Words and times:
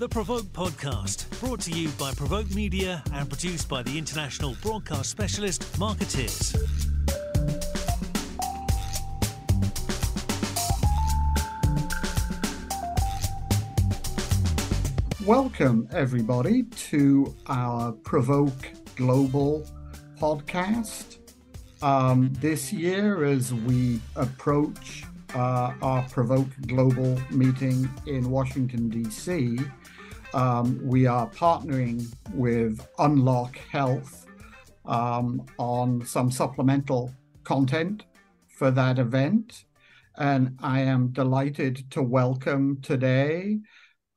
the 0.00 0.08
Provoke 0.08 0.46
podcast, 0.46 1.28
brought 1.40 1.60
to 1.60 1.70
you 1.72 1.90
by 1.90 2.10
Provoke 2.12 2.48
Media 2.54 3.02
and 3.12 3.28
produced 3.28 3.68
by 3.68 3.82
the 3.82 3.98
international 3.98 4.56
broadcast 4.62 5.10
specialist 5.10 5.78
Markettiers. 5.78 6.56
Welcome, 15.26 15.86
everybody, 15.92 16.62
to 16.62 17.36
our 17.48 17.92
Provoke 17.92 18.72
Global 18.96 19.66
podcast. 20.18 21.18
Um, 21.82 22.32
this 22.40 22.72
year, 22.72 23.26
as 23.26 23.52
we 23.52 24.00
approach 24.16 25.04
uh, 25.34 25.74
our 25.82 26.08
Provoke 26.08 26.48
Global 26.66 27.20
meeting 27.30 27.86
in 28.06 28.30
Washington, 28.30 28.88
D.C., 28.88 29.58
um, 30.34 30.80
we 30.82 31.06
are 31.06 31.28
partnering 31.30 32.06
with 32.32 32.86
Unlock 32.98 33.56
Health 33.58 34.26
um, 34.86 35.44
on 35.58 36.04
some 36.06 36.30
supplemental 36.30 37.12
content 37.44 38.04
for 38.56 38.70
that 38.70 38.98
event. 38.98 39.64
And 40.16 40.56
I 40.60 40.80
am 40.80 41.08
delighted 41.08 41.90
to 41.92 42.02
welcome 42.02 42.80
today 42.82 43.58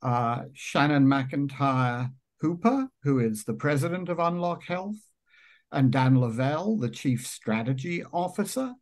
uh, 0.01 0.43
Shannon 0.53 1.05
McIntyre 1.05 2.11
Hooper, 2.41 2.89
who 3.03 3.19
is 3.19 3.45
the 3.45 3.53
president 3.53 4.09
of 4.09 4.19
Unlock 4.19 4.63
Health, 4.63 4.97
and 5.71 5.91
Dan 5.91 6.19
Lavelle, 6.19 6.77
the 6.77 6.89
chief 6.89 7.25
strategy 7.25 8.03
officer. 8.11 8.73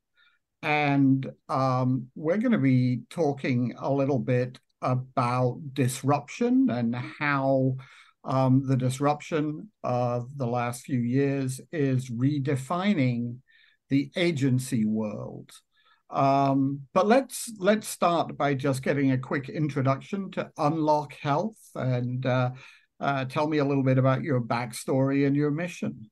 And 0.64 1.32
um, 1.48 2.08
we're 2.16 2.38
going 2.38 2.52
to 2.52 2.58
be 2.58 3.02
talking 3.10 3.74
a 3.80 3.92
little 3.92 4.20
bit 4.20 4.60
about 4.82 5.60
disruption 5.74 6.70
and 6.70 6.96
how 6.96 7.76
um, 8.24 8.64
the 8.68 8.78
disruption 8.78 9.70
of 9.84 10.38
the 10.38 10.46
last 10.46 10.84
few 10.84 11.00
years 11.00 11.60
is 11.72 12.10
redefining 12.10 13.38
the 13.90 14.12
agency 14.16 14.86
world. 14.86 15.52
Um, 16.10 16.82
but 16.94 17.08
let's 17.08 17.52
let's 17.58 17.88
start 17.88 18.38
by 18.38 18.54
just 18.54 18.84
getting 18.84 19.12
a 19.12 19.18
quick 19.18 19.48
introduction 19.48 20.30
to 20.32 20.52
Unlock 20.58 21.14
Health 21.14 21.58
and 21.74 22.26
uh, 22.26 22.52
uh, 23.00 23.26
tell 23.26 23.48
me 23.48 23.60
a 23.60 23.66
little 23.66 23.84
bit 23.84 23.98
about 23.98 24.22
your 24.22 24.42
backstory 24.42 25.26
and 25.26 25.36
your 25.36 25.52
mission. 25.52 26.11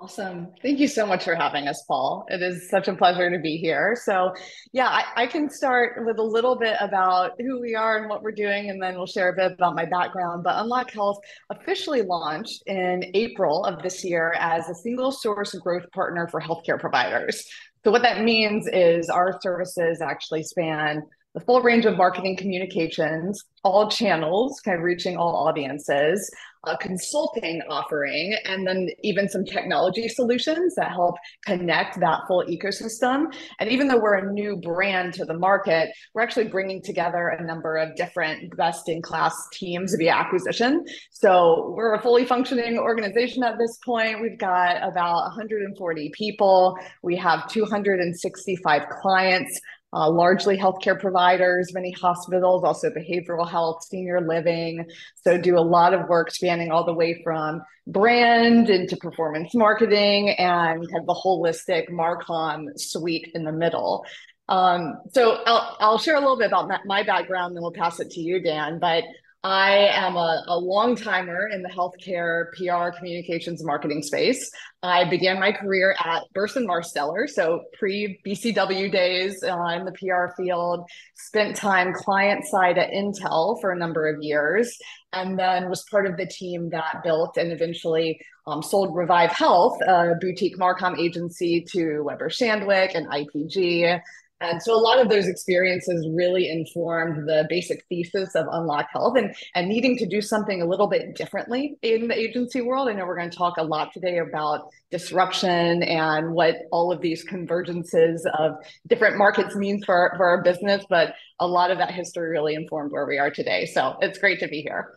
Awesome. 0.00 0.48
Thank 0.60 0.80
you 0.80 0.88
so 0.88 1.06
much 1.06 1.24
for 1.24 1.36
having 1.36 1.68
us, 1.68 1.84
Paul. 1.86 2.26
It 2.28 2.42
is 2.42 2.68
such 2.68 2.88
a 2.88 2.94
pleasure 2.94 3.30
to 3.30 3.38
be 3.38 3.56
here. 3.56 3.96
So, 4.02 4.34
yeah, 4.72 4.88
I, 4.88 5.22
I, 5.22 5.26
can 5.28 5.48
start 5.48 6.04
with 6.04 6.18
a 6.18 6.22
little 6.22 6.56
bit 6.56 6.76
about 6.80 7.32
who 7.38 7.60
we 7.60 7.76
are 7.76 7.98
and 7.98 8.10
what 8.10 8.20
we're 8.20 8.32
doing, 8.32 8.70
and 8.70 8.82
then 8.82 8.96
we'll 8.96 9.06
share 9.06 9.28
a 9.28 9.32
bit 9.32 9.52
about 9.52 9.76
my 9.76 9.84
background. 9.84 10.42
But 10.42 10.60
Unlock 10.60 10.90
Health 10.90 11.18
officially 11.48 12.02
launched 12.02 12.64
in 12.66 13.04
April 13.14 13.64
of 13.64 13.82
this 13.82 14.04
year 14.04 14.34
as 14.38 14.68
a 14.68 14.74
single 14.74 15.12
source 15.12 15.54
growth 15.54 15.88
partner 15.92 16.26
for 16.26 16.40
healthcare 16.40 16.78
providers. 16.78 17.46
So, 17.84 17.92
what 17.92 18.02
that 18.02 18.24
means 18.24 18.66
is 18.66 19.08
our 19.08 19.38
services 19.40 20.02
actually 20.02 20.42
span 20.42 21.04
the 21.34 21.40
full 21.40 21.60
range 21.60 21.84
of 21.84 21.96
marketing 21.96 22.36
communications, 22.36 23.42
all 23.64 23.90
channels, 23.90 24.60
kind 24.60 24.78
of 24.78 24.84
reaching 24.84 25.16
all 25.16 25.34
audiences, 25.48 26.30
a 26.66 26.76
consulting 26.78 27.60
offering, 27.68 28.36
and 28.44 28.66
then 28.66 28.88
even 29.02 29.28
some 29.28 29.44
technology 29.44 30.08
solutions 30.08 30.74
that 30.76 30.90
help 30.90 31.16
connect 31.44 31.98
that 32.00 32.20
full 32.26 32.44
ecosystem. 32.46 33.26
And 33.58 33.68
even 33.68 33.88
though 33.88 33.98
we're 33.98 34.14
a 34.14 34.32
new 34.32 34.56
brand 34.56 35.12
to 35.14 35.24
the 35.24 35.36
market, 35.36 35.90
we're 36.14 36.22
actually 36.22 36.48
bringing 36.48 36.80
together 36.80 37.28
a 37.28 37.44
number 37.44 37.76
of 37.76 37.94
different 37.96 38.56
best 38.56 38.88
in 38.88 39.02
class 39.02 39.34
teams 39.52 39.94
via 39.98 40.12
acquisition. 40.12 40.84
So 41.10 41.74
we're 41.76 41.94
a 41.94 42.02
fully 42.02 42.24
functioning 42.24 42.78
organization 42.78 43.42
at 43.42 43.58
this 43.58 43.78
point. 43.84 44.22
We've 44.22 44.38
got 44.38 44.76
about 44.76 45.22
140 45.24 46.10
people, 46.14 46.78
we 47.02 47.16
have 47.16 47.48
265 47.48 48.88
clients 49.02 49.60
uh, 49.94 50.10
largely 50.10 50.58
healthcare 50.58 50.98
providers, 50.98 51.72
many 51.72 51.92
hospitals, 51.92 52.64
also 52.64 52.90
behavioral 52.90 53.48
health, 53.48 53.84
senior 53.84 54.20
living. 54.20 54.86
So 55.14 55.38
do 55.38 55.56
a 55.56 55.60
lot 55.60 55.94
of 55.94 56.08
work 56.08 56.30
spanning 56.32 56.72
all 56.72 56.84
the 56.84 56.92
way 56.92 57.22
from 57.22 57.62
brand 57.86 58.70
into 58.70 58.96
performance 58.96 59.54
marketing 59.54 60.30
and 60.30 60.80
kind 60.90 61.00
of 61.00 61.06
the 61.06 61.14
holistic 61.14 61.90
Marcom 61.90 62.78
suite 62.78 63.30
in 63.34 63.44
the 63.44 63.52
middle. 63.52 64.04
Um, 64.48 64.96
so 65.12 65.42
I'll, 65.46 65.76
I'll 65.80 65.98
share 65.98 66.16
a 66.16 66.20
little 66.20 66.36
bit 66.36 66.48
about 66.48 66.70
my 66.84 67.02
background, 67.02 67.54
then 67.54 67.62
we'll 67.62 67.72
pass 67.72 68.00
it 68.00 68.10
to 68.10 68.20
you, 68.20 68.42
Dan. 68.42 68.78
But 68.78 69.04
I 69.44 69.90
am 69.92 70.16
a, 70.16 70.42
a 70.48 70.58
long 70.58 70.96
timer 70.96 71.48
in 71.48 71.60
the 71.60 71.68
healthcare 71.68 72.46
PR 72.52 72.96
communications 72.96 73.62
marketing 73.62 74.02
space. 74.02 74.50
I 74.82 75.08
began 75.10 75.38
my 75.38 75.52
career 75.52 75.94
at 76.02 76.22
Burson 76.32 76.66
Marsteller, 76.66 77.28
so 77.28 77.60
pre 77.78 78.18
BCW 78.26 78.90
days 78.90 79.44
uh, 79.44 79.66
in 79.76 79.84
the 79.84 79.92
PR 79.92 80.34
field, 80.34 80.86
spent 81.14 81.56
time 81.56 81.92
client 81.92 82.46
side 82.46 82.78
at 82.78 82.90
Intel 82.90 83.60
for 83.60 83.70
a 83.70 83.76
number 83.76 84.08
of 84.08 84.22
years, 84.22 84.74
and 85.12 85.38
then 85.38 85.68
was 85.68 85.84
part 85.90 86.06
of 86.06 86.16
the 86.16 86.26
team 86.26 86.70
that 86.70 87.02
built 87.04 87.36
and 87.36 87.52
eventually 87.52 88.18
um, 88.46 88.62
sold 88.62 88.96
Revive 88.96 89.32
Health, 89.32 89.78
a 89.82 90.14
boutique 90.22 90.56
Marcom 90.58 90.98
agency, 90.98 91.66
to 91.72 92.00
Weber 92.00 92.30
Shandwick 92.30 92.94
and 92.94 93.06
IPG. 93.08 94.00
And 94.40 94.60
so 94.60 94.74
a 94.74 94.80
lot 94.80 94.98
of 94.98 95.08
those 95.08 95.26
experiences 95.26 96.06
really 96.12 96.50
informed 96.50 97.28
the 97.28 97.46
basic 97.48 97.84
thesis 97.88 98.34
of 98.34 98.46
Unlock 98.50 98.88
Health 98.92 99.16
and, 99.16 99.34
and 99.54 99.68
needing 99.68 99.96
to 99.98 100.06
do 100.06 100.20
something 100.20 100.60
a 100.60 100.66
little 100.66 100.88
bit 100.88 101.14
differently 101.14 101.76
in 101.82 102.08
the 102.08 102.18
agency 102.18 102.60
world. 102.60 102.88
I 102.88 102.92
know 102.92 103.06
we're 103.06 103.16
going 103.16 103.30
to 103.30 103.36
talk 103.36 103.56
a 103.58 103.62
lot 103.62 103.92
today 103.92 104.18
about 104.18 104.68
disruption 104.90 105.82
and 105.84 106.32
what 106.32 106.56
all 106.72 106.92
of 106.92 107.00
these 107.00 107.24
convergences 107.24 108.20
of 108.38 108.56
different 108.88 109.16
markets 109.16 109.54
means 109.54 109.84
for, 109.84 110.12
for 110.16 110.26
our 110.26 110.42
business, 110.42 110.84
but 110.90 111.14
a 111.40 111.46
lot 111.46 111.70
of 111.70 111.78
that 111.78 111.92
history 111.92 112.28
really 112.28 112.54
informed 112.54 112.92
where 112.92 113.06
we 113.06 113.18
are 113.18 113.30
today. 113.30 113.66
So 113.66 113.96
it's 114.00 114.18
great 114.18 114.40
to 114.40 114.48
be 114.48 114.62
here. 114.62 114.94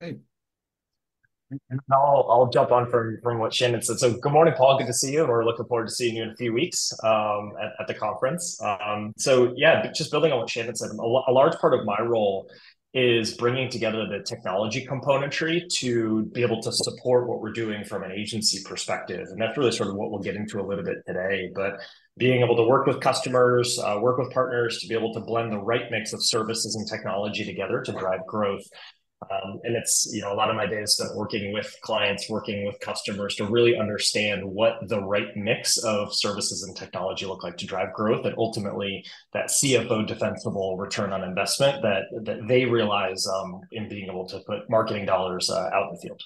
Hey, 0.00 0.16
I'll, 1.92 2.26
I'll 2.30 2.50
jump 2.50 2.72
on 2.72 2.90
from, 2.90 3.18
from 3.22 3.38
what 3.38 3.52
Shannon 3.52 3.82
said. 3.82 3.98
So, 3.98 4.14
good 4.14 4.32
morning, 4.32 4.54
Paul. 4.56 4.78
Good 4.78 4.86
to 4.86 4.92
see 4.92 5.12
you. 5.12 5.26
We're 5.26 5.44
looking 5.44 5.66
forward 5.66 5.88
to 5.88 5.94
seeing 5.94 6.16
you 6.16 6.22
in 6.24 6.30
a 6.30 6.36
few 6.36 6.52
weeks 6.52 6.92
um, 7.02 7.52
at, 7.62 7.72
at 7.80 7.86
the 7.86 7.94
conference. 7.94 8.60
Um, 8.62 9.12
so, 9.16 9.52
yeah, 9.56 9.90
just 9.92 10.10
building 10.10 10.32
on 10.32 10.40
what 10.40 10.50
Shannon 10.50 10.74
said, 10.74 10.90
a, 10.90 11.02
a 11.02 11.32
large 11.32 11.56
part 11.58 11.74
of 11.74 11.84
my 11.84 12.00
role 12.00 12.48
is 12.94 13.34
bringing 13.34 13.68
together 13.68 14.06
the 14.06 14.22
technology 14.24 14.86
componentry 14.86 15.68
to 15.68 16.26
be 16.26 16.42
able 16.42 16.62
to 16.62 16.70
support 16.70 17.28
what 17.28 17.40
we're 17.40 17.52
doing 17.52 17.84
from 17.84 18.04
an 18.04 18.12
agency 18.12 18.62
perspective. 18.64 19.26
And 19.30 19.40
that's 19.40 19.58
really 19.58 19.72
sort 19.72 19.88
of 19.88 19.96
what 19.96 20.12
we'll 20.12 20.22
get 20.22 20.36
into 20.36 20.60
a 20.60 20.64
little 20.64 20.84
bit 20.84 20.98
today. 21.04 21.50
But 21.52 21.80
being 22.16 22.40
able 22.40 22.54
to 22.54 22.62
work 22.62 22.86
with 22.86 23.00
customers, 23.00 23.80
uh, 23.80 23.98
work 24.00 24.18
with 24.18 24.30
partners 24.30 24.78
to 24.78 24.86
be 24.86 24.94
able 24.94 25.12
to 25.14 25.20
blend 25.20 25.52
the 25.52 25.58
right 25.58 25.90
mix 25.90 26.12
of 26.12 26.24
services 26.24 26.76
and 26.76 26.86
technology 26.88 27.44
together 27.44 27.82
to 27.82 27.92
drive 27.92 28.24
growth 28.28 28.62
um, 29.30 29.60
and 29.64 29.76
it's 29.76 30.08
you 30.12 30.22
know 30.22 30.32
a 30.32 30.34
lot 30.34 30.50
of 30.50 30.56
my 30.56 30.66
day 30.66 30.82
is 30.82 30.96
spent 30.96 31.14
working 31.16 31.52
with 31.52 31.74
clients, 31.82 32.28
working 32.28 32.66
with 32.66 32.78
customers 32.80 33.34
to 33.36 33.46
really 33.46 33.76
understand 33.76 34.44
what 34.44 34.76
the 34.88 35.00
right 35.00 35.36
mix 35.36 35.76
of 35.78 36.14
services 36.14 36.62
and 36.62 36.76
technology 36.76 37.26
look 37.26 37.42
like 37.42 37.56
to 37.58 37.66
drive 37.66 37.92
growth, 37.92 38.24
and 38.24 38.34
ultimately 38.38 39.04
that 39.32 39.46
CFO 39.46 40.06
defensible 40.06 40.76
return 40.76 41.12
on 41.12 41.24
investment 41.24 41.82
that 41.82 42.04
that 42.24 42.46
they 42.48 42.64
realize 42.64 43.26
um, 43.26 43.60
in 43.72 43.88
being 43.88 44.08
able 44.08 44.26
to 44.28 44.40
put 44.40 44.68
marketing 44.70 45.06
dollars 45.06 45.50
uh, 45.50 45.70
out 45.72 45.88
in 45.88 45.94
the 45.94 46.00
field. 46.00 46.22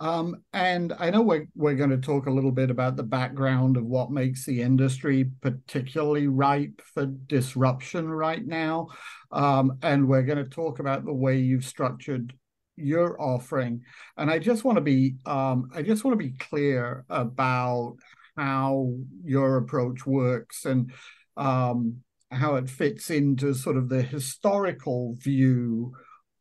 Um, 0.00 0.42
and 0.52 0.92
I 0.98 1.10
know 1.10 1.22
we're, 1.22 1.46
we're 1.54 1.76
going 1.76 1.90
to 1.90 1.98
talk 1.98 2.26
a 2.26 2.30
little 2.30 2.50
bit 2.50 2.70
about 2.70 2.96
the 2.96 3.04
background 3.04 3.76
of 3.76 3.84
what 3.84 4.10
makes 4.10 4.44
the 4.44 4.60
industry 4.60 5.30
particularly 5.40 6.26
ripe 6.26 6.82
for 6.94 7.06
disruption 7.06 8.08
right 8.08 8.44
now. 8.44 8.88
Um, 9.30 9.78
and 9.82 10.08
we're 10.08 10.22
going 10.22 10.38
to 10.38 10.50
talk 10.50 10.80
about 10.80 11.04
the 11.04 11.12
way 11.12 11.38
you've 11.38 11.64
structured 11.64 12.34
your 12.76 13.20
offering. 13.20 13.82
And 14.16 14.30
I 14.30 14.38
just 14.38 14.64
want 14.64 14.76
to 14.76 14.82
be 14.82 15.14
um, 15.26 15.70
I 15.74 15.82
just 15.82 16.04
want 16.04 16.18
to 16.18 16.24
be 16.24 16.34
clear 16.38 17.04
about 17.08 17.96
how 18.36 18.92
your 19.22 19.58
approach 19.58 20.04
works 20.06 20.64
and 20.64 20.92
um, 21.36 21.98
how 22.30 22.56
it 22.56 22.68
fits 22.68 23.10
into 23.10 23.54
sort 23.54 23.76
of 23.76 23.88
the 23.88 24.02
historical 24.02 25.16
view 25.20 25.92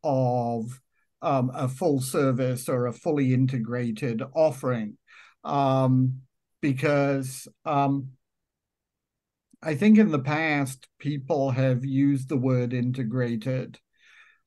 of 0.04 0.80
um, 1.24 1.52
a 1.56 1.68
full 1.68 2.00
service 2.02 2.70
or 2.70 2.86
a 2.86 2.94
fully 2.94 3.34
integrated 3.34 4.22
offering. 4.36 4.98
Um, 5.44 6.22
because 6.62 7.48
um, 7.66 8.10
I 9.62 9.76
think 9.76 9.98
in 9.98 10.12
the 10.12 10.20
past, 10.20 10.88
people 11.00 11.52
have 11.52 11.84
used 11.86 12.30
the 12.30 12.38
word 12.38 12.74
integrated 12.74 13.80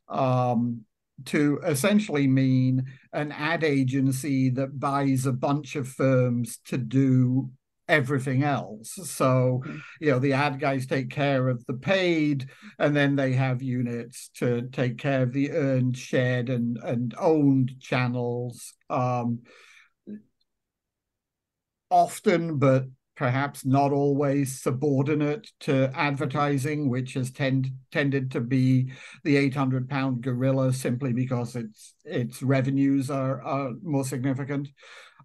um, 0.08 0.84
to 1.26 1.58
essentially 1.64 2.26
mean 2.26 2.84
an 3.12 3.32
ad 3.32 3.64
agency 3.64 4.50
that 4.50 4.78
buys 4.78 5.26
a 5.26 5.32
bunch 5.32 5.76
of 5.76 5.88
firms 5.88 6.58
to 6.67 6.76
do 6.76 7.50
everything 7.88 8.43
else. 8.43 8.93
So, 9.05 9.62
mm-hmm. 9.65 9.79
you 10.00 10.11
know, 10.11 10.19
the 10.19 10.33
ad 10.33 10.61
guys 10.61 10.87
take 10.87 11.11
care 11.11 11.49
of 11.49 11.65
the 11.67 11.75
paid, 11.75 12.49
and 12.79 12.94
then 12.94 13.17
they 13.17 13.33
have 13.33 13.62
units 13.62 14.31
to 14.37 14.69
take 14.73 14.99
care 14.99 15.23
of 15.23 15.33
the 15.33 15.53
earned, 15.53 15.97
shared, 15.97 16.49
and 16.49 16.79
and 16.83 17.15
owned 17.19 17.73
channels. 17.81 18.75
Um, 18.91 19.41
often, 21.91 22.59
but 22.59 22.87
perhaps 23.17 23.65
not 23.65 23.93
always 23.93 24.61
subordinate 24.61 25.50
to 25.61 25.91
advertising, 25.94 26.88
which 26.88 27.15
has 27.15 27.31
tend, 27.31 27.69
tended 27.91 28.31
to 28.31 28.41
be 28.41 28.93
the 29.25 29.37
800 29.37 29.88
pound 29.88 30.23
gorilla 30.23 30.73
simply 30.73 31.12
because 31.12 31.56
its 31.56 31.94
its 32.05 32.43
revenues 32.43 33.11
are, 33.11 33.43
are 33.43 33.73
more 33.83 34.05
significant. 34.05 34.69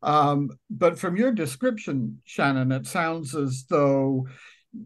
Um, 0.03 0.49
but 0.69 0.97
from 0.97 1.15
your 1.15 1.31
description, 1.31 2.21
Shannon, 2.25 2.71
it 2.71 2.87
sounds 2.87 3.35
as 3.35 3.65
though 3.69 4.27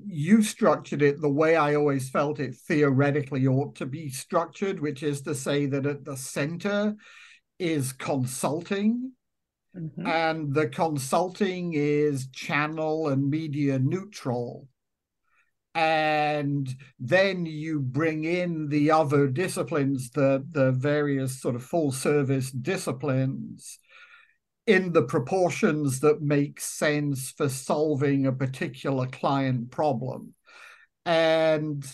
you've 0.07 0.45
structured 0.45 1.01
it 1.01 1.21
the 1.21 1.29
way 1.29 1.55
I 1.55 1.75
always 1.75 2.09
felt 2.09 2.39
it 2.39 2.55
theoretically 2.67 3.47
ought 3.47 3.75
to 3.75 3.85
be 3.85 4.09
structured, 4.09 4.79
which 4.79 5.03
is 5.03 5.21
to 5.21 5.35
say 5.35 5.67
that 5.67 5.85
at 5.85 6.03
the 6.03 6.17
center 6.17 6.95
is 7.59 7.93
consulting. 7.93 9.11
Mm-hmm. 9.75 10.07
And 10.07 10.53
the 10.53 10.67
consulting 10.67 11.73
is 11.73 12.27
channel 12.29 13.09
and 13.09 13.29
media 13.29 13.77
neutral. 13.77 14.67
And 15.73 16.73
then 16.97 17.45
you 17.45 17.81
bring 17.81 18.23
in 18.23 18.69
the 18.69 18.91
other 18.91 19.27
disciplines, 19.27 20.09
the, 20.11 20.45
the 20.49 20.71
various 20.71 21.41
sort 21.41 21.55
of 21.55 21.63
full 21.63 21.91
service 21.91 22.49
disciplines 22.51 23.79
in 24.67 24.91
the 24.93 25.03
proportions 25.03 25.99
that 25.99 26.21
make 26.21 26.59
sense 26.59 27.31
for 27.31 27.49
solving 27.49 28.25
a 28.25 28.31
particular 28.31 29.05
client 29.07 29.69
problem. 29.71 30.33
And 31.05 31.85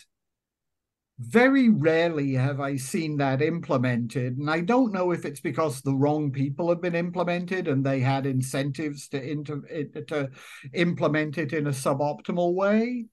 very 1.19 1.69
rarely 1.69 2.33
have 2.33 2.59
I 2.59 2.77
seen 2.77 3.17
that 3.17 3.41
implemented. 3.41 4.37
And 4.37 4.49
I 4.49 4.61
don't 4.61 4.93
know 4.93 5.11
if 5.11 5.23
it's 5.25 5.41
because 5.41 5.81
the 5.81 5.93
wrong 5.93 6.31
people 6.31 6.69
have 6.69 6.81
been 6.81 6.95
implemented 6.95 7.67
and 7.67 7.85
they 7.85 7.99
had 7.99 8.25
incentives 8.25 9.07
to, 9.09 9.21
inter- 9.21 9.61
to 10.07 10.29
implement 10.73 11.37
it 11.37 11.53
in 11.53 11.67
a 11.67 11.71
suboptimal 11.71 12.53
way, 12.53 13.05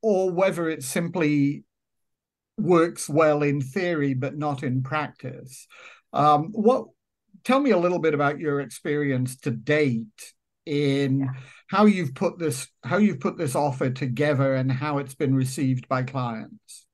or 0.00 0.30
whether 0.30 0.70
it 0.70 0.82
simply 0.82 1.64
works 2.56 3.08
well 3.08 3.42
in 3.42 3.60
theory 3.60 4.14
but 4.14 4.36
not 4.36 4.62
in 4.62 4.82
practice. 4.82 5.66
Um, 6.12 6.50
what 6.52 6.86
tell 7.44 7.60
me 7.60 7.70
a 7.70 7.78
little 7.78 7.98
bit 7.98 8.14
about 8.14 8.38
your 8.38 8.60
experience 8.60 9.36
to 9.38 9.50
date 9.50 10.32
in 10.64 11.20
yeah. 11.20 11.26
how 11.68 11.86
you've 11.86 12.14
put 12.14 12.38
this 12.38 12.68
how 12.84 12.96
you've 12.98 13.20
put 13.20 13.36
this 13.36 13.54
offer 13.54 13.90
together 13.90 14.54
and 14.54 14.70
how 14.70 14.98
it's 14.98 15.14
been 15.14 15.34
received 15.34 15.88
by 15.88 16.02
clients 16.02 16.86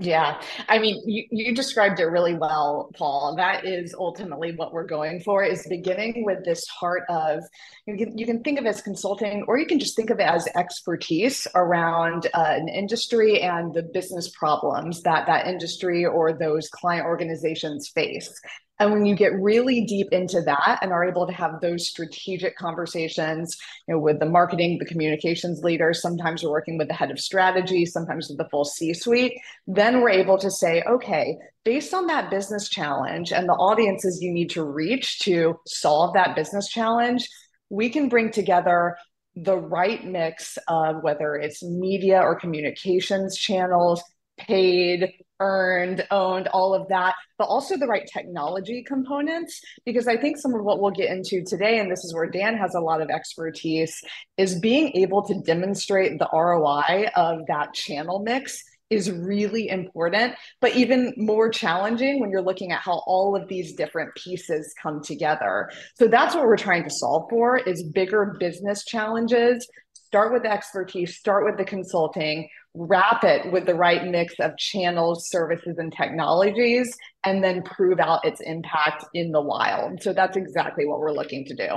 yeah, 0.00 0.40
I 0.68 0.80
mean, 0.80 1.00
you, 1.06 1.24
you 1.30 1.54
described 1.54 2.00
it 2.00 2.06
really 2.06 2.34
well, 2.34 2.90
Paul. 2.96 3.36
That 3.36 3.64
is 3.64 3.94
ultimately 3.96 4.52
what 4.56 4.72
we're 4.72 4.86
going 4.86 5.20
for 5.20 5.44
is 5.44 5.68
beginning 5.68 6.24
with 6.24 6.44
this 6.44 6.66
heart 6.66 7.04
of, 7.08 7.44
you 7.86 7.96
can, 7.96 8.18
you 8.18 8.26
can 8.26 8.42
think 8.42 8.58
of 8.58 8.66
it 8.66 8.70
as 8.70 8.82
consulting, 8.82 9.44
or 9.46 9.56
you 9.56 9.66
can 9.66 9.78
just 9.78 9.94
think 9.94 10.10
of 10.10 10.18
it 10.18 10.24
as 10.26 10.48
expertise 10.56 11.46
around 11.54 12.26
uh, 12.34 12.54
an 12.56 12.68
industry 12.68 13.40
and 13.40 13.72
the 13.72 13.84
business 13.84 14.30
problems 14.36 15.00
that 15.02 15.28
that 15.28 15.46
industry 15.46 16.04
or 16.04 16.32
those 16.32 16.68
client 16.70 17.06
organizations 17.06 17.88
face. 17.88 18.34
And 18.80 18.92
when 18.92 19.06
you 19.06 19.14
get 19.14 19.32
really 19.40 19.84
deep 19.84 20.08
into 20.10 20.42
that 20.42 20.80
and 20.82 20.92
are 20.92 21.04
able 21.04 21.26
to 21.26 21.32
have 21.32 21.60
those 21.60 21.88
strategic 21.88 22.56
conversations, 22.56 23.56
you 23.86 23.94
know, 23.94 24.00
with 24.00 24.18
the 24.18 24.26
marketing, 24.26 24.78
the 24.78 24.84
communications 24.84 25.62
leaders, 25.62 26.02
sometimes 26.02 26.42
we're 26.42 26.50
working 26.50 26.76
with 26.76 26.88
the 26.88 26.94
head 26.94 27.10
of 27.10 27.20
strategy, 27.20 27.86
sometimes 27.86 28.28
with 28.28 28.38
the 28.38 28.48
full 28.50 28.64
C-suite, 28.64 29.38
then 29.68 30.00
we're 30.00 30.10
able 30.10 30.38
to 30.38 30.50
say, 30.50 30.82
okay, 30.88 31.36
based 31.64 31.94
on 31.94 32.08
that 32.08 32.30
business 32.30 32.68
challenge 32.68 33.32
and 33.32 33.48
the 33.48 33.52
audiences 33.52 34.20
you 34.20 34.32
need 34.32 34.50
to 34.50 34.64
reach 34.64 35.20
to 35.20 35.54
solve 35.66 36.14
that 36.14 36.34
business 36.34 36.68
challenge, 36.68 37.28
we 37.70 37.88
can 37.88 38.08
bring 38.08 38.30
together 38.32 38.96
the 39.36 39.56
right 39.56 40.04
mix 40.04 40.58
of 40.68 41.02
whether 41.02 41.34
it's 41.34 41.62
media 41.62 42.20
or 42.20 42.38
communications 42.38 43.36
channels, 43.36 44.02
paid, 44.38 45.12
earned, 45.40 46.06
owned, 46.10 46.48
all 46.48 46.74
of 46.74 46.88
that, 46.88 47.14
but 47.38 47.44
also 47.44 47.76
the 47.76 47.86
right 47.86 48.08
technology 48.12 48.82
components. 48.82 49.60
Because 49.84 50.06
I 50.08 50.16
think 50.16 50.36
some 50.36 50.54
of 50.54 50.62
what 50.62 50.80
we'll 50.80 50.90
get 50.90 51.10
into 51.10 51.42
today, 51.44 51.78
and 51.78 51.90
this 51.90 52.04
is 52.04 52.14
where 52.14 52.28
Dan 52.28 52.56
has 52.56 52.74
a 52.74 52.80
lot 52.80 53.00
of 53.00 53.10
expertise, 53.10 54.00
is 54.36 54.58
being 54.60 54.92
able 54.96 55.22
to 55.22 55.40
demonstrate 55.42 56.18
the 56.18 56.28
ROI 56.32 57.10
of 57.16 57.46
that 57.48 57.74
channel 57.74 58.20
mix 58.20 58.62
is 58.90 59.10
really 59.10 59.68
important, 59.68 60.34
but 60.60 60.76
even 60.76 61.12
more 61.16 61.48
challenging 61.48 62.20
when 62.20 62.30
you're 62.30 62.42
looking 62.42 62.70
at 62.72 62.80
how 62.80 63.02
all 63.06 63.34
of 63.34 63.48
these 63.48 63.74
different 63.74 64.14
pieces 64.14 64.74
come 64.80 65.02
together. 65.02 65.70
So 65.94 66.06
that's 66.06 66.34
what 66.34 66.44
we're 66.44 66.56
trying 66.56 66.84
to 66.84 66.90
solve 66.90 67.28
for 67.30 67.56
is 67.56 67.82
bigger 67.82 68.36
business 68.38 68.84
challenges. 68.84 69.66
Start 70.14 70.32
with 70.32 70.44
the 70.44 70.52
expertise, 70.52 71.16
start 71.16 71.44
with 71.44 71.56
the 71.56 71.64
consulting, 71.64 72.48
wrap 72.72 73.24
it 73.24 73.50
with 73.50 73.66
the 73.66 73.74
right 73.74 74.06
mix 74.06 74.34
of 74.38 74.56
channels, 74.56 75.28
services, 75.28 75.76
and 75.78 75.92
technologies, 75.92 76.96
and 77.24 77.42
then 77.42 77.64
prove 77.64 77.98
out 77.98 78.24
its 78.24 78.40
impact 78.40 79.04
in 79.12 79.32
the 79.32 79.40
wild. 79.40 80.00
So 80.04 80.12
that's 80.12 80.36
exactly 80.36 80.86
what 80.86 81.00
we're 81.00 81.10
looking 81.10 81.44
to 81.46 81.56
do. 81.56 81.68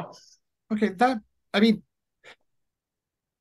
Okay, 0.71 0.89
that 0.89 1.17
I 1.51 1.61
mean, 1.61 1.81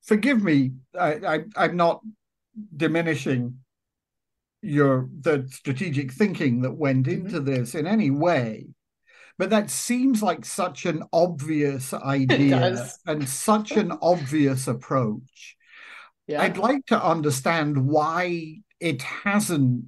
forgive 0.02 0.42
me, 0.42 0.72
I, 0.98 1.44
I 1.54 1.64
am 1.66 1.76
not 1.76 2.00
diminishing 2.74 3.58
your 4.62 5.10
the 5.20 5.46
strategic 5.50 6.10
thinking 6.10 6.62
that 6.62 6.72
went 6.72 7.06
mm-hmm. 7.06 7.26
into 7.26 7.40
this 7.40 7.74
in 7.74 7.86
any 7.86 8.10
way. 8.10 8.68
But 9.38 9.50
that 9.50 9.70
seems 9.70 10.22
like 10.22 10.44
such 10.44 10.86
an 10.86 11.02
obvious 11.12 11.92
idea 11.94 12.88
and 13.06 13.28
such 13.28 13.72
an 13.72 13.92
obvious 14.02 14.66
approach 14.66 15.56
yeah. 16.26 16.42
I'd 16.42 16.58
like 16.58 16.86
to 16.86 17.02
understand 17.02 17.86
why 17.86 18.56
it 18.80 19.02
hasn't 19.02 19.84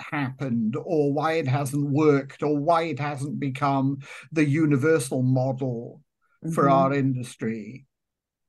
happened 0.00 0.76
or 0.76 1.12
why 1.12 1.34
it 1.34 1.46
hasn't 1.46 1.90
worked 1.90 2.42
or 2.42 2.58
why 2.58 2.84
it 2.84 2.98
hasn't 2.98 3.38
become 3.38 3.98
the 4.32 4.44
universal 4.44 5.22
model 5.22 6.00
mm-hmm. 6.42 6.54
for 6.54 6.68
our 6.68 6.94
industry 6.94 7.86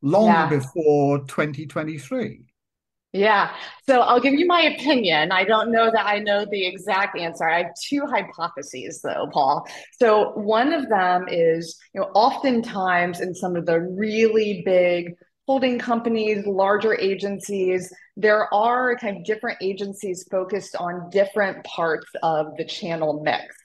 long 0.02 0.28
yeah. 0.28 0.48
before 0.48 1.20
2023. 1.26 2.46
Yeah. 3.16 3.56
So 3.88 4.02
I'll 4.02 4.20
give 4.20 4.34
you 4.34 4.46
my 4.46 4.64
opinion. 4.64 5.32
I 5.32 5.46
don't 5.46 5.72
know 5.72 5.90
that 5.90 6.06
I 6.06 6.20
know 6.20 6.46
the 6.52 6.66
exact 6.66 7.18
answer. 7.18 7.48
I 7.48 7.60
have 7.64 7.72
two 7.82 8.02
hypotheses 8.06 9.02
though, 9.02 9.30
Paul. 9.32 9.66
So 9.98 10.32
one 10.32 10.74
of 10.74 10.90
them 10.90 11.28
is, 11.30 11.80
you 11.94 12.02
know, 12.02 12.08
oftentimes 12.08 13.22
in 13.22 13.34
some 13.34 13.56
of 13.56 13.66
the 13.66 13.80
really 13.80 14.64
big 14.66 15.14
holding 15.48 15.80
companies, 15.80 16.46
larger 16.46 16.94
agencies, 17.00 17.94
there 18.18 18.54
are 18.54 18.98
kind 18.98 19.16
of 19.16 19.24
different 19.24 19.60
agencies 19.62 20.28
focused 20.30 20.76
on 20.76 21.10
different 21.10 21.64
parts 21.64 22.08
of 22.22 22.48
the 22.58 22.66
channel 22.66 23.22
mix. 23.24 23.56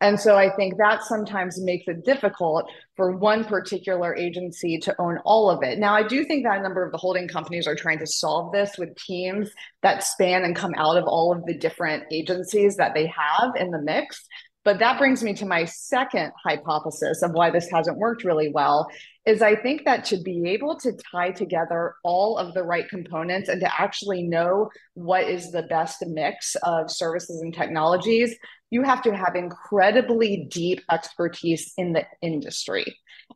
And 0.00 0.18
so 0.18 0.36
I 0.36 0.50
think 0.56 0.78
that 0.78 1.04
sometimes 1.04 1.62
makes 1.62 1.86
it 1.86 2.04
difficult 2.04 2.68
for 2.96 3.16
one 3.16 3.44
particular 3.44 4.16
agency 4.16 4.78
to 4.78 4.94
own 5.00 5.18
all 5.24 5.50
of 5.50 5.62
it. 5.62 5.78
Now, 5.78 5.94
I 5.94 6.02
do 6.02 6.24
think 6.24 6.44
that 6.44 6.58
a 6.58 6.62
number 6.62 6.84
of 6.84 6.92
the 6.92 6.98
holding 6.98 7.28
companies 7.28 7.66
are 7.66 7.74
trying 7.74 7.98
to 7.98 8.06
solve 8.06 8.52
this 8.52 8.78
with 8.78 8.96
teams 8.96 9.50
that 9.82 10.02
span 10.02 10.44
and 10.44 10.56
come 10.56 10.74
out 10.76 10.96
of 10.96 11.04
all 11.04 11.32
of 11.32 11.44
the 11.44 11.56
different 11.56 12.04
agencies 12.10 12.76
that 12.76 12.94
they 12.94 13.06
have 13.06 13.52
in 13.56 13.70
the 13.70 13.82
mix. 13.82 14.24
But 14.64 14.80
that 14.80 14.98
brings 14.98 15.22
me 15.22 15.32
to 15.34 15.46
my 15.46 15.64
second 15.64 16.32
hypothesis 16.44 17.22
of 17.22 17.30
why 17.30 17.50
this 17.50 17.70
hasn't 17.70 17.98
worked 17.98 18.24
really 18.24 18.48
well 18.48 18.88
is 19.24 19.40
I 19.40 19.54
think 19.54 19.84
that 19.84 20.04
to 20.06 20.16
be 20.16 20.50
able 20.50 20.76
to 20.80 20.92
tie 21.12 21.30
together 21.30 21.94
all 22.02 22.36
of 22.36 22.52
the 22.52 22.64
right 22.64 22.88
components 22.88 23.48
and 23.48 23.60
to 23.60 23.80
actually 23.80 24.24
know 24.24 24.70
what 24.94 25.28
is 25.28 25.52
the 25.52 25.62
best 25.64 26.04
mix 26.06 26.56
of 26.64 26.90
services 26.90 27.42
and 27.42 27.54
technologies, 27.54 28.34
you 28.70 28.82
have 28.82 29.02
to 29.02 29.14
have 29.16 29.36
incredibly 29.36 30.48
deep 30.50 30.82
expertise 30.90 31.72
in 31.76 31.92
the 31.92 32.04
industry. 32.20 32.84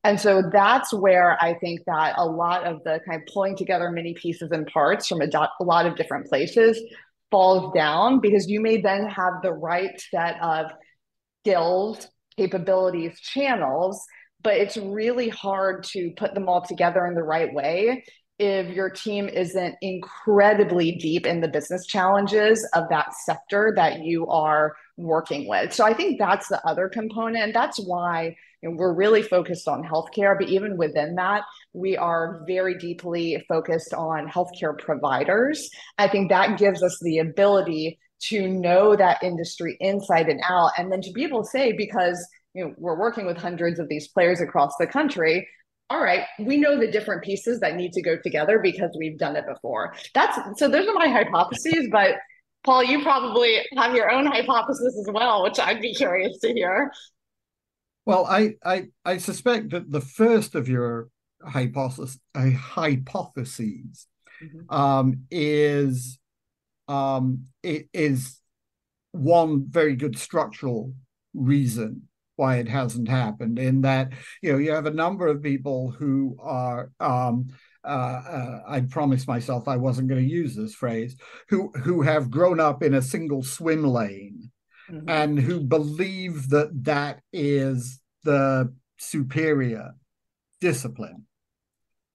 And 0.05 0.19
so 0.19 0.43
that's 0.53 0.93
where 0.93 1.43
I 1.43 1.55
think 1.55 1.81
that 1.87 2.15
a 2.17 2.27
lot 2.27 2.65
of 2.65 2.83
the 2.85 3.01
kind 3.07 3.23
of 3.23 3.33
pulling 3.33 3.57
together 3.57 3.91
many 3.91 4.15
pieces 4.15 4.51
and 4.51 4.67
parts 4.67 5.07
from 5.07 5.21
a, 5.21 5.27
do- 5.27 5.39
a 5.39 5.65
lot 5.65 5.87
of 5.87 5.97
different 5.97 6.27
places 6.27 6.81
falls 7.31 7.73
down 7.75 8.21
because 8.21 8.49
you 8.49 8.61
may 8.61 8.81
then 8.81 9.07
have 9.07 9.35
the 9.43 9.53
right 9.53 10.01
set 10.11 10.41
of 10.43 10.67
skills, 11.43 12.09
capabilities, 12.37 13.19
channels, 13.21 14.05
but 14.43 14.55
it's 14.55 14.77
really 14.77 15.29
hard 15.29 15.85
to 15.85 16.11
put 16.17 16.35
them 16.35 16.49
all 16.49 16.63
together 16.63 17.07
in 17.07 17.15
the 17.15 17.23
right 17.23 17.53
way 17.53 18.05
if 18.41 18.75
your 18.75 18.89
team 18.89 19.29
isn't 19.29 19.77
incredibly 19.83 20.93
deep 20.93 21.27
in 21.27 21.41
the 21.41 21.49
business 21.49 21.85
challenges 21.85 22.67
of 22.75 22.89
that 22.89 23.13
sector 23.15 23.73
that 23.77 24.01
you 24.01 24.27
are 24.29 24.75
working 24.97 25.47
with. 25.47 25.73
So 25.75 25.85
I 25.85 25.93
think 25.93 26.19
that's 26.19 26.49
the 26.49 26.65
other 26.67 26.89
component. 26.89 27.45
And 27.45 27.55
that's 27.55 27.79
why 27.79 28.37
you 28.63 28.71
know, 28.71 28.77
we're 28.77 28.95
really 28.95 29.23
focused 29.23 29.69
on 29.69 29.83
healthcare, 29.83 30.39
but 30.39 30.49
even 30.49 30.79
within 30.79 31.15
that, 31.17 31.43
we 31.75 31.97
are 31.97 32.43
very 32.47 32.79
deeply 32.79 33.45
focused 33.47 33.93
on 33.93 34.27
healthcare 34.27 34.79
providers. 34.79 35.69
I 35.99 36.09
think 36.09 36.31
that 36.31 36.59
gives 36.59 36.83
us 36.83 36.99
the 37.03 37.19
ability 37.19 37.99
to 38.29 38.49
know 38.49 38.97
that 38.97 39.23
industry 39.23 39.77
inside 39.81 40.29
and 40.29 40.41
out, 40.49 40.73
and 40.79 40.91
then 40.91 41.01
to 41.03 41.13
be 41.13 41.25
able 41.25 41.43
to 41.43 41.49
say, 41.49 41.73
because 41.73 42.27
you 42.55 42.65
know, 42.65 42.75
we're 42.77 42.99
working 42.99 43.27
with 43.27 43.37
hundreds 43.37 43.79
of 43.79 43.89
these 43.89 44.09
players 44.09 44.41
across 44.41 44.73
the 44.79 44.87
country, 44.87 45.47
all 45.91 46.01
right, 46.01 46.23
we 46.39 46.57
know 46.57 46.79
the 46.79 46.91
different 46.91 47.23
pieces 47.25 47.59
that 47.61 47.75
need 47.75 47.93
to 47.95 48.03
go 48.03 48.17
together 48.17 48.61
because 48.61 48.97
we've 48.97 49.19
done 49.19 49.35
it 49.35 49.45
before. 49.47 49.95
That's 50.15 50.39
so 50.59 50.69
those 50.69 50.87
are 50.87 50.95
my 50.95 51.09
hypotheses, 51.09 51.89
but 51.91 52.15
Paul, 52.63 52.85
you 52.85 53.03
probably 53.03 53.59
have 53.77 53.95
your 53.95 54.11
own 54.11 54.27
hypothesis 54.27 54.97
as 55.01 55.13
well, 55.13 55.43
which 55.43 55.59
I'd 55.59 55.81
be 55.81 55.93
curious 55.93 56.39
to 56.41 56.53
hear. 56.53 56.93
Well, 58.07 58.25
I 58.25 58.55
I, 58.65 58.87
I 59.05 59.19
suspect 59.19 59.71
that 59.71 59.91
the 59.91 60.01
first 60.01 60.55
of 60.55 60.69
your 60.69 61.09
hypothesis 61.43 62.21
uh, 62.37 62.51
hypotheses 62.51 64.07
mm-hmm. 64.43 64.73
um, 64.73 65.25
is 65.29 66.21
um, 66.87 67.47
it 67.65 67.89
is 67.93 68.41
one 69.11 69.67
very 69.69 69.97
good 69.97 70.17
structural 70.17 70.95
reason 71.35 72.09
why 72.41 72.57
it 72.57 72.69
hasn't 72.69 73.07
happened 73.07 73.59
in 73.59 73.83
that 73.83 74.11
you 74.41 74.51
know 74.51 74.59
you 74.59 74.71
have 74.73 74.87
a 74.87 74.91
number 75.05 75.27
of 75.29 75.43
people 75.43 75.91
who 75.91 76.37
are 76.41 76.91
um, 76.99 77.49
uh, 77.85 78.23
uh, 78.37 78.63
I 78.67 78.81
promised 78.81 79.29
myself 79.29 79.69
I 79.69 79.77
wasn't 79.77 80.09
going 80.09 80.23
to 80.23 80.35
use 80.41 80.57
this 80.57 80.75
phrase 80.75 81.17
who 81.51 81.71
who 81.73 82.01
have 82.01 82.31
grown 82.31 82.59
up 82.59 82.83
in 82.83 82.95
a 82.95 83.03
single 83.03 83.43
swim 83.43 83.85
lane 83.85 84.51
mm-hmm. 84.91 85.09
and 85.09 85.39
who 85.39 85.61
believe 85.61 86.49
that 86.49 86.71
that 86.85 87.21
is 87.31 88.01
the 88.25 88.73
superior 88.99 89.91
discipline 90.63 91.27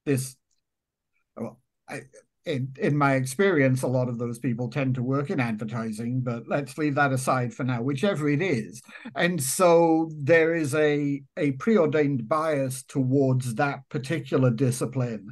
this 0.08 0.36
well, 1.38 1.60
I, 1.88 2.02
in, 2.46 2.72
in 2.80 2.96
my 2.96 3.16
experience, 3.16 3.82
a 3.82 3.88
lot 3.88 4.08
of 4.08 4.20
those 4.20 4.38
people 4.38 4.70
tend 4.70 4.96
to 4.96 5.04
work 5.04 5.32
in 5.32 5.40
advertising, 5.40 6.22
but 6.22 6.48
let's 6.48 6.78
leave 6.78 6.96
that 6.96 7.12
aside 7.12 7.54
for 7.54 7.64
now, 7.64 7.82
whichever 7.82 8.30
it 8.30 8.42
is. 8.42 8.82
And 9.16 9.42
so 9.42 10.12
there 10.16 10.54
is 10.54 10.76
a, 10.76 11.24
a 11.38 11.52
preordained 11.54 12.30
bias 12.30 12.84
towards 12.84 13.56
that 13.56 13.80
particular 13.90 14.52
discipline. 14.52 15.28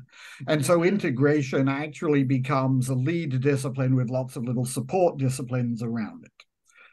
And 0.48 0.66
so 0.66 0.84
integration 0.84 1.70
actually 1.70 2.24
becomes 2.24 2.90
a 2.90 2.96
lead 2.96 3.40
discipline 3.42 3.96
with 3.96 4.10
lots 4.10 4.36
of 4.36 4.46
little 4.46 4.66
support 4.66 5.18
disciplines 5.18 5.84
around 5.84 6.26
it. 6.26 6.32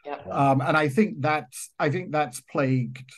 Yeah. 0.05 0.19
Um, 0.31 0.61
and 0.61 0.77
I 0.77 0.87
think 0.89 1.21
that's 1.21 1.69
I 1.79 1.89
think 1.89 2.11
that's 2.11 2.41
plagued 2.41 3.11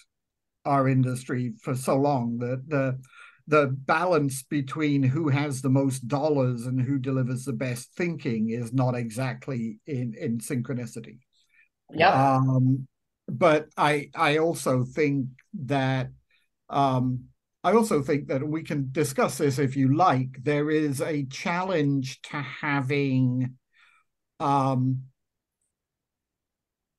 our 0.65 0.87
industry 0.87 1.53
for 1.61 1.75
so 1.75 1.97
long 1.97 2.37
that 2.39 2.63
the 2.67 2.99
the 3.47 3.67
balance 3.67 4.43
between 4.43 5.03
who 5.03 5.29
has 5.29 5.61
the 5.61 5.69
most 5.69 6.07
dollars 6.07 6.65
and 6.65 6.81
who 6.81 6.97
delivers 6.97 7.45
the 7.45 7.53
best 7.53 7.93
thinking 7.95 8.49
is 8.49 8.73
not 8.73 8.95
exactly 8.95 9.79
in 9.85 10.13
in 10.19 10.39
synchronicity. 10.39 11.19
Yeah. 11.91 12.37
Um, 12.37 12.87
but 13.27 13.67
I 13.77 14.09
I 14.15 14.37
also 14.37 14.85
think 14.85 15.27
that 15.65 16.09
um, 16.69 17.25
I 17.63 17.73
also 17.73 18.01
think 18.01 18.27
that 18.27 18.45
we 18.47 18.63
can 18.63 18.89
discuss 18.91 19.37
this 19.37 19.59
if 19.59 19.75
you 19.75 19.95
like. 19.95 20.29
There 20.41 20.69
is 20.69 21.01
a 21.01 21.25
challenge 21.25 22.21
to 22.23 22.41
having 22.41 23.55
um, 24.39 25.03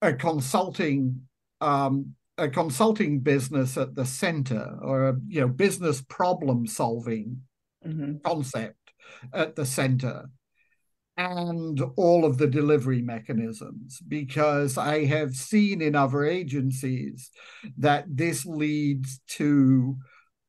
a 0.00 0.12
consulting 0.14 1.22
um, 1.60 2.14
a 2.36 2.48
consulting 2.48 3.20
business 3.20 3.76
at 3.76 3.94
the 3.94 4.04
center 4.04 4.76
or 4.82 5.08
a 5.08 5.16
you 5.26 5.40
know 5.40 5.48
business 5.48 6.02
problem 6.02 6.66
solving 6.66 7.40
mm-hmm. 7.86 8.16
concept 8.24 8.92
at 9.32 9.54
the 9.54 9.64
center 9.64 10.28
and 11.16 11.80
all 11.96 12.24
of 12.24 12.38
the 12.38 12.46
delivery 12.46 13.00
mechanisms 13.00 14.00
because 14.08 14.76
i 14.76 15.04
have 15.04 15.34
seen 15.34 15.80
in 15.80 15.94
other 15.94 16.24
agencies 16.24 17.30
that 17.78 18.04
this 18.08 18.44
leads 18.44 19.20
to 19.28 19.96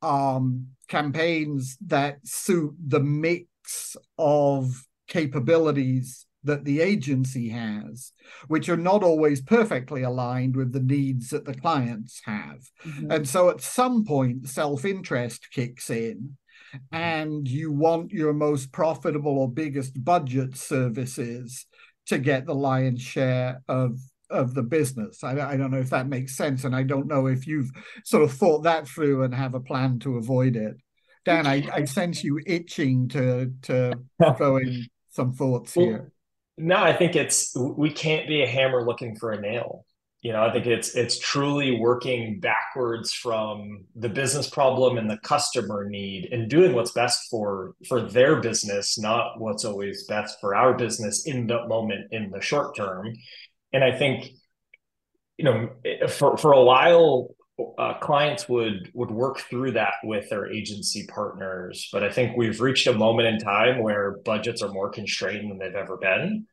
um, 0.01 0.67
campaigns 0.87 1.77
that 1.85 2.17
suit 2.25 2.75
the 2.87 2.99
mix 2.99 3.95
of 4.17 4.85
capabilities 5.07 6.24
that 6.45 6.63
the 6.63 6.81
agency 6.81 7.49
has, 7.49 8.13
which 8.47 8.69
are 8.69 8.77
not 8.77 9.03
always 9.03 9.41
perfectly 9.41 10.03
aligned 10.03 10.55
with 10.55 10.71
the 10.71 10.81
needs 10.81 11.29
that 11.29 11.45
the 11.45 11.53
clients 11.53 12.21
have. 12.25 12.69
Mm-hmm. 12.85 13.11
And 13.11 13.27
so 13.27 13.49
at 13.49 13.61
some 13.61 14.05
point, 14.05 14.47
self 14.47 14.85
interest 14.85 15.47
kicks 15.51 15.89
in, 15.89 16.37
and 16.91 17.47
you 17.47 17.71
want 17.71 18.11
your 18.11 18.33
most 18.33 18.71
profitable 18.71 19.37
or 19.37 19.51
biggest 19.51 20.03
budget 20.03 20.57
services 20.57 21.65
to 22.07 22.17
get 22.17 22.45
the 22.45 22.55
lion's 22.55 23.01
share 23.01 23.61
of 23.67 23.99
of 24.29 24.53
the 24.53 24.63
business. 24.63 25.23
I, 25.23 25.39
I, 25.39 25.55
don't 25.55 25.69
know 25.69 25.77
if 25.77 25.91
that 25.91 26.07
makes 26.07 26.35
sense, 26.35 26.63
and 26.63 26.75
I 26.75 26.83
don't 26.83 27.07
know 27.07 27.27
if 27.27 27.45
you've 27.45 27.69
sort 28.03 28.23
of 28.23 28.33
thought 28.33 28.63
that 28.63 28.87
through 28.87 29.23
and 29.23 29.33
have 29.33 29.53
a 29.53 29.59
plan 29.59 29.99
to 29.99 30.17
avoid 30.17 30.55
it. 30.55 30.77
Dan, 31.25 31.47
I, 31.47 31.67
I 31.73 31.85
sense 31.85 32.23
you 32.23 32.39
itching 32.45 33.07
to 33.09 33.51
to 33.63 33.93
throw 34.37 34.57
in 34.57 34.85
some 35.09 35.33
thoughts 35.33 35.73
here. 35.73 36.11
No, 36.57 36.77
I 36.77 36.93
think 36.93 37.15
it's 37.15 37.53
we 37.55 37.91
can't 37.91 38.27
be 38.27 38.41
a 38.41 38.47
hammer 38.47 38.85
looking 38.85 39.15
for 39.15 39.31
a 39.31 39.41
nail. 39.41 39.85
You 40.21 40.31
know, 40.31 40.43
I 40.43 40.51
think 40.51 40.65
it's 40.65 40.95
it's 40.95 41.19
truly 41.19 41.77
working 41.77 42.39
backwards 42.39 43.11
from 43.13 43.85
the 43.95 44.09
business 44.09 44.49
problem 44.49 44.97
and 44.97 45.09
the 45.09 45.17
customer 45.17 45.87
need 45.87 46.29
and 46.31 46.49
doing 46.49 46.73
what's 46.73 46.91
best 46.91 47.27
for 47.29 47.75
for 47.87 48.01
their 48.01 48.41
business, 48.41 48.97
not 48.97 49.39
what's 49.39 49.65
always 49.65 50.05
best 50.07 50.39
for 50.39 50.55
our 50.55 50.73
business 50.73 51.25
in 51.27 51.45
the 51.47 51.67
moment 51.67 52.07
in 52.11 52.31
the 52.31 52.41
short 52.41 52.75
term. 52.75 53.13
And 53.73 53.83
I 53.83 53.97
think, 53.97 54.29
you 55.37 55.45
know, 55.45 55.69
for 56.07 56.37
for 56.37 56.53
a 56.53 56.63
while, 56.63 57.35
uh, 57.77 57.93
clients 57.99 58.49
would 58.49 58.91
would 58.93 59.11
work 59.11 59.39
through 59.39 59.71
that 59.71 59.93
with 60.03 60.29
their 60.29 60.51
agency 60.51 61.07
partners. 61.07 61.89
But 61.91 62.03
i 62.03 62.11
think 62.11 62.35
we've 62.35 62.59
reached 62.59 62.87
a 62.87 62.93
moment 62.93 63.27
in 63.27 63.39
time 63.39 63.81
where 63.81 64.17
budgets 64.25 64.61
are 64.61 64.71
more 64.71 64.89
constrained 64.89 65.49
than 65.49 65.57
they've 65.57 65.75
ever 65.75 65.97
been. 65.97 66.47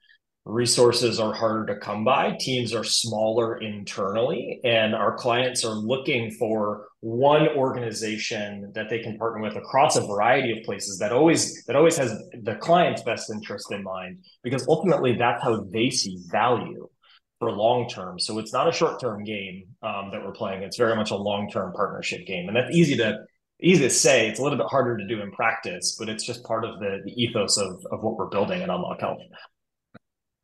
Resources 0.44 1.21
are 1.21 1.32
harder 1.32 1.73
to 1.73 1.78
come 1.78 2.04
by. 2.04 2.37
Teams 2.40 2.75
are 2.75 2.82
smaller 2.82 3.61
internally. 3.61 4.61
And 4.64 4.92
our 4.92 5.16
clients 5.16 5.64
are 5.64 5.75
looking 5.75 6.32
for 6.32 6.88
one 6.99 7.49
organization 7.49 8.73
that 8.75 8.88
they 8.88 8.99
can 9.00 9.18
partner 9.18 9.40
with 9.40 9.56
across 9.56 9.97
a 9.97 10.06
variety 10.06 10.56
of 10.56 10.64
places 10.64 10.99
that 10.99 11.12
always 11.12 11.64
that 11.64 11.75
always 11.75 11.97
has 11.97 12.11
the 12.42 12.54
client's 12.56 13.02
best 13.02 13.28
interest 13.30 13.73
in 13.73 13.82
mind 13.82 14.18
because 14.44 14.66
ultimately 14.68 15.16
that's 15.16 15.42
how 15.42 15.64
they 15.73 15.90
see 15.90 16.16
value 16.30 16.88
for 17.42 17.50
long 17.50 17.88
term. 17.88 18.20
So 18.20 18.38
it's 18.38 18.52
not 18.52 18.68
a 18.68 18.72
short 18.72 19.00
term 19.00 19.25
game 19.25 19.64
um, 19.82 20.11
that 20.12 20.25
we're 20.25 20.30
playing. 20.30 20.62
It's 20.62 20.76
very 20.76 20.94
much 20.94 21.11
a 21.11 21.16
long 21.16 21.50
term 21.50 21.72
partnership 21.72 22.25
game, 22.25 22.46
and 22.46 22.56
that's 22.56 22.70
easy 22.72 22.96
to 22.99 23.18
easy 23.61 23.82
to 23.82 23.90
say. 23.90 24.28
It's 24.28 24.38
a 24.38 24.44
little 24.44 24.58
bit 24.58 24.68
harder 24.68 24.96
to 24.96 25.04
do 25.08 25.20
in 25.20 25.32
practice, 25.32 25.96
but 25.99 26.08
it's 26.08 26.25
just 26.25 26.44
part 26.44 26.64
of 26.64 26.78
the, 26.78 27.00
the 27.04 27.11
ethos 27.20 27.58
of 27.58 27.84
of 27.90 28.04
what 28.04 28.16
we're 28.16 28.28
building 28.28 28.62
at 28.62 28.70
Unlock 28.70 29.00
Health. 29.00 29.18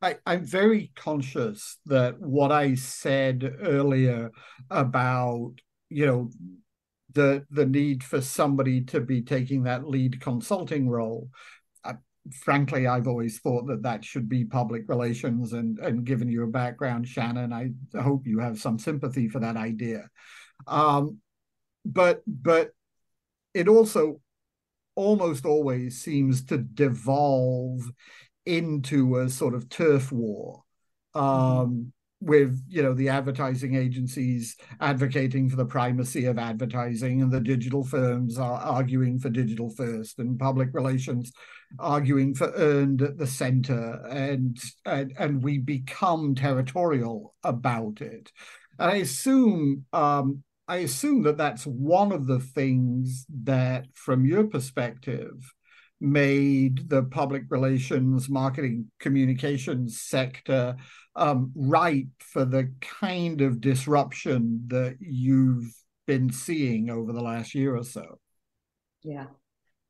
I, 0.01 0.17
I'm 0.25 0.45
very 0.45 0.91
conscious 0.97 1.77
that 1.85 2.19
what 2.19 2.51
I 2.51 2.75
said 2.75 3.49
earlier 3.61 4.31
about 4.69 5.53
you 5.87 6.05
know 6.05 6.29
the 7.13 7.45
the 7.49 7.65
need 7.65 8.03
for 8.03 8.19
somebody 8.19 8.83
to 8.85 8.99
be 8.99 9.21
taking 9.21 9.63
that 9.63 9.87
lead 9.87 10.19
consulting 10.19 10.89
role 10.89 11.29
frankly, 12.31 12.87
I've 12.87 13.07
always 13.07 13.39
thought 13.39 13.67
that 13.67 13.83
that 13.83 14.03
should 14.03 14.29
be 14.29 14.45
public 14.45 14.87
relations. 14.87 15.53
And, 15.53 15.79
and 15.79 16.05
given 16.05 16.29
your 16.29 16.47
background, 16.47 17.07
Shannon, 17.07 17.53
I 17.53 17.71
hope 17.99 18.27
you 18.27 18.39
have 18.39 18.59
some 18.59 18.79
sympathy 18.79 19.29
for 19.29 19.39
that 19.39 19.57
idea. 19.57 20.09
Um, 20.67 21.19
but 21.85 22.21
but 22.27 22.71
it 23.53 23.67
also 23.67 24.21
almost 24.95 25.45
always 25.45 26.01
seems 26.01 26.45
to 26.45 26.57
devolve 26.57 27.89
into 28.45 29.17
a 29.17 29.29
sort 29.29 29.53
of 29.53 29.69
turf 29.69 30.11
war. 30.11 30.63
Um, 31.15 31.23
mm-hmm 31.23 31.81
with 32.21 32.61
you 32.67 32.83
know 32.83 32.93
the 32.93 33.07
advertising 33.07 33.75
agencies 33.75 34.57
advocating 34.81 35.49
for 35.49 35.55
the 35.55 35.65
primacy 35.65 36.25
of 36.25 36.37
advertising 36.37 37.21
and 37.21 37.31
the 37.31 37.39
digital 37.39 37.83
firms 37.83 38.37
are 38.37 38.59
arguing 38.59 39.17
for 39.17 39.29
digital 39.29 39.69
first 39.69 40.19
and 40.19 40.37
public 40.37 40.69
relations 40.73 41.31
arguing 41.77 42.33
for 42.33 42.51
earned 42.55 43.01
at 43.01 43.17
the 43.17 43.27
center 43.27 44.05
and 44.09 44.59
and, 44.85 45.13
and 45.17 45.41
we 45.41 45.59
become 45.59 46.35
territorial 46.35 47.35
about 47.43 48.01
it. 48.01 48.31
And 48.79 48.91
i 48.91 48.95
assume 48.95 49.85
um, 49.93 50.43
i 50.67 50.77
assume 50.77 51.23
that 51.23 51.37
that's 51.37 51.65
one 51.65 52.11
of 52.11 52.27
the 52.27 52.39
things 52.39 53.25
that 53.43 53.85
from 53.93 54.25
your 54.25 54.45
perspective 54.45 55.53
made 56.01 56.89
the 56.89 57.03
public 57.03 57.43
relations 57.49 58.29
marketing 58.29 58.89
communications 58.99 60.01
sector 60.01 60.75
um, 61.15 61.51
ripe 61.55 62.07
for 62.19 62.45
the 62.45 62.71
kind 62.81 63.41
of 63.41 63.59
disruption 63.59 64.63
that 64.67 64.97
you've 64.99 65.73
been 66.07 66.31
seeing 66.31 66.89
over 66.89 67.11
the 67.11 67.21
last 67.21 67.53
year 67.53 67.75
or 67.75 67.83
so. 67.83 68.19
Yeah. 69.03 69.27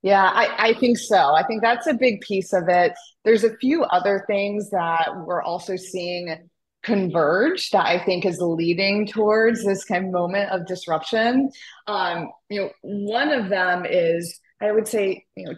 Yeah, 0.01 0.24
I, 0.24 0.70
I 0.70 0.74
think 0.80 0.98
so. 0.98 1.34
I 1.34 1.44
think 1.46 1.62
that's 1.62 1.88
a 1.88 1.94
big 1.94 2.22
piece 2.22 2.54
of 2.54 2.70
it. 2.70 2.94
There's 3.25 3.44
a 3.44 3.58
few 3.58 3.84
other 3.84 4.24
things 4.28 4.70
that 4.70 5.10
we're 5.25 5.42
also 5.42 5.75
seeing 5.75 6.50
converge 6.84 7.70
that 7.72 7.86
I 7.86 8.04
think 8.06 8.25
is 8.25 8.39
leading 8.39 9.06
towards 9.06 9.66
this 9.66 9.84
kind 9.84 10.06
of 10.06 10.12
moment 10.12 10.51
of 10.51 10.66
disruption. 10.66 11.51
Um, 11.88 12.32
you 12.50 12.62
know, 12.62 12.70
one 12.82 13.30
of 13.30 13.50
them 13.50 13.86
is 13.86 14.39
I 14.62 14.72
would 14.72 14.88
say, 14.88 15.25
you 15.36 15.46
know, 15.46 15.56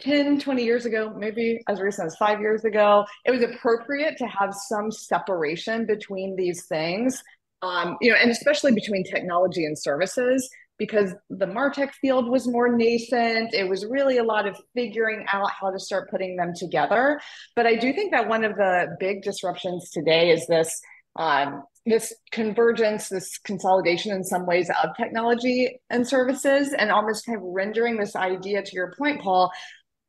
10, 0.00 0.40
20 0.40 0.64
years 0.64 0.86
ago, 0.86 1.12
maybe 1.16 1.60
as 1.68 1.80
recent 1.80 2.06
as 2.06 2.16
five 2.16 2.40
years 2.40 2.64
ago, 2.64 3.04
it 3.24 3.30
was 3.30 3.42
appropriate 3.42 4.16
to 4.18 4.26
have 4.26 4.54
some 4.54 4.90
separation 4.90 5.86
between 5.86 6.34
these 6.36 6.66
things. 6.66 7.22
Um, 7.62 7.96
you 8.00 8.10
know, 8.10 8.16
and 8.20 8.30
especially 8.30 8.72
between 8.72 9.04
technology 9.04 9.64
and 9.64 9.78
services 9.78 10.50
because 10.78 11.14
the 11.30 11.46
martech 11.46 11.92
field 11.92 12.28
was 12.28 12.48
more 12.48 12.68
nascent 12.68 13.54
it 13.54 13.68
was 13.68 13.86
really 13.86 14.18
a 14.18 14.24
lot 14.24 14.48
of 14.48 14.56
figuring 14.74 15.24
out 15.32 15.48
how 15.50 15.70
to 15.70 15.78
start 15.78 16.10
putting 16.10 16.34
them 16.36 16.52
together 16.56 17.20
but 17.54 17.66
i 17.66 17.76
do 17.76 17.92
think 17.92 18.10
that 18.10 18.28
one 18.28 18.44
of 18.44 18.56
the 18.56 18.96
big 18.98 19.22
disruptions 19.22 19.90
today 19.90 20.30
is 20.30 20.46
this 20.48 20.80
um, 21.16 21.62
this 21.86 22.12
convergence 22.32 23.08
this 23.08 23.38
consolidation 23.38 24.12
in 24.12 24.24
some 24.24 24.44
ways 24.44 24.70
of 24.82 24.96
technology 24.96 25.78
and 25.90 26.08
services 26.08 26.72
and 26.72 26.90
almost 26.90 27.26
kind 27.26 27.36
of 27.38 27.44
rendering 27.44 27.96
this 27.96 28.16
idea 28.16 28.62
to 28.62 28.74
your 28.74 28.92
point 28.98 29.20
paul 29.20 29.52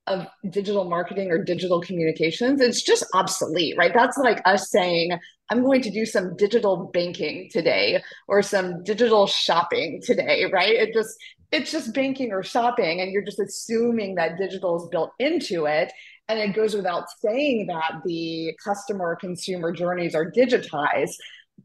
of 0.07 0.27
digital 0.49 0.85
marketing 0.85 1.31
or 1.31 1.43
digital 1.43 1.79
communications 1.81 2.59
it's 2.59 2.81
just 2.81 3.05
obsolete 3.13 3.75
right? 3.77 3.93
That's 3.93 4.17
like 4.17 4.41
us 4.45 4.69
saying 4.69 5.17
i'm 5.49 5.61
going 5.61 5.81
to 5.81 5.91
do 5.91 6.05
some 6.05 6.35
digital 6.35 6.89
banking 6.93 7.49
today 7.51 8.01
or 8.27 8.41
some 8.41 8.83
digital 8.83 9.27
shopping 9.27 10.01
today 10.03 10.45
right? 10.51 10.75
It 10.75 10.93
just 10.93 11.15
it's 11.51 11.71
just 11.71 11.93
banking 11.93 12.31
or 12.31 12.41
shopping 12.41 12.99
and 12.99 13.11
you're 13.11 13.23
just 13.23 13.39
assuming 13.39 14.15
that 14.15 14.37
digital 14.37 14.81
is 14.81 14.89
built 14.89 15.11
into 15.19 15.65
it 15.65 15.91
and 16.27 16.39
it 16.39 16.55
goes 16.55 16.75
without 16.75 17.05
saying 17.23 17.67
that 17.67 18.01
the 18.05 18.53
customer 18.63 19.15
consumer 19.15 19.71
journeys 19.71 20.15
are 20.15 20.31
digitized 20.31 21.15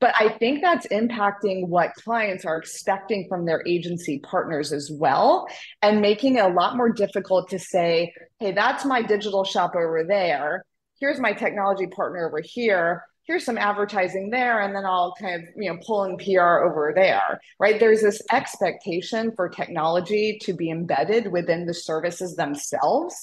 but 0.00 0.14
I 0.18 0.28
think 0.28 0.60
that's 0.60 0.86
impacting 0.88 1.66
what 1.68 1.94
clients 1.94 2.44
are 2.44 2.56
expecting 2.56 3.26
from 3.28 3.44
their 3.44 3.62
agency 3.66 4.20
partners 4.20 4.72
as 4.72 4.90
well, 4.90 5.46
and 5.82 6.00
making 6.00 6.36
it 6.36 6.44
a 6.44 6.48
lot 6.48 6.76
more 6.76 6.90
difficult 6.90 7.48
to 7.50 7.58
say, 7.58 8.12
hey, 8.38 8.52
that's 8.52 8.84
my 8.84 9.02
digital 9.02 9.44
shop 9.44 9.74
over 9.74 10.04
there. 10.04 10.64
Here's 11.00 11.20
my 11.20 11.32
technology 11.32 11.86
partner 11.86 12.26
over 12.26 12.40
here. 12.40 13.04
Here's 13.24 13.44
some 13.44 13.58
advertising 13.58 14.30
there, 14.30 14.60
and 14.60 14.74
then 14.74 14.86
I'll 14.86 15.14
kind 15.20 15.42
of 15.42 15.48
you 15.56 15.70
know 15.70 15.78
pull 15.84 16.04
in 16.04 16.16
PR 16.16 16.64
over 16.64 16.92
there. 16.94 17.40
Right? 17.58 17.78
There's 17.78 18.00
this 18.00 18.22
expectation 18.32 19.32
for 19.36 19.48
technology 19.48 20.38
to 20.42 20.54
be 20.54 20.70
embedded 20.70 21.30
within 21.30 21.66
the 21.66 21.74
services 21.74 22.36
themselves, 22.36 23.14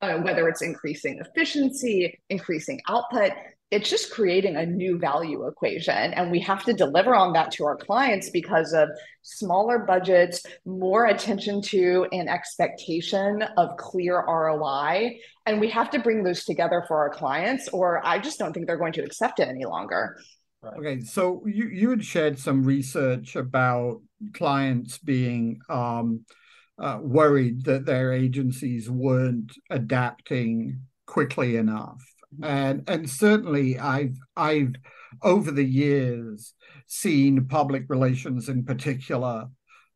uh, 0.00 0.18
whether 0.18 0.48
it's 0.48 0.62
increasing 0.62 1.20
efficiency, 1.20 2.18
increasing 2.28 2.80
output 2.88 3.32
it's 3.72 3.88
just 3.88 4.12
creating 4.12 4.56
a 4.56 4.66
new 4.66 4.98
value 4.98 5.46
equation 5.46 6.12
and 6.12 6.30
we 6.30 6.38
have 6.38 6.62
to 6.62 6.74
deliver 6.74 7.14
on 7.14 7.32
that 7.32 7.50
to 7.50 7.64
our 7.64 7.76
clients 7.76 8.28
because 8.28 8.74
of 8.74 8.88
smaller 9.22 9.78
budgets 9.78 10.44
more 10.66 11.06
attention 11.06 11.62
to 11.62 12.06
an 12.12 12.28
expectation 12.28 13.42
of 13.56 13.76
clear 13.78 14.22
roi 14.26 15.18
and 15.46 15.58
we 15.58 15.70
have 15.70 15.90
to 15.90 15.98
bring 15.98 16.22
those 16.22 16.44
together 16.44 16.84
for 16.86 16.98
our 16.98 17.10
clients 17.10 17.66
or 17.68 18.06
i 18.06 18.18
just 18.18 18.38
don't 18.38 18.52
think 18.52 18.66
they're 18.66 18.76
going 18.76 18.92
to 18.92 19.02
accept 19.02 19.40
it 19.40 19.48
any 19.48 19.64
longer. 19.64 20.18
Okay 20.78 21.00
so 21.00 21.42
you, 21.46 21.66
you 21.68 21.90
had 21.90 22.04
shared 22.04 22.38
some 22.38 22.62
research 22.62 23.34
about 23.36 24.02
clients 24.34 24.98
being 24.98 25.60
um, 25.68 26.24
uh, 26.78 26.98
worried 27.00 27.64
that 27.64 27.86
their 27.86 28.12
agencies 28.12 28.88
weren't 28.88 29.52
adapting 29.70 30.82
quickly 31.06 31.56
enough 31.56 32.11
and 32.42 32.84
and 32.88 33.08
certainly 33.08 33.78
I've 33.78 34.16
I've 34.36 34.74
over 35.22 35.50
the 35.50 35.64
years 35.64 36.54
seen 36.86 37.46
public 37.46 37.84
relations 37.88 38.48
in 38.48 38.64
particular 38.64 39.48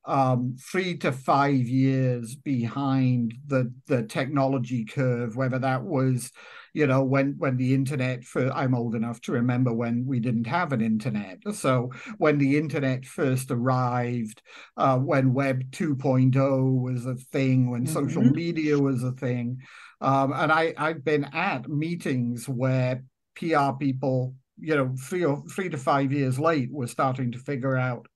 um, 0.06 0.56
three 0.58 0.96
to 0.98 1.10
five 1.10 1.66
years 1.66 2.36
behind 2.36 3.34
the 3.46 3.72
the 3.88 4.04
technology 4.04 4.84
curve, 4.84 5.36
whether 5.36 5.58
that 5.58 5.82
was, 5.82 6.30
you 6.72 6.86
know, 6.86 7.02
when 7.02 7.34
when 7.38 7.56
the 7.56 7.74
internet 7.74 8.22
for 8.22 8.50
I'm 8.52 8.74
old 8.74 8.94
enough 8.94 9.20
to 9.22 9.32
remember 9.32 9.72
when 9.72 10.06
we 10.06 10.20
didn't 10.20 10.46
have 10.46 10.72
an 10.72 10.80
internet. 10.80 11.38
So 11.52 11.90
when 12.18 12.38
the 12.38 12.56
internet 12.56 13.04
first 13.04 13.50
arrived, 13.50 14.42
uh, 14.76 14.98
when 14.98 15.34
Web 15.34 15.72
2.0 15.72 16.80
was 16.80 17.04
a 17.04 17.16
thing, 17.16 17.68
when 17.68 17.84
mm-hmm. 17.84 17.92
social 17.92 18.22
media 18.22 18.78
was 18.78 19.02
a 19.02 19.12
thing, 19.12 19.58
um, 20.00 20.32
and 20.32 20.52
I, 20.52 20.74
I've 20.76 21.04
been 21.04 21.24
at 21.24 21.68
meetings 21.68 22.48
where 22.48 23.02
PR 23.34 23.72
people, 23.78 24.34
you 24.58 24.76
know, 24.76 24.94
three 25.00 25.24
or 25.24 25.42
three 25.48 25.68
to 25.68 25.78
five 25.78 26.12
years 26.12 26.38
late, 26.38 26.70
were 26.70 26.86
starting 26.86 27.32
to 27.32 27.38
figure 27.38 27.76
out 27.76 28.06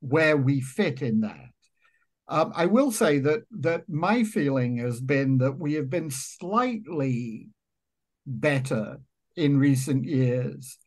where 0.00 0.36
we 0.36 0.60
fit 0.60 1.02
in 1.02 1.20
that. 1.20 1.48
Um, 2.28 2.52
I 2.54 2.66
will 2.66 2.92
say 2.92 3.18
that 3.18 3.42
that 3.60 3.88
my 3.88 4.24
feeling 4.24 4.78
has 4.78 5.00
been 5.00 5.38
that 5.38 5.58
we 5.58 5.74
have 5.74 5.90
been 5.90 6.10
slightly 6.10 7.48
better 8.26 9.00
in 9.36 9.58
recent 9.58 10.04
years 10.04 10.78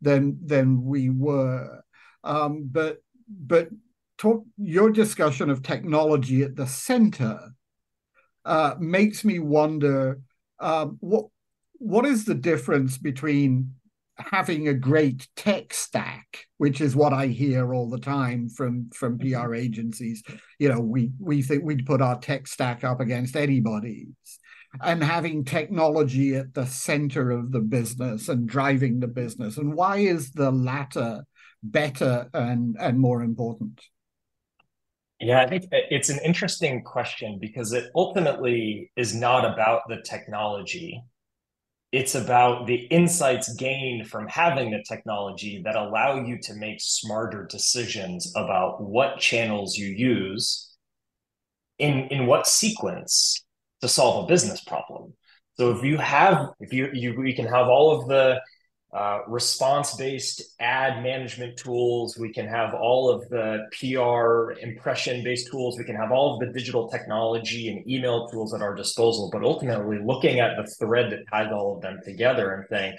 than 0.00 0.38
than 0.44 0.84
we 0.84 1.10
were. 1.10 1.82
Um, 2.22 2.68
but 2.70 2.98
but 3.28 3.68
talk 4.16 4.44
your 4.56 4.90
discussion 4.90 5.50
of 5.50 5.62
technology 5.62 6.42
at 6.42 6.56
the 6.56 6.66
center 6.66 7.54
uh, 8.44 8.74
makes 8.78 9.24
me 9.24 9.38
wonder 9.38 10.20
um, 10.60 10.96
what 11.00 11.26
what 11.78 12.06
is 12.06 12.24
the 12.24 12.34
difference 12.34 12.96
between 12.98 13.74
having 14.16 14.68
a 14.68 14.74
great 14.74 15.28
tech 15.34 15.74
stack, 15.74 16.46
which 16.58 16.80
is 16.80 16.94
what 16.94 17.12
I 17.12 17.26
hear 17.26 17.74
all 17.74 17.90
the 17.90 17.98
time 17.98 18.48
from 18.48 18.90
from 18.90 19.18
PR 19.18 19.24
mm-hmm. 19.26 19.54
agencies. 19.54 20.22
You 20.58 20.68
know, 20.68 20.80
we 20.80 21.10
we 21.18 21.42
think 21.42 21.64
we'd 21.64 21.86
put 21.86 22.02
our 22.02 22.18
tech 22.18 22.46
stack 22.46 22.84
up 22.84 23.00
against 23.00 23.36
anybody's, 23.36 24.14
and 24.82 25.02
having 25.02 25.44
technology 25.44 26.36
at 26.36 26.54
the 26.54 26.66
center 26.66 27.30
of 27.30 27.52
the 27.52 27.60
business 27.60 28.28
and 28.28 28.48
driving 28.48 29.00
the 29.00 29.08
business. 29.08 29.56
And 29.56 29.74
why 29.74 29.98
is 29.98 30.30
the 30.30 30.50
latter 30.50 31.24
better 31.62 32.28
and 32.32 32.76
and 32.78 32.98
more 32.98 33.22
important? 33.22 33.80
Yeah, 35.20 35.40
I 35.40 35.46
think 35.48 35.64
uh, 35.66 35.78
it's 35.90 36.08
an 36.10 36.18
interesting 36.24 36.82
question 36.82 37.38
because 37.40 37.72
it 37.72 37.90
ultimately 37.94 38.90
is 38.96 39.14
not 39.14 39.44
about 39.44 39.82
the 39.88 40.02
technology. 40.04 41.02
It's 41.92 42.14
about 42.14 42.66
the 42.66 42.76
insights 42.86 43.54
gained 43.54 44.08
from 44.08 44.28
having 44.28 44.70
the 44.70 44.84
technology 44.88 45.62
that 45.64 45.76
allow 45.76 46.24
you 46.24 46.38
to 46.42 46.54
make 46.54 46.80
smarter 46.80 47.46
decisions 47.46 48.32
about 48.36 48.82
what 48.82 49.20
channels 49.20 49.76
you 49.78 49.88
use 49.88 50.72
in 51.78 52.08
in 52.08 52.26
what 52.26 52.46
sequence 52.46 53.44
to 53.80 53.88
solve 53.88 54.24
a 54.24 54.28
business 54.28 54.62
problem. 54.62 55.14
So 55.56 55.70
if 55.72 55.82
you 55.84 55.98
have 55.98 56.50
if 56.60 56.72
you 56.72 56.90
you 56.92 57.14
we 57.18 57.34
can 57.34 57.46
have 57.46 57.68
all 57.68 58.00
of 58.00 58.08
the 58.08 58.40
uh, 58.94 59.22
response-based 59.26 60.40
ad 60.60 61.02
management 61.02 61.56
tools. 61.56 62.16
We 62.16 62.32
can 62.32 62.46
have 62.46 62.74
all 62.74 63.10
of 63.10 63.28
the 63.28 63.66
PR 63.72 64.52
impression-based 64.60 65.50
tools. 65.50 65.76
We 65.76 65.84
can 65.84 65.96
have 65.96 66.12
all 66.12 66.34
of 66.34 66.40
the 66.46 66.52
digital 66.52 66.88
technology 66.88 67.70
and 67.70 67.90
email 67.90 68.28
tools 68.28 68.54
at 68.54 68.62
our 68.62 68.72
disposal. 68.72 69.30
But 69.32 69.42
ultimately, 69.42 69.98
looking 69.98 70.38
at 70.38 70.52
the 70.56 70.70
thread 70.78 71.10
that 71.10 71.28
ties 71.28 71.50
all 71.52 71.74
of 71.74 71.82
them 71.82 71.98
together 72.04 72.54
and 72.54 72.66
saying, 72.70 72.96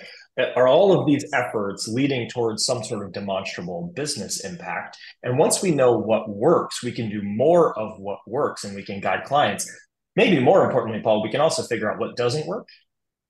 are 0.57 0.67
all 0.67 0.99
of 0.99 1.07
these 1.07 1.23
efforts 1.31 1.87
leading 1.87 2.27
towards 2.27 2.65
some 2.65 2.83
sort 2.83 3.05
of 3.05 3.13
demonstrable 3.13 3.93
business 3.95 4.43
impact? 4.43 4.97
And 5.23 5.37
once 5.37 5.63
we 5.63 5.71
know 5.71 5.97
what 5.97 6.27
works, 6.27 6.83
we 6.83 6.91
can 6.91 7.09
do 7.09 7.21
more 7.23 7.77
of 7.79 7.97
what 7.99 8.19
works 8.27 8.65
and 8.65 8.75
we 8.75 8.83
can 8.83 8.99
guide 8.99 9.23
clients. 9.23 9.71
Maybe 10.17 10.41
more 10.41 10.65
importantly, 10.65 10.99
Paul, 11.01 11.23
we 11.23 11.31
can 11.31 11.39
also 11.39 11.63
figure 11.63 11.89
out 11.89 11.99
what 11.99 12.17
doesn't 12.17 12.47
work 12.47 12.67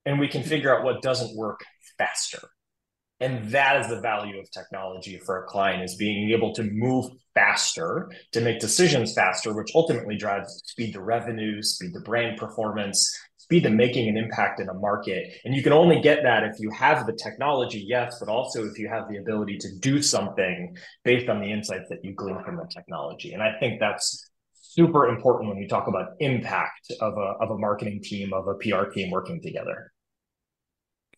and 0.03 0.19
we 0.19 0.27
can 0.27 0.41
figure 0.41 0.75
out 0.75 0.83
what 0.83 1.03
doesn't 1.03 1.37
work 1.37 1.63
faster 1.99 2.39
and 3.19 3.49
that 3.49 3.79
is 3.79 3.87
the 3.87 4.01
value 4.01 4.39
of 4.39 4.49
technology 4.51 5.19
for 5.25 5.43
a 5.43 5.47
client 5.47 5.83
is 5.83 5.95
being 5.95 6.31
able 6.31 6.53
to 6.53 6.63
move 6.63 7.09
faster 7.33 8.11
to 8.31 8.41
make 8.41 8.59
decisions 8.59 9.13
faster 9.13 9.53
which 9.53 9.71
ultimately 9.75 10.17
drives 10.17 10.61
speed 10.65 10.93
to 10.93 11.01
revenue 11.01 11.61
speed 11.61 11.93
to 11.93 11.99
brand 12.01 12.37
performance 12.37 13.17
speed 13.37 13.63
to 13.63 13.69
making 13.69 14.09
an 14.09 14.17
impact 14.17 14.59
in 14.59 14.69
a 14.69 14.73
market. 14.73 15.31
And 15.45 15.53
you 15.53 15.61
can 15.61 15.71
only 15.71 16.01
get 16.01 16.23
that 16.23 16.43
if 16.43 16.59
you 16.59 16.71
have 16.71 17.05
the 17.05 17.13
technology 17.13 17.85
yes 17.87 18.17
but 18.19 18.27
also 18.27 18.65
if 18.65 18.79
you 18.79 18.89
have 18.89 19.07
the 19.07 19.17
ability 19.17 19.57
to 19.59 19.67
do 19.79 20.01
something 20.01 20.75
based 21.03 21.29
on 21.29 21.39
the 21.39 21.51
insights 21.51 21.87
that 21.89 22.03
you 22.03 22.13
glean 22.13 22.43
from 22.43 22.57
the 22.57 22.67
technology. 22.73 23.33
And 23.33 23.43
i 23.43 23.57
think 23.59 23.79
that's 23.79 24.31
super 24.53 25.07
important 25.07 25.49
when 25.49 25.59
we 25.59 25.67
talk 25.67 25.87
about 25.87 26.13
impact 26.19 26.91
of 26.99 27.13
a, 27.17 27.33
of 27.39 27.51
a 27.51 27.57
marketing 27.57 28.01
team 28.03 28.33
of 28.33 28.47
a 28.47 28.55
pr 28.55 28.89
team 28.91 29.11
working 29.11 29.41
together. 29.41 29.91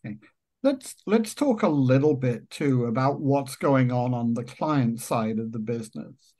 Okay 0.06 0.18
Let's 0.62 0.96
let's 1.06 1.34
talk 1.34 1.62
a 1.62 1.68
little 1.68 2.14
bit 2.14 2.50
too 2.50 2.86
about 2.86 3.20
what's 3.20 3.54
going 3.56 3.92
on 3.92 4.12
on 4.12 4.34
the 4.34 4.44
client 4.44 5.00
side 5.00 5.38
of 5.38 5.52
the 5.52 5.58
business. 5.58 6.34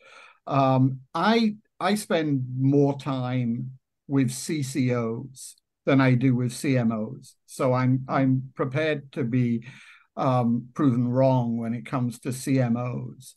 Um, 0.46 1.00
I 1.14 1.56
I 1.78 1.94
spend 1.94 2.44
more 2.58 2.98
time 2.98 3.78
with 4.08 4.30
CCOs 4.30 5.54
than 5.86 6.00
I 6.00 6.14
do 6.14 6.34
with 6.34 6.50
CMOs, 6.50 7.34
so 7.46 7.72
I'm 7.72 8.04
I'm 8.08 8.50
prepared 8.56 9.12
to 9.12 9.22
be 9.22 9.64
um, 10.16 10.68
proven 10.74 11.06
wrong 11.06 11.56
when 11.56 11.72
it 11.74 11.86
comes 11.86 12.18
to 12.20 12.30
CMOs. 12.30 13.34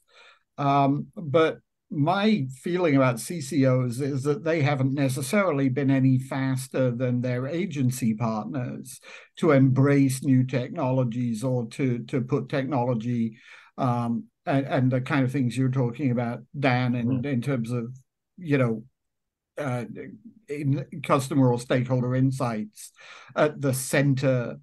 Um, 0.57 1.07
but 1.15 1.59
my 1.91 2.47
feeling 2.61 2.95
about 2.95 3.17
CCOs 3.17 4.01
is 4.01 4.23
that 4.23 4.45
they 4.45 4.61
haven't 4.61 4.93
necessarily 4.93 5.67
been 5.67 5.91
any 5.91 6.17
faster 6.17 6.89
than 6.89 7.19
their 7.19 7.47
agency 7.47 8.13
partners 8.13 9.01
to 9.37 9.51
embrace 9.51 10.23
new 10.23 10.45
technologies 10.45 11.43
or 11.43 11.67
to 11.67 11.99
to 12.05 12.21
put 12.21 12.47
technology 12.47 13.37
um, 13.77 14.25
and, 14.45 14.65
and, 14.65 14.91
the 14.91 15.01
kind 15.01 15.23
of 15.23 15.31
things 15.31 15.55
you're 15.55 15.69
talking 15.69 16.11
about, 16.11 16.39
Dan, 16.57 16.95
in, 16.95 17.07
mm-hmm. 17.07 17.25
in 17.25 17.41
terms 17.41 17.71
of 17.71 17.93
you 18.37 18.57
know 18.57 18.83
uh, 19.57 19.83
in 20.47 20.85
customer 21.03 21.51
or 21.51 21.59
stakeholder 21.59 22.15
insights 22.15 22.91
at 23.35 23.59
the 23.59 23.73
center 23.73 24.57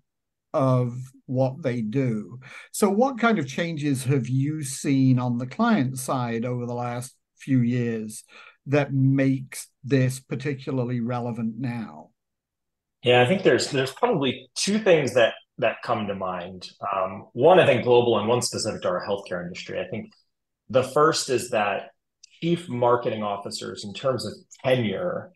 of 0.55 0.97
what 1.27 1.63
they 1.63 1.83
do. 1.83 2.41
So, 2.73 2.89
what 2.89 3.19
kind 3.19 3.39
of 3.39 3.47
changes 3.47 4.05
have 4.05 4.29
you 4.29 4.63
seen 4.63 5.19
on 5.19 5.37
the 5.37 5.47
client 5.47 5.99
side 5.99 6.45
over 6.45 6.65
the 6.65 6.75
last 6.75 7.18
few 7.39 7.61
years 7.61 8.25
that 8.67 8.93
makes 8.93 9.69
this 9.83 10.21
particularly 10.21 11.01
relevant 11.01 11.55
now? 11.59 12.11
Yeah, 13.03 13.23
I 13.23 13.27
think 13.27 13.43
there's 13.43 13.71
there's 13.71 13.93
probably 13.93 14.51
two 14.55 14.79
things 14.79 15.15
that 15.15 15.35
that 15.59 15.83
come 15.83 16.07
to 16.07 16.15
mind. 16.15 16.69
Um, 16.95 17.27
one, 17.33 17.59
I 17.59 17.67
think 17.67 17.85
global, 17.85 18.19
and 18.19 18.29
one 18.29 18.43
specific 18.43 18.83
to 18.83 18.89
our 18.89 19.07
healthcare 19.07 19.43
industry. 19.43 19.81
I 19.81 19.89
think 19.89 20.13
the 20.69 20.83
first 20.83 21.31
is 21.31 21.51
that 21.51 21.91
chief 22.41 22.69
marketing 22.69 23.23
officers, 23.23 23.85
in 23.85 23.95
terms 23.95 24.27
of 24.27 24.33
tenure, 24.65 25.33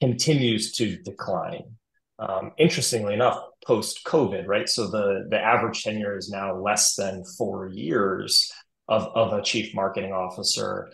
continues 0.00 0.72
to 0.72 0.96
decline. 1.02 1.76
Um, 2.18 2.52
interestingly 2.58 3.14
enough, 3.14 3.40
post 3.66 4.00
COVID, 4.06 4.46
right? 4.46 4.68
So 4.68 4.88
the 4.90 5.26
the 5.30 5.38
average 5.38 5.82
tenure 5.82 6.16
is 6.16 6.30
now 6.30 6.56
less 6.56 6.94
than 6.94 7.24
four 7.38 7.68
years 7.68 8.50
of 8.88 9.04
of 9.14 9.32
a 9.32 9.42
chief 9.42 9.74
marketing 9.74 10.12
officer. 10.12 10.90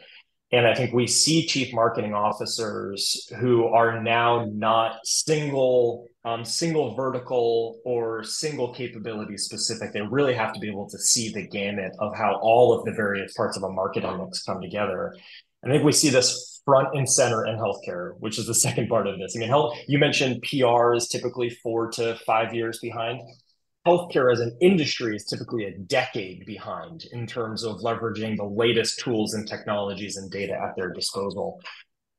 And 0.52 0.66
I 0.66 0.74
think 0.74 0.92
we 0.92 1.06
see 1.06 1.46
chief 1.46 1.72
marketing 1.72 2.12
officers 2.12 3.30
who 3.38 3.66
are 3.66 4.02
now 4.02 4.46
not 4.52 4.98
single, 5.04 6.08
um, 6.24 6.44
single 6.44 6.96
vertical 6.96 7.78
or 7.84 8.24
single 8.24 8.74
capability 8.74 9.36
specific. 9.36 9.92
They 9.92 10.00
really 10.00 10.34
have 10.34 10.52
to 10.52 10.60
be 10.60 10.68
able 10.68 10.90
to 10.90 10.98
see 10.98 11.32
the 11.32 11.46
gamut 11.46 11.92
of 12.00 12.16
how 12.16 12.40
all 12.42 12.76
of 12.76 12.84
the 12.84 12.92
various 12.92 13.32
parts 13.34 13.56
of 13.56 13.62
a 13.62 13.70
marketing 13.70 14.18
mix 14.18 14.42
come 14.42 14.60
together. 14.60 15.14
I 15.64 15.68
think 15.68 15.84
we 15.84 15.92
see 15.92 16.08
this 16.08 16.60
front 16.64 16.96
and 16.96 17.08
center 17.08 17.46
in 17.46 17.56
healthcare, 17.56 18.14
which 18.18 18.36
is 18.36 18.46
the 18.46 18.54
second 18.66 18.88
part 18.88 19.06
of 19.06 19.20
this. 19.20 19.36
I 19.36 19.38
mean, 19.38 19.48
health, 19.48 19.78
you 19.86 19.98
mentioned 20.00 20.42
PR 20.42 20.94
is 20.94 21.06
typically 21.06 21.50
four 21.62 21.92
to 21.92 22.16
five 22.26 22.52
years 22.54 22.80
behind 22.80 23.20
healthcare 23.87 24.33
as 24.33 24.40
an 24.40 24.57
industry 24.61 25.16
is 25.16 25.25
typically 25.25 25.64
a 25.64 25.79
decade 25.79 26.45
behind 26.45 27.05
in 27.12 27.27
terms 27.27 27.64
of 27.64 27.79
leveraging 27.79 28.37
the 28.37 28.45
latest 28.45 29.01
tools 29.01 29.35
and 29.35 29.49
technologies 29.49 30.16
and 30.16 30.31
data 30.31 30.53
at 30.53 30.77
their 30.77 30.93
disposal. 30.93 31.61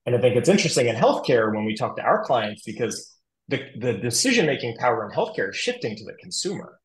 And 0.06 0.15
I 0.15 0.19
think 0.19 0.36
it's 0.36 0.50
interesting 0.50 0.88
in 0.88 0.95
healthcare 0.95 1.54
when 1.54 1.65
we 1.65 1.76
talk 1.76 1.95
to 1.97 2.02
our 2.02 2.24
clients 2.24 2.63
because 2.63 3.15
the, 3.47 3.63
the 3.78 3.93
decision 3.93 4.47
making 4.47 4.78
power 4.78 5.06
in 5.06 5.15
healthcare 5.15 5.50
is 5.50 5.56
shifting 5.56 5.95
to 5.95 6.06
the 6.06 6.13
consumer. 6.13 6.78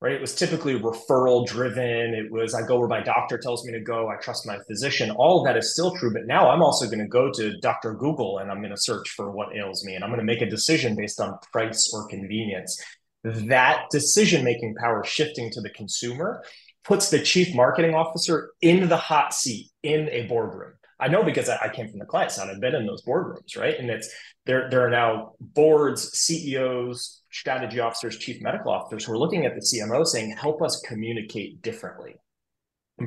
Right. 0.00 0.14
It 0.14 0.20
was 0.20 0.34
typically 0.34 0.76
referral 0.76 1.46
driven. 1.46 2.12
It 2.12 2.32
was 2.32 2.54
I 2.54 2.66
go 2.66 2.76
where 2.76 2.88
my 2.88 3.00
doctor 3.00 3.38
tells 3.38 3.64
me 3.64 3.72
to 3.72 3.80
go. 3.80 4.08
I 4.08 4.16
trust 4.16 4.44
my 4.44 4.58
physician. 4.66 5.12
All 5.12 5.38
of 5.38 5.46
that 5.46 5.56
is 5.56 5.72
still 5.72 5.94
true. 5.94 6.12
But 6.12 6.26
now 6.26 6.50
I'm 6.50 6.60
also 6.60 6.86
going 6.86 6.98
to 6.98 7.06
go 7.06 7.30
to 7.30 7.56
Dr. 7.60 7.94
Google 7.94 8.38
and 8.38 8.50
I'm 8.50 8.58
going 8.58 8.74
to 8.74 8.80
search 8.80 9.10
for 9.10 9.30
what 9.30 9.54
ails 9.54 9.84
me. 9.84 9.94
And 9.94 10.02
I'm 10.02 10.10
going 10.10 10.18
to 10.18 10.26
make 10.26 10.42
a 10.42 10.50
decision 10.50 10.96
based 10.96 11.20
on 11.20 11.38
price 11.52 11.92
or 11.94 12.08
convenience 12.08 12.82
that 13.24 13.86
decision 13.90 14.44
making 14.44 14.74
power 14.74 15.04
shifting 15.04 15.50
to 15.50 15.60
the 15.60 15.70
consumer 15.70 16.42
puts 16.84 17.10
the 17.10 17.20
chief 17.20 17.54
marketing 17.54 17.94
officer 17.94 18.50
in 18.60 18.88
the 18.88 18.96
hot 18.96 19.32
seat 19.32 19.70
in 19.82 20.08
a 20.10 20.26
boardroom. 20.26 20.72
I 20.98 21.08
know 21.08 21.24
because 21.24 21.48
I, 21.48 21.68
came 21.68 21.88
from 21.88 21.98
the 21.98 22.04
client 22.04 22.30
side. 22.30 22.48
I've 22.48 22.60
been 22.60 22.76
in 22.76 22.86
those 22.86 23.04
boardrooms, 23.04 23.56
right? 23.56 23.76
And 23.76 23.90
it's 23.90 24.08
there. 24.46 24.70
There 24.70 24.86
are 24.86 24.90
now 24.90 25.32
boards, 25.40 26.16
CEOs, 26.16 27.22
strategy 27.32 27.80
officers, 27.80 28.18
chief 28.18 28.40
medical 28.40 28.70
officers 28.70 29.04
who 29.04 29.12
are 29.12 29.18
looking 29.18 29.44
at 29.44 29.56
the 29.56 29.60
CMO 29.60 30.06
saying, 30.06 30.30
"Help 30.36 30.62
us 30.62 30.80
communicate 30.82 31.60
differently, 31.60 32.14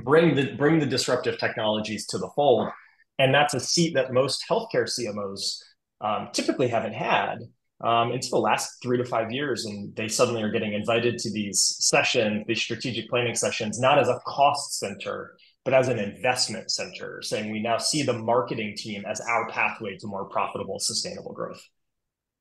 bring 0.03 0.35
the 0.35 0.55
bring 0.55 0.79
the 0.79 0.85
disruptive 0.85 1.37
technologies 1.37 2.05
to 2.07 2.17
the 2.17 2.29
fold." 2.35 2.69
And 3.17 3.33
that's 3.33 3.53
a 3.53 3.61
seat 3.61 3.93
that 3.93 4.11
most 4.11 4.43
healthcare 4.49 4.89
CMOs 4.89 5.63
um, 6.01 6.29
typically 6.33 6.67
haven't 6.67 6.93
had 6.93 7.39
um, 7.81 8.11
into 8.11 8.29
the 8.29 8.37
last 8.37 8.81
three 8.81 8.97
to 8.97 9.05
five 9.05 9.31
years. 9.31 9.65
And 9.65 9.95
they 9.95 10.07
suddenly 10.07 10.41
are 10.41 10.51
getting 10.51 10.73
invited 10.73 11.17
to 11.19 11.31
these 11.31 11.77
sessions, 11.79 12.45
these 12.47 12.61
strategic 12.61 13.09
planning 13.09 13.35
sessions, 13.35 13.79
not 13.79 13.99
as 13.99 14.07
a 14.07 14.19
cost 14.25 14.79
center, 14.79 15.37
but 15.63 15.73
as 15.73 15.87
an 15.87 15.99
investment 15.99 16.71
center, 16.71 17.21
saying 17.21 17.51
we 17.51 17.61
now 17.61 17.77
see 17.77 18.03
the 18.03 18.13
marketing 18.13 18.75
team 18.77 19.03
as 19.05 19.19
our 19.21 19.49
pathway 19.49 19.97
to 19.97 20.07
more 20.07 20.25
profitable, 20.25 20.79
sustainable 20.79 21.33
growth. 21.33 21.61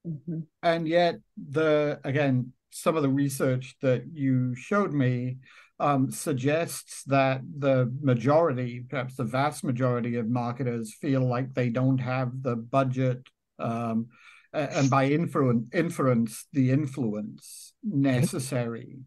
Mm-hmm. 0.07 0.41
And 0.63 0.87
yet, 0.87 1.17
the 1.51 1.99
again, 2.05 2.53
some 2.71 2.97
of 2.97 3.03
the 3.03 3.09
research 3.09 3.77
that 3.81 4.05
you 4.13 4.55
showed 4.55 4.93
me 4.93 5.39
um, 5.81 6.11
suggests 6.11 7.03
that 7.05 7.41
the 7.59 7.93
majority, 8.01 8.85
perhaps 8.89 9.17
the 9.17 9.25
vast 9.25 9.65
majority 9.65 10.17
of 10.17 10.29
marketers, 10.29 10.95
feel 11.01 11.27
like 11.27 11.55
they 11.55 11.71
don't 11.71 11.99
have 11.99 12.43
the 12.43 12.57
budget 12.57 13.27
um, 13.59 14.09
and 14.55 14.91
by 14.91 15.07
inference, 15.07 16.47
the 16.53 16.71
influence 16.71 17.73
necessary 17.83 18.99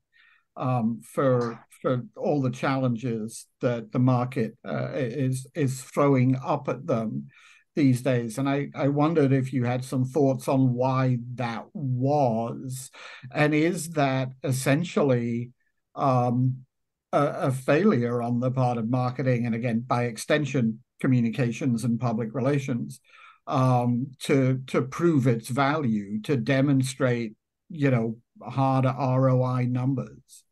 um, 0.56 1.02
for 1.04 1.64
for 1.82 2.04
all 2.16 2.42
the 2.42 2.50
challenges 2.50 3.46
that 3.62 3.92
the 3.92 4.00
market 4.00 4.58
uh, 4.68 4.90
is 4.94 5.48
is 5.56 5.82
throwing 5.82 6.36
up 6.44 6.68
at 6.68 6.86
them 6.86 7.28
these 7.76 8.02
days. 8.02 8.40
And 8.40 8.50
I, 8.50 8.70
I 8.76 8.88
wondered 8.88 9.32
if 9.32 9.54
you 9.54 9.64
had 9.64 9.86
some 9.86 10.04
thoughts 10.04 10.48
on 10.48 10.74
why 10.74 11.20
that 11.36 11.66
was, 11.74 12.90
and 13.32 13.54
is 13.54 13.92
that 13.92 14.30
essentially 14.44 15.52
um, 15.96 16.66
a, 17.14 17.26
a 17.26 17.52
failure 17.52 18.22
on 18.22 18.40
the 18.40 18.52
part 18.52 18.78
of 18.78 18.90
marketing, 18.90 19.46
and 19.46 19.56
again 19.56 19.84
by 19.86 20.06
extension, 20.06 20.80
communications 21.00 21.84
and 21.84 22.00
public 22.00 22.34
relations 22.34 23.00
um, 23.48 24.12
to 24.24 24.62
to 24.68 24.82
prove 24.82 25.28
its 25.28 25.50
value, 25.50 26.22
to 26.24 26.38
demonstrate, 26.38 27.34
you 27.70 27.90
know, 27.90 28.18
harder 28.42 28.94
ROI 28.98 29.66
numbers. 29.66 30.44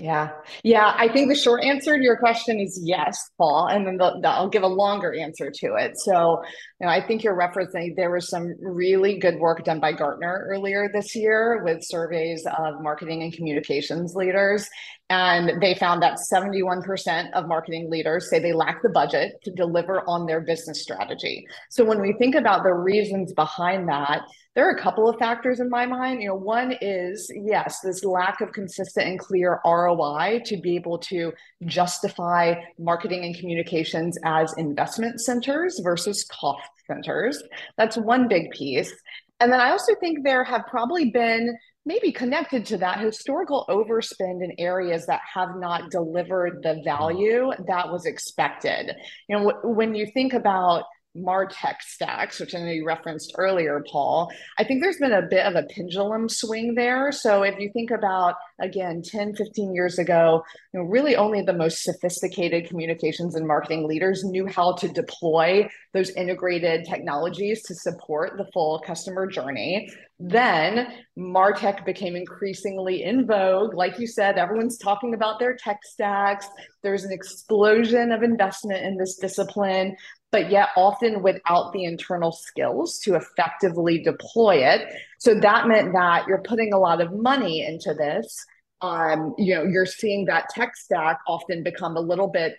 Yeah. 0.00 0.30
Yeah. 0.64 0.94
I 0.96 1.08
think 1.08 1.28
the 1.28 1.34
short 1.34 1.62
answer 1.62 1.96
to 1.98 2.02
your 2.02 2.16
question 2.16 2.58
is 2.58 2.80
yes, 2.82 3.30
Paul. 3.36 3.68
And 3.70 3.86
then 3.86 3.98
the, 3.98 4.18
the, 4.22 4.28
I'll 4.28 4.48
give 4.48 4.62
a 4.62 4.66
longer 4.68 5.14
answer 5.14 5.50
to 5.50 5.74
it. 5.74 5.98
So, 5.98 6.42
you 6.80 6.86
know, 6.86 6.88
I 6.88 7.06
think 7.06 7.22
you're 7.22 7.36
referencing 7.36 7.94
there 7.96 8.10
was 8.10 8.30
some 8.30 8.54
really 8.60 9.18
good 9.18 9.38
work 9.38 9.62
done 9.64 9.78
by 9.78 9.92
Gartner 9.92 10.46
earlier 10.48 10.88
this 10.92 11.14
year 11.14 11.62
with 11.64 11.84
surveys 11.84 12.46
of 12.46 12.80
marketing 12.80 13.22
and 13.22 13.32
communications 13.32 14.14
leaders. 14.14 14.66
And 15.10 15.60
they 15.60 15.74
found 15.74 16.02
that 16.02 16.18
71% 16.32 17.32
of 17.32 17.48
marketing 17.48 17.90
leaders 17.90 18.30
say 18.30 18.38
they 18.38 18.52
lack 18.52 18.80
the 18.80 18.88
budget 18.88 19.42
to 19.42 19.50
deliver 19.50 20.08
on 20.08 20.24
their 20.24 20.40
business 20.40 20.80
strategy. 20.80 21.44
So 21.68 21.84
when 21.84 22.00
we 22.00 22.12
think 22.12 22.36
about 22.36 22.62
the 22.62 22.72
reasons 22.72 23.32
behind 23.32 23.88
that, 23.88 24.22
there 24.54 24.68
are 24.68 24.76
a 24.76 24.80
couple 24.80 25.08
of 25.08 25.18
factors 25.18 25.58
in 25.58 25.68
my 25.68 25.84
mind. 25.84 26.22
You 26.22 26.28
know, 26.28 26.36
one 26.36 26.76
is 26.80 27.28
yes, 27.34 27.80
this 27.80 28.04
lack 28.04 28.40
of 28.40 28.52
consistent 28.52 29.08
and 29.08 29.18
clear 29.18 29.60
ROI 29.64 30.42
to 30.46 30.56
be 30.56 30.76
able 30.76 30.98
to 30.98 31.32
justify 31.66 32.54
marketing 32.78 33.24
and 33.24 33.36
communications 33.36 34.16
as 34.24 34.54
investment 34.58 35.20
centers 35.20 35.80
versus 35.82 36.24
cost 36.24 36.68
centers. 36.86 37.42
That's 37.76 37.96
one 37.96 38.28
big 38.28 38.50
piece. 38.50 38.92
And 39.40 39.50
then 39.50 39.60
I 39.60 39.70
also 39.70 39.94
think 39.96 40.22
there 40.22 40.44
have 40.44 40.66
probably 40.66 41.10
been 41.10 41.56
maybe 41.90 42.12
connected 42.12 42.64
to 42.64 42.76
that 42.76 43.00
historical 43.00 43.66
overspend 43.68 44.44
in 44.44 44.52
areas 44.58 45.06
that 45.06 45.20
have 45.34 45.56
not 45.56 45.90
delivered 45.90 46.62
the 46.62 46.80
value 46.84 47.50
that 47.66 47.90
was 47.90 48.06
expected. 48.06 48.94
You 49.28 49.36
know, 49.36 49.52
when 49.64 49.96
you 49.96 50.06
think 50.06 50.32
about 50.32 50.84
martech 51.16 51.80
stacks 51.80 52.38
which 52.38 52.54
i 52.54 52.58
know 52.58 52.70
you 52.70 52.86
referenced 52.86 53.34
earlier 53.36 53.82
paul 53.90 54.30
i 54.58 54.64
think 54.64 54.80
there's 54.80 54.98
been 54.98 55.12
a 55.12 55.22
bit 55.22 55.44
of 55.44 55.54
a 55.56 55.64
pendulum 55.64 56.28
swing 56.28 56.74
there. 56.74 57.12
So 57.12 57.42
if 57.42 57.58
you 57.58 57.70
think 57.72 57.90
about 57.90 58.36
again 58.60 59.02
10 59.02 59.34
15 59.34 59.74
years 59.74 59.98
ago 59.98 60.42
you 60.72 60.80
know 60.80 60.86
really 60.86 61.16
only 61.16 61.42
the 61.42 61.52
most 61.52 61.82
sophisticated 61.82 62.68
communications 62.68 63.34
and 63.34 63.46
marketing 63.46 63.86
leaders 63.86 64.22
knew 64.24 64.46
how 64.46 64.74
to 64.74 64.88
deploy 64.88 65.68
those 65.92 66.10
integrated 66.10 66.84
technologies 66.84 67.62
to 67.64 67.74
support 67.74 68.36
the 68.36 68.46
full 68.52 68.80
customer 68.86 69.26
journey. 69.26 69.90
Then 70.18 70.86
martech 71.18 71.84
became 71.84 72.14
increasingly 72.14 73.02
in 73.02 73.26
vogue. 73.26 73.74
Like 73.74 73.98
you 73.98 74.06
said 74.06 74.38
everyone's 74.38 74.78
talking 74.78 75.14
about 75.14 75.38
their 75.38 75.56
tech 75.56 75.80
stacks. 75.82 76.46
There's 76.82 77.04
an 77.04 77.12
explosion 77.12 78.12
of 78.12 78.22
investment 78.22 78.84
in 78.84 78.96
this 78.96 79.16
discipline 79.16 79.96
but 80.32 80.50
yet 80.50 80.68
often 80.76 81.22
without 81.22 81.72
the 81.72 81.84
internal 81.84 82.32
skills 82.32 82.98
to 83.00 83.14
effectively 83.14 84.02
deploy 84.02 84.56
it. 84.56 84.88
So 85.18 85.34
that 85.34 85.66
meant 85.66 85.92
that 85.92 86.26
you're 86.28 86.42
putting 86.42 86.72
a 86.72 86.78
lot 86.78 87.00
of 87.00 87.12
money 87.12 87.64
into 87.66 87.94
this. 87.94 88.44
Um, 88.80 89.34
you 89.36 89.54
know, 89.54 89.64
you're 89.64 89.86
seeing 89.86 90.26
that 90.26 90.48
tech 90.50 90.76
stack 90.76 91.18
often 91.26 91.62
become 91.62 91.96
a 91.96 92.00
little 92.00 92.28
bit, 92.28 92.56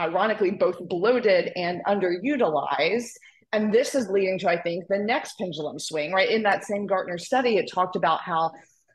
ironically, 0.00 0.50
both 0.50 0.76
bloated 0.88 1.52
and 1.54 1.82
underutilized. 1.86 3.10
And 3.52 3.72
this 3.72 3.94
is 3.94 4.08
leading 4.08 4.38
to, 4.40 4.48
I 4.48 4.60
think, 4.60 4.84
the 4.88 4.98
next 4.98 5.38
pendulum 5.38 5.78
swing, 5.78 6.12
right? 6.12 6.28
In 6.28 6.42
that 6.42 6.64
same 6.64 6.86
Gartner 6.86 7.18
study, 7.18 7.56
it 7.56 7.70
talked 7.72 7.94
about 7.94 8.20
how 8.22 8.50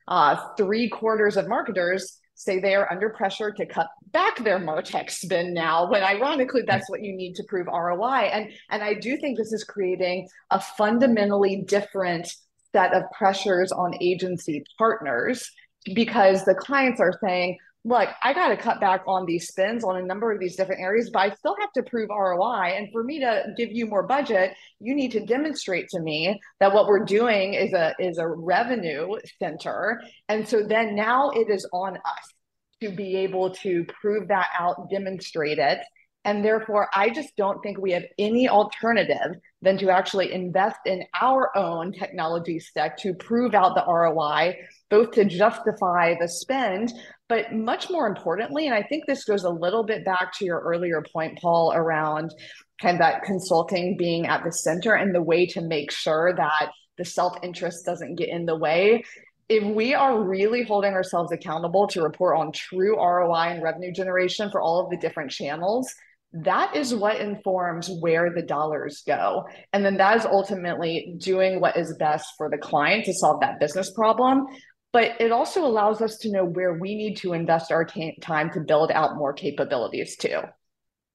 uh, 0.09 0.35
three 0.57 0.89
quarters 0.89 1.37
of 1.37 1.47
marketers 1.47 2.18
say 2.39 2.57
they 2.57 2.73
are 2.73 2.89
under 2.89 3.09
pressure 3.09 3.51
to 3.51 3.65
cut 3.65 3.89
back 4.11 4.41
their 4.43 4.59
martech 4.59 5.11
spend 5.11 5.53
now 5.53 5.89
when 5.89 6.01
ironically 6.01 6.61
that's 6.65 6.89
what 6.89 7.03
you 7.03 7.13
need 7.13 7.35
to 7.35 7.43
prove 7.49 7.67
roi 7.67 8.29
and 8.31 8.49
and 8.69 8.81
i 8.81 8.93
do 8.93 9.17
think 9.17 9.37
this 9.37 9.51
is 9.51 9.63
creating 9.65 10.27
a 10.51 10.59
fundamentally 10.59 11.63
different 11.67 12.33
set 12.71 12.93
of 12.93 13.03
pressures 13.11 13.73
on 13.73 13.93
agency 14.01 14.63
partners 14.77 15.51
because 15.93 16.45
the 16.45 16.55
clients 16.55 17.01
are 17.01 17.19
saying 17.21 17.57
look, 17.85 18.09
I 18.23 18.33
got 18.33 18.49
to 18.49 18.57
cut 18.57 18.81
back 18.81 19.03
on 19.07 19.25
these 19.25 19.47
spends 19.47 19.83
on 19.83 19.97
a 19.97 20.03
number 20.03 20.31
of 20.31 20.39
these 20.39 20.55
different 20.55 20.81
areas, 20.81 21.09
but 21.11 21.19
I 21.19 21.35
still 21.35 21.55
have 21.59 21.71
to 21.73 21.83
prove 21.83 22.09
ROI. 22.09 22.73
And 22.75 22.89
for 22.91 23.03
me 23.03 23.19
to 23.19 23.53
give 23.57 23.71
you 23.71 23.85
more 23.85 24.03
budget, 24.03 24.53
you 24.79 24.93
need 24.93 25.11
to 25.13 25.25
demonstrate 25.25 25.87
to 25.89 25.99
me 25.99 26.39
that 26.59 26.73
what 26.73 26.87
we're 26.87 27.05
doing 27.05 27.53
is 27.53 27.73
a 27.73 27.93
is 27.99 28.17
a 28.17 28.27
revenue 28.27 29.15
center. 29.39 30.01
And 30.27 30.47
so 30.47 30.63
then 30.63 30.95
now 30.95 31.29
it 31.29 31.49
is 31.49 31.67
on 31.71 31.95
us 31.97 32.33
to 32.81 32.89
be 32.89 33.17
able 33.17 33.51
to 33.51 33.85
prove 33.85 34.27
that 34.27 34.47
out, 34.57 34.89
demonstrate 34.89 35.57
it. 35.57 35.79
And 36.25 36.43
therefore, 36.43 36.89
I 36.93 37.09
just 37.09 37.35
don't 37.37 37.61
think 37.63 37.77
we 37.77 37.93
have 37.93 38.03
any 38.17 38.49
alternative 38.49 39.37
than 39.61 39.77
to 39.77 39.89
actually 39.89 40.33
invest 40.33 40.79
in 40.85 41.03
our 41.19 41.55
own 41.57 41.93
technology 41.93 42.59
stack 42.59 42.97
to 42.97 43.13
prove 43.13 43.55
out 43.55 43.73
the 43.73 43.85
ROI, 43.87 44.57
both 44.89 45.11
to 45.11 45.25
justify 45.25 46.15
the 46.19 46.27
spend, 46.27 46.91
but 47.29 47.53
much 47.53 47.91
more 47.91 48.07
importantly, 48.07 48.65
and 48.65 48.75
I 48.75 48.81
think 48.81 49.05
this 49.05 49.23
goes 49.23 49.43
a 49.43 49.49
little 49.49 49.83
bit 49.83 50.03
back 50.03 50.33
to 50.39 50.45
your 50.45 50.59
earlier 50.59 51.03
point, 51.13 51.37
Paul, 51.39 51.71
around 51.73 52.33
kind 52.81 52.95
of 52.95 52.99
that 52.99 53.21
consulting 53.21 53.95
being 53.97 54.25
at 54.25 54.43
the 54.43 54.51
center 54.51 54.95
and 54.95 55.13
the 55.13 55.21
way 55.21 55.45
to 55.45 55.61
make 55.61 55.91
sure 55.91 56.33
that 56.35 56.71
the 56.97 57.05
self 57.05 57.37
interest 57.43 57.85
doesn't 57.85 58.15
get 58.15 58.29
in 58.29 58.45
the 58.45 58.57
way. 58.57 59.03
If 59.47 59.63
we 59.63 59.93
are 59.93 60.21
really 60.21 60.63
holding 60.63 60.93
ourselves 60.93 61.31
accountable 61.31 61.87
to 61.89 62.01
report 62.01 62.37
on 62.37 62.51
true 62.51 62.97
ROI 62.97 63.53
and 63.53 63.63
revenue 63.63 63.93
generation 63.93 64.49
for 64.51 64.59
all 64.59 64.83
of 64.83 64.89
the 64.89 64.97
different 64.97 65.31
channels, 65.31 65.87
that 66.31 66.75
is 66.75 66.93
what 66.93 67.19
informs 67.19 67.89
where 68.01 68.31
the 68.31 68.43
dollars 68.43 69.01
go. 69.05 69.47
And 69.73 69.83
then 69.83 69.97
that 69.97 70.17
is 70.17 70.25
ultimately 70.25 71.15
doing 71.17 71.59
what 71.59 71.75
is 71.75 71.95
best 71.97 72.27
for 72.37 72.49
the 72.49 72.57
client 72.57 73.05
to 73.05 73.13
solve 73.13 73.41
that 73.41 73.59
business 73.59 73.91
problem. 73.91 74.45
But 74.91 75.21
it 75.21 75.31
also 75.31 75.65
allows 75.65 76.01
us 76.01 76.17
to 76.19 76.31
know 76.31 76.45
where 76.45 76.73
we 76.73 76.95
need 76.95 77.17
to 77.17 77.33
invest 77.33 77.71
our 77.71 77.85
time 77.85 78.49
to 78.51 78.59
build 78.61 78.91
out 78.91 79.17
more 79.17 79.33
capabilities 79.33 80.15
too. 80.17 80.41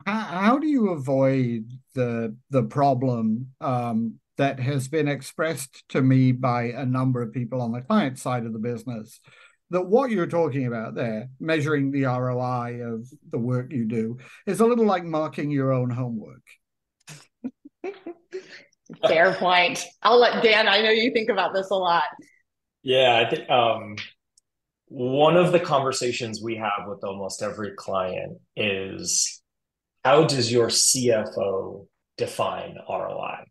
How, 0.07 0.21
how 0.21 0.59
do 0.59 0.69
you 0.69 0.91
avoid 0.91 1.71
the 1.95 2.37
the 2.51 2.63
problem 2.63 3.49
um, 3.61 4.21
that 4.37 4.61
has 4.61 4.87
been 4.87 5.09
expressed 5.09 5.89
to 5.89 6.03
me 6.03 6.33
by 6.33 6.65
a 6.65 6.87
number 6.87 7.21
of 7.21 7.33
people 7.33 7.61
on 7.61 7.73
the 7.73 7.81
client 7.81 8.19
side 8.19 8.47
of 8.47 8.53
the 8.53 8.59
business? 8.59 9.21
that 9.71 9.87
what 9.87 10.11
you're 10.11 10.27
talking 10.27 10.67
about 10.67 10.95
there, 10.95 11.29
measuring 11.41 11.91
the 11.91 12.05
ROI 12.05 12.81
of 12.83 13.09
the 13.31 13.39
work 13.39 13.73
you 13.73 13.85
do, 13.87 14.19
is 14.47 14.61
a 14.61 14.67
little 14.67 14.87
like 14.87 15.05
marking 15.05 15.51
your 15.51 15.73
own 15.73 15.91
homework. 15.91 16.43
Fair 19.09 19.35
point. 19.35 19.85
I'll 20.03 20.21
let 20.21 20.43
Dan, 20.43 20.69
I 20.69 20.81
know 20.83 20.91
you 20.91 21.11
think 21.13 21.29
about 21.29 21.55
this 21.55 21.71
a 21.71 21.75
lot. 21.75 22.05
Yeah, 22.85 23.17
I 23.17 23.31
think 23.31 23.49
um, 23.51 23.97
one 24.89 25.39
of 25.39 25.53
the 25.53 25.59
conversations 25.59 26.43
we 26.43 26.57
have 26.57 26.87
with 26.87 27.03
almost 27.03 27.43
every 27.43 27.73
client 27.73 28.39
is 28.57 29.43
how 30.05 30.25
does 30.25 30.53
your 30.53 30.69
CFO 30.69 31.87
define 32.19 32.77
ROI? 32.89 33.47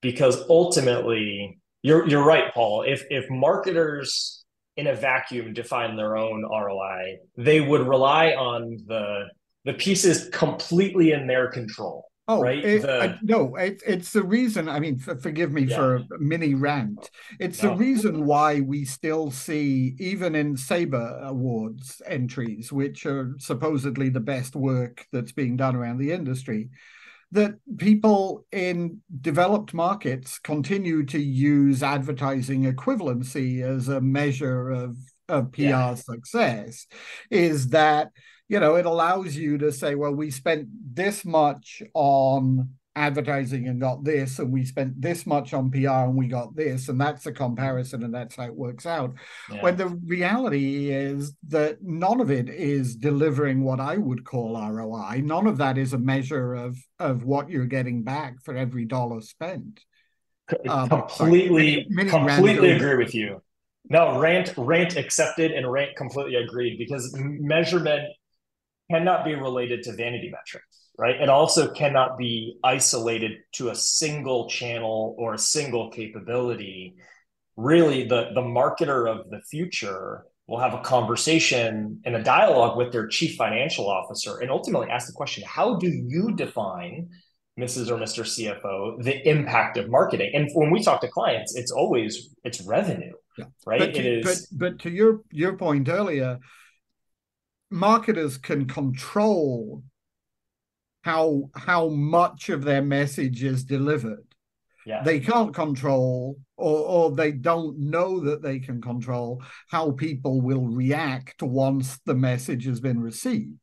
Because 0.00 0.48
ultimately, 0.48 1.58
you're 1.82 2.08
you're 2.08 2.24
right, 2.24 2.54
Paul. 2.54 2.84
If 2.86 3.02
if 3.10 3.28
marketers 3.28 4.44
in 4.76 4.86
a 4.86 4.94
vacuum 4.94 5.52
define 5.52 5.96
their 5.96 6.16
own 6.16 6.44
ROI, 6.44 7.16
they 7.36 7.60
would 7.60 7.88
rely 7.88 8.28
on 8.28 8.78
the 8.86 9.24
the 9.64 9.74
pieces 9.74 10.28
completely 10.28 11.10
in 11.10 11.26
their 11.26 11.50
control. 11.50 12.04
Oh, 12.28 12.42
right. 12.42 12.64
It, 12.64 12.82
the... 12.82 13.02
I, 13.02 13.18
no, 13.22 13.54
it, 13.54 13.82
it's 13.86 14.12
the 14.12 14.22
reason. 14.22 14.68
I 14.68 14.80
mean, 14.80 14.98
for, 14.98 15.16
forgive 15.16 15.52
me 15.52 15.62
yeah. 15.62 15.76
for 15.76 15.96
a 15.96 16.04
mini 16.18 16.54
rant. 16.54 17.10
It's 17.38 17.62
no. 17.62 17.70
the 17.70 17.76
reason 17.76 18.26
why 18.26 18.60
we 18.60 18.84
still 18.84 19.30
see, 19.30 19.94
even 19.98 20.34
in 20.34 20.56
Sabre 20.56 21.20
Awards 21.22 22.02
entries, 22.04 22.72
which 22.72 23.06
are 23.06 23.34
supposedly 23.38 24.08
the 24.08 24.20
best 24.20 24.56
work 24.56 25.06
that's 25.12 25.32
being 25.32 25.56
done 25.56 25.76
around 25.76 25.98
the 25.98 26.10
industry, 26.10 26.70
that 27.30 27.54
people 27.76 28.44
in 28.50 29.00
developed 29.20 29.72
markets 29.72 30.38
continue 30.38 31.04
to 31.04 31.20
use 31.20 31.82
advertising 31.82 32.64
equivalency 32.64 33.62
as 33.62 33.88
a 33.88 34.00
measure 34.00 34.70
of, 34.70 34.96
of 35.28 35.52
PR 35.52 35.62
yeah. 35.62 35.94
success. 35.94 36.86
Is 37.30 37.68
that 37.68 38.10
you 38.48 38.60
know, 38.60 38.76
it 38.76 38.86
allows 38.86 39.36
you 39.36 39.58
to 39.58 39.72
say, 39.72 39.94
well, 39.94 40.12
we 40.12 40.30
spent 40.30 40.68
this 40.94 41.24
much 41.24 41.82
on 41.94 42.70
advertising 42.96 43.68
and 43.68 43.80
got 43.80 44.02
this, 44.02 44.38
and 44.38 44.50
we 44.50 44.64
spent 44.64 45.00
this 45.00 45.26
much 45.26 45.52
on 45.52 45.70
PR 45.70 46.06
and 46.06 46.16
we 46.16 46.26
got 46.26 46.56
this, 46.56 46.88
and 46.88 46.98
that's 47.00 47.26
a 47.26 47.32
comparison, 47.32 48.02
and 48.02 48.14
that's 48.14 48.36
how 48.36 48.44
it 48.44 48.54
works 48.54 48.86
out. 48.86 49.12
Yeah. 49.52 49.62
When 49.62 49.76
the 49.76 49.88
reality 49.88 50.90
is 50.90 51.34
that 51.48 51.82
none 51.82 52.20
of 52.20 52.30
it 52.30 52.48
is 52.48 52.96
delivering 52.96 53.62
what 53.62 53.80
I 53.80 53.98
would 53.98 54.24
call 54.24 54.56
ROI. 54.58 55.20
None 55.22 55.46
of 55.46 55.58
that 55.58 55.76
is 55.76 55.92
a 55.92 55.98
measure 55.98 56.54
of 56.54 56.78
of 56.98 57.24
what 57.24 57.50
you're 57.50 57.66
getting 57.66 58.02
back 58.02 58.36
for 58.44 58.56
every 58.56 58.86
dollar 58.86 59.20
spent. 59.20 59.80
Um, 60.68 60.88
completely, 60.88 61.86
sorry, 62.08 62.28
completely 62.28 62.70
agree 62.70 62.96
with 62.96 63.14
you. 63.14 63.42
No, 63.88 64.18
rant, 64.18 64.54
rant 64.56 64.96
accepted, 64.96 65.52
and 65.52 65.70
rant 65.70 65.96
completely 65.96 66.36
agreed 66.36 66.78
because 66.78 67.14
measurement 67.18 68.04
cannot 68.90 69.24
be 69.24 69.34
related 69.34 69.82
to 69.84 69.92
vanity 69.92 70.30
metrics, 70.30 70.88
right? 70.98 71.20
It 71.20 71.28
also 71.28 71.72
cannot 71.72 72.18
be 72.18 72.58
isolated 72.62 73.38
to 73.52 73.70
a 73.70 73.74
single 73.74 74.48
channel 74.48 75.14
or 75.18 75.34
a 75.34 75.38
single 75.38 75.90
capability. 75.90 76.94
Really, 77.56 78.06
the, 78.06 78.30
the 78.34 78.42
marketer 78.42 79.10
of 79.10 79.30
the 79.30 79.40
future 79.50 80.24
will 80.46 80.58
have 80.58 80.74
a 80.74 80.80
conversation 80.80 82.00
and 82.04 82.16
a 82.16 82.22
dialogue 82.22 82.76
with 82.76 82.92
their 82.92 83.08
chief 83.08 83.36
financial 83.36 83.88
officer 83.88 84.38
and 84.38 84.50
ultimately 84.50 84.88
ask 84.90 85.06
the 85.06 85.12
question 85.12 85.42
how 85.46 85.76
do 85.76 85.88
you 85.88 86.34
define 86.36 87.08
mrs 87.58 87.90
or 87.90 87.98
mr 87.98 88.22
cfo 88.22 89.02
the 89.02 89.28
impact 89.28 89.76
of 89.76 89.88
marketing 89.90 90.30
and 90.34 90.48
when 90.54 90.70
we 90.70 90.82
talk 90.82 91.00
to 91.00 91.08
clients 91.08 91.56
it's 91.56 91.72
always 91.72 92.34
it's 92.44 92.60
revenue 92.62 93.12
yeah. 93.38 93.44
right 93.66 93.80
but 93.80 93.94
to, 93.94 94.00
it 94.00 94.06
is 94.06 94.46
but, 94.52 94.58
but 94.58 94.78
to 94.78 94.90
your 94.90 95.22
your 95.30 95.56
point 95.56 95.88
earlier 95.88 96.38
marketers 97.70 98.38
can 98.38 98.66
control 98.66 99.82
how 101.02 101.50
how 101.54 101.88
much 101.88 102.48
of 102.48 102.64
their 102.64 102.82
message 102.82 103.42
is 103.42 103.64
delivered. 103.64 104.24
Yeah. 104.84 105.02
They 105.02 105.18
can't 105.18 105.54
control 105.54 106.38
or, 106.56 106.78
or 106.78 107.10
they 107.10 107.32
don't 107.32 107.78
know 107.78 108.20
that 108.20 108.42
they 108.42 108.60
can 108.60 108.80
control 108.80 109.42
how 109.68 109.90
people 109.92 110.40
will 110.40 110.66
react 110.66 111.42
once 111.42 111.98
the 112.06 112.14
message 112.14 112.66
has 112.66 112.80
been 112.80 113.00
received. 113.00 113.58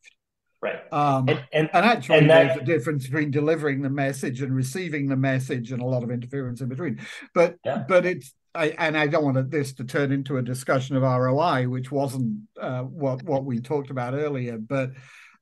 Right. 0.61 0.81
Um, 0.93 1.27
and, 1.27 1.43
and, 1.51 1.69
and 1.73 1.85
actually, 1.85 2.19
and 2.19 2.29
that, 2.29 2.47
there's 2.47 2.61
a 2.61 2.63
difference 2.63 3.05
between 3.05 3.31
delivering 3.31 3.81
the 3.81 3.89
message 3.89 4.41
and 4.41 4.55
receiving 4.55 5.07
the 5.07 5.17
message, 5.17 5.73
and 5.73 5.81
a 5.81 5.85
lot 5.85 6.03
of 6.03 6.11
interference 6.11 6.61
in 6.61 6.69
between. 6.69 7.01
But 7.33 7.55
yeah. 7.65 7.83
but 7.85 8.05
it's 8.05 8.33
I, 8.55 8.69
and 8.77 8.97
I 8.97 9.07
don't 9.07 9.23
want 9.23 9.49
this 9.49 9.73
to 9.73 9.83
turn 9.83 10.11
into 10.11 10.37
a 10.37 10.43
discussion 10.43 10.95
of 10.95 11.03
ROI, 11.03 11.67
which 11.69 11.91
wasn't 11.91 12.41
uh, 12.59 12.83
what 12.83 13.23
what 13.23 13.45
we 13.45 13.59
talked 13.59 13.89
about 13.89 14.13
earlier. 14.13 14.57
But 14.57 14.91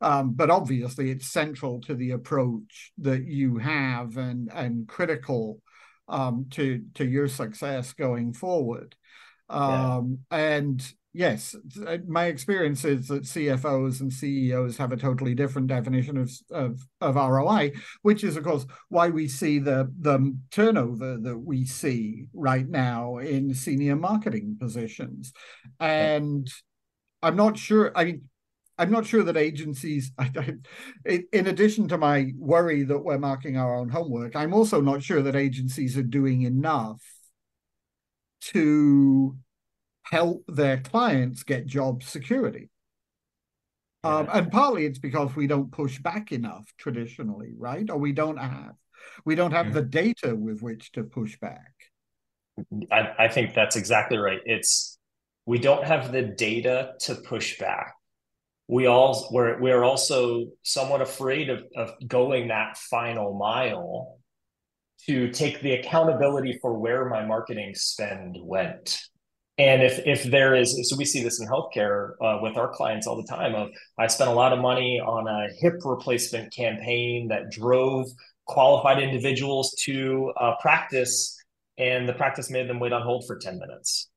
Um, 0.02 0.34
but 0.34 0.50
obviously, 0.50 1.12
it's 1.12 1.28
central 1.32 1.80
to 1.82 1.94
the 1.94 2.12
approach 2.12 2.92
that 2.98 3.24
you 3.26 3.60
have 3.60 4.18
and 4.18 4.50
and 4.52 4.88
critical 4.88 5.62
um, 6.08 6.48
to 6.52 6.84
to 6.96 7.06
your 7.06 7.28
success 7.28 7.94
going 7.94 8.34
forward. 8.34 8.96
Um, 9.48 10.20
yeah. 10.32 10.38
And 10.58 10.94
yes, 11.14 11.56
my 12.08 12.26
experience 12.26 12.86
is 12.86 13.08
that 13.08 13.24
CFOs 13.24 14.00
and 14.00 14.12
CEOs 14.12 14.78
have 14.78 14.92
a 14.92 14.98
totally 14.98 15.36
different 15.36 15.68
definition 15.68 16.18
of, 16.18 16.32
of, 16.52 16.88
of 17.02 17.16
ROI, 17.16 17.74
which 18.02 18.24
is, 18.24 18.38
of 18.38 18.44
course, 18.44 18.66
why 18.90 19.10
we 19.10 19.28
see 19.28 19.60
the, 19.60 19.92
the 20.00 20.36
turnover 20.52 21.18
that 21.18 21.38
we 21.38 21.66
see 21.66 22.26
right 22.34 22.68
now 22.68 23.18
in 23.18 23.54
senior 23.54 23.96
marketing 23.96 24.58
positions. 24.60 25.34
And 25.80 26.50
I'm 27.22 27.36
not 27.36 27.58
sure, 27.58 27.92
I 27.96 28.06
mean, 28.06 28.24
I'm 28.78 28.92
not 28.92 29.06
sure 29.06 29.24
that 29.24 29.38
agencies, 29.38 30.12
I, 30.18 30.32
I, 31.08 31.24
in 31.34 31.48
addition 31.48 31.88
to 31.90 31.98
my 31.98 32.32
worry 32.38 32.84
that 32.84 33.00
we're 33.00 33.20
marking 33.20 33.58
our 33.58 33.76
own 33.76 33.90
homework, 33.90 34.36
I'm 34.36 34.54
also 34.54 34.80
not 34.80 35.04
sure 35.04 35.22
that 35.22 35.36
agencies 35.36 35.98
are 35.98 36.04
doing 36.04 36.44
enough 36.44 37.02
to 38.42 39.36
help 40.04 40.44
their 40.48 40.78
clients 40.78 41.44
get 41.44 41.66
job 41.66 42.04
security. 42.04 42.70
Yeah. 44.04 44.18
Um, 44.18 44.28
and 44.34 44.52
partly 44.52 44.86
it's 44.86 45.00
because 45.00 45.36
we 45.36 45.48
don't 45.48 45.72
push 45.72 46.00
back 46.00 46.32
enough 46.32 46.66
traditionally, 46.78 47.54
right? 47.58 47.90
Or 47.90 47.98
we 47.98 48.12
don't 48.12 48.38
have 48.38 48.74
we 49.26 49.36
don't 49.36 49.52
have 49.52 49.74
the 49.74 49.82
data 49.82 50.36
with 50.36 50.62
which 50.62 50.92
to 50.94 51.04
push 51.04 51.38
back. 51.40 51.72
I, 52.92 53.14
I 53.20 53.28
think 53.28 53.54
that's 53.54 53.76
exactly 53.76 54.18
right. 54.18 54.40
It's 54.46 54.98
we 55.46 55.60
don't 55.60 55.84
have 55.84 56.12
the 56.12 56.22
data 56.24 56.94
to 57.02 57.16
push 57.16 57.58
back. 57.60 57.94
We 58.68 58.86
all 58.86 59.28
we're 59.32 59.60
we're 59.60 59.84
also 59.84 60.48
somewhat 60.64 61.02
afraid 61.02 61.50
of, 61.50 61.64
of 61.76 61.94
going 62.08 62.48
that 62.48 62.78
final 62.78 63.34
mile 63.38 64.18
to 65.08 65.30
take 65.32 65.62
the 65.62 65.74
accountability 65.74 66.60
for 66.62 66.78
where 66.78 67.10
my 67.10 67.26
marketing 67.26 67.74
spend 67.76 68.38
went 68.40 69.00
and 69.58 69.84
if 69.84 70.00
if 70.06 70.24
there 70.24 70.56
is, 70.56 70.90
so 70.90 70.96
we 70.96 71.06
see 71.06 71.22
this 71.22 71.40
in 71.40 71.48
healthcare 71.48 72.14
uh, 72.22 72.40
with 72.42 72.58
our 72.58 72.70
clients 72.70 73.06
all 73.06 73.22
the 73.22 73.28
time. 73.28 73.54
Of 73.54 73.70
I 73.98 74.08
spent 74.08 74.30
a 74.30 74.34
lot 74.34 74.54
of 74.54 74.60
money 74.60 75.00
on 75.00 75.28
a 75.28 75.48
hip 75.60 75.76
replacement 75.84 76.54
campaign 76.54 77.28
that 77.28 77.52
drove 77.52 78.08
qualified 78.46 79.02
individuals 79.02 79.76
to 79.84 80.32
uh, 80.40 80.56
practice, 80.62 81.38
and 81.78 82.08
the 82.08 82.14
practice 82.14 82.50
made 82.50 82.70
them 82.70 82.80
wait 82.80 82.94
on 82.94 83.02
hold 83.02 83.26
for 83.28 83.38
ten 83.38 83.60
minutes. 83.60 84.10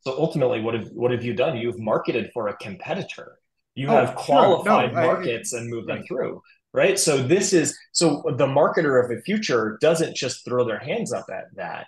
So 0.00 0.16
ultimately, 0.18 0.60
what 0.60 0.74
have 0.74 0.88
what 0.88 1.10
have 1.12 1.24
you 1.24 1.32
done? 1.32 1.56
You've 1.56 1.78
marketed 1.78 2.30
for 2.34 2.48
a 2.48 2.56
competitor. 2.56 3.38
You 3.74 3.88
oh, 3.88 3.92
have 3.92 4.14
qualified 4.14 4.90
sure. 4.90 5.00
no, 5.00 5.06
markets 5.06 5.54
I, 5.54 5.58
and 5.58 5.70
moved 5.70 5.88
them 5.88 6.02
through 6.08 6.42
right 6.72 6.98
so 6.98 7.22
this 7.22 7.52
is 7.52 7.76
so 7.92 8.22
the 8.36 8.46
marketer 8.46 9.02
of 9.02 9.08
the 9.08 9.20
future 9.22 9.78
doesn't 9.80 10.16
just 10.16 10.44
throw 10.44 10.64
their 10.64 10.78
hands 10.78 11.12
up 11.12 11.26
at 11.32 11.44
that 11.54 11.86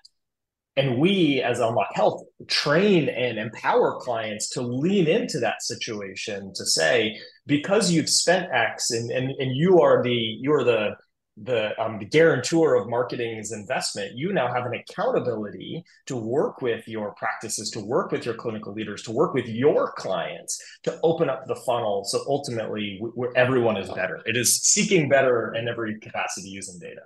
and 0.79 0.99
we, 0.99 1.43
as 1.43 1.59
Unlock 1.59 1.91
Health, 1.95 2.23
train 2.47 3.09
and 3.09 3.37
empower 3.37 3.99
clients 4.01 4.49
to 4.51 4.63
lean 4.63 5.09
into 5.09 5.41
that 5.41 5.61
situation 5.63 6.53
to 6.55 6.65
say, 6.65 7.19
because 7.47 7.91
you've 7.91 8.09
spent 8.09 8.53
X 8.53 8.93
and, 8.93 9.11
and, 9.11 9.33
and 9.41 9.57
you 9.57 9.81
are 9.81 10.03
the 10.03 10.39
you're 10.41 10.63
the 10.63 10.97
the 11.43 11.81
um, 11.83 11.99
the 11.99 12.05
guarantor 12.05 12.75
of 12.75 12.89
marketing's 12.89 13.53
investment, 13.53 14.17
you 14.17 14.33
now 14.33 14.53
have 14.53 14.67
an 14.67 14.75
accountability 14.75 15.85
to 16.07 16.17
work 16.17 16.63
with 16.63 16.87
your 16.87 17.13
practices, 17.15 17.71
to 17.71 17.81
work 17.81 18.13
with 18.13 18.25
your 18.25 18.35
clinical 18.35 18.73
leaders, 18.73 19.03
to 19.03 19.13
work 19.13 19.35
with 19.35 19.47
your 19.47 19.93
clients, 19.97 20.61
to 20.85 20.99
open 21.03 21.29
up 21.29 21.47
the 21.47 21.57
funnel. 21.67 22.05
So 22.05 22.25
ultimately, 22.29 23.01
where 23.15 23.37
everyone 23.37 23.77
is 23.77 23.91
better. 23.91 24.21
It 24.27 24.37
is 24.37 24.63
seeking 24.63 25.09
better 25.09 25.55
in 25.55 25.69
every 25.69 25.99
capacity 26.01 26.49
using 26.49 26.79
data. 26.79 27.03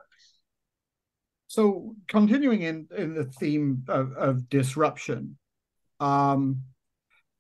So 1.53 1.97
continuing 2.09 2.63
in, 2.63 2.89
in 2.97 3.13
the 3.13 3.25
theme 3.25 3.85
of, 3.87 4.13
of 4.13 4.49
disruption, 4.49 5.37
um, 6.01 6.63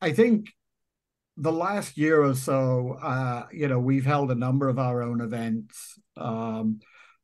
I 0.02 0.12
think 0.12 0.50
the 1.38 1.50
last 1.50 1.96
year 1.96 2.22
or 2.22 2.34
so, 2.34 2.98
uh, 3.02 3.46
you 3.50 3.68
know, 3.68 3.78
we've 3.78 4.04
held 4.04 4.30
a 4.30 4.34
number 4.34 4.68
of 4.68 4.78
our 4.78 5.02
own 5.02 5.22
events 5.22 5.98
um, 6.18 6.80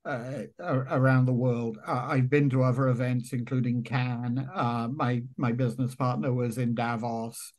uh, 0.06 0.44
around 0.58 1.26
the 1.26 1.34
world. 1.34 1.76
Uh, 1.86 2.06
I've 2.08 2.30
been 2.30 2.48
to 2.48 2.62
other 2.62 2.88
events, 2.88 3.34
including 3.34 3.82
Cannes. 3.82 4.48
Uh, 4.54 4.88
my 4.90 5.24
my 5.36 5.52
business 5.52 5.94
partner 5.94 6.32
was 6.32 6.56
in 6.56 6.74
Davos. 6.74 7.52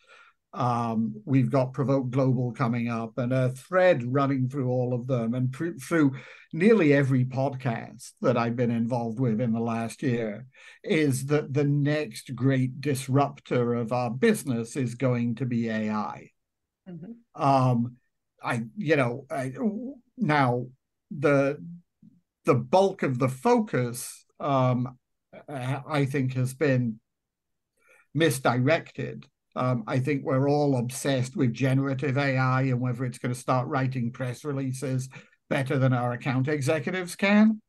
Um, 0.52 1.22
we've 1.26 1.52
got 1.52 1.74
Provoke 1.74 2.10
Global 2.10 2.52
coming 2.52 2.90
up, 2.90 3.18
and 3.18 3.32
a 3.32 3.50
thread 3.50 4.04
running 4.04 4.50
through 4.50 4.70
all 4.70 4.94
of 4.94 5.06
them, 5.06 5.36
and 5.36 5.52
pr- 5.52 5.78
through 5.80 6.16
nearly 6.54 6.94
every 6.94 7.26
podcast 7.26 8.14
that 8.22 8.36
I've 8.36 8.56
been 8.56 8.72
involved 8.72 9.20
with 9.20 9.40
in 9.42 9.54
the 9.54 9.60
last 9.60 10.02
year, 10.02 10.48
is 10.84 11.28
that 11.28 11.54
the 11.54 11.66
next 11.66 12.36
great 12.36 12.82
disruptor 12.82 13.76
of 13.76 13.92
our 13.92 14.10
business 14.10 14.76
is 14.76 14.96
going 14.96 15.36
to 15.36 15.46
be 15.46 15.70
AI. 15.70 16.32
Mm-hmm. 16.90 17.42
Um, 17.42 17.98
I, 18.42 18.64
you 18.76 18.96
know, 18.96 19.26
I, 19.30 19.54
now 20.18 20.68
the 21.12 21.64
the 22.46 22.56
bulk 22.56 23.04
of 23.04 23.20
the 23.20 23.30
focus, 23.30 24.26
um, 24.40 24.98
I 25.48 26.06
think, 26.06 26.34
has 26.34 26.56
been 26.56 27.00
misdirected 28.16 29.28
um, 29.60 29.84
I 29.88 30.00
think 30.00 30.24
we're 30.24 30.50
all 30.50 30.78
obsessed 30.78 31.36
with 31.36 31.54
generative 31.54 32.18
AI 32.18 32.62
and 32.62 32.80
whether 32.80 33.04
it's 33.04 33.18
going 33.18 33.34
to 33.34 33.40
start 33.40 33.68
writing 33.68 34.10
press 34.10 34.46
releases 34.46 35.10
better 35.50 35.78
than 35.78 35.92
our 35.92 36.14
account 36.14 36.48
executives 36.48 37.18
can. 37.18 37.62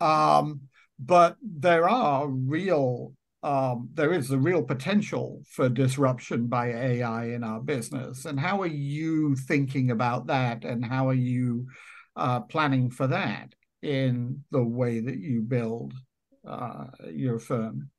Um, 0.00 0.60
but 1.00 1.36
there 1.42 1.88
are 1.88 2.28
real, 2.28 3.14
um, 3.42 3.88
there 3.94 4.12
is 4.12 4.28
the 4.28 4.38
real 4.38 4.62
potential 4.62 5.42
for 5.50 5.68
disruption 5.68 6.46
by 6.46 6.68
AI 6.68 7.30
in 7.30 7.42
our 7.42 7.60
business. 7.60 8.24
And 8.24 8.38
how 8.38 8.62
are 8.62 8.68
you 8.68 9.34
thinking 9.34 9.90
about 9.90 10.28
that? 10.28 10.64
And 10.64 10.84
how 10.84 11.08
are 11.08 11.14
you 11.14 11.66
uh, 12.14 12.40
planning 12.42 12.90
for 12.90 13.08
that 13.08 13.52
in 13.82 14.44
the 14.52 14.62
way 14.62 15.00
that 15.00 15.18
you 15.18 15.40
build 15.40 15.94
uh, 16.46 16.84
your 17.10 17.40
firm? 17.40 17.90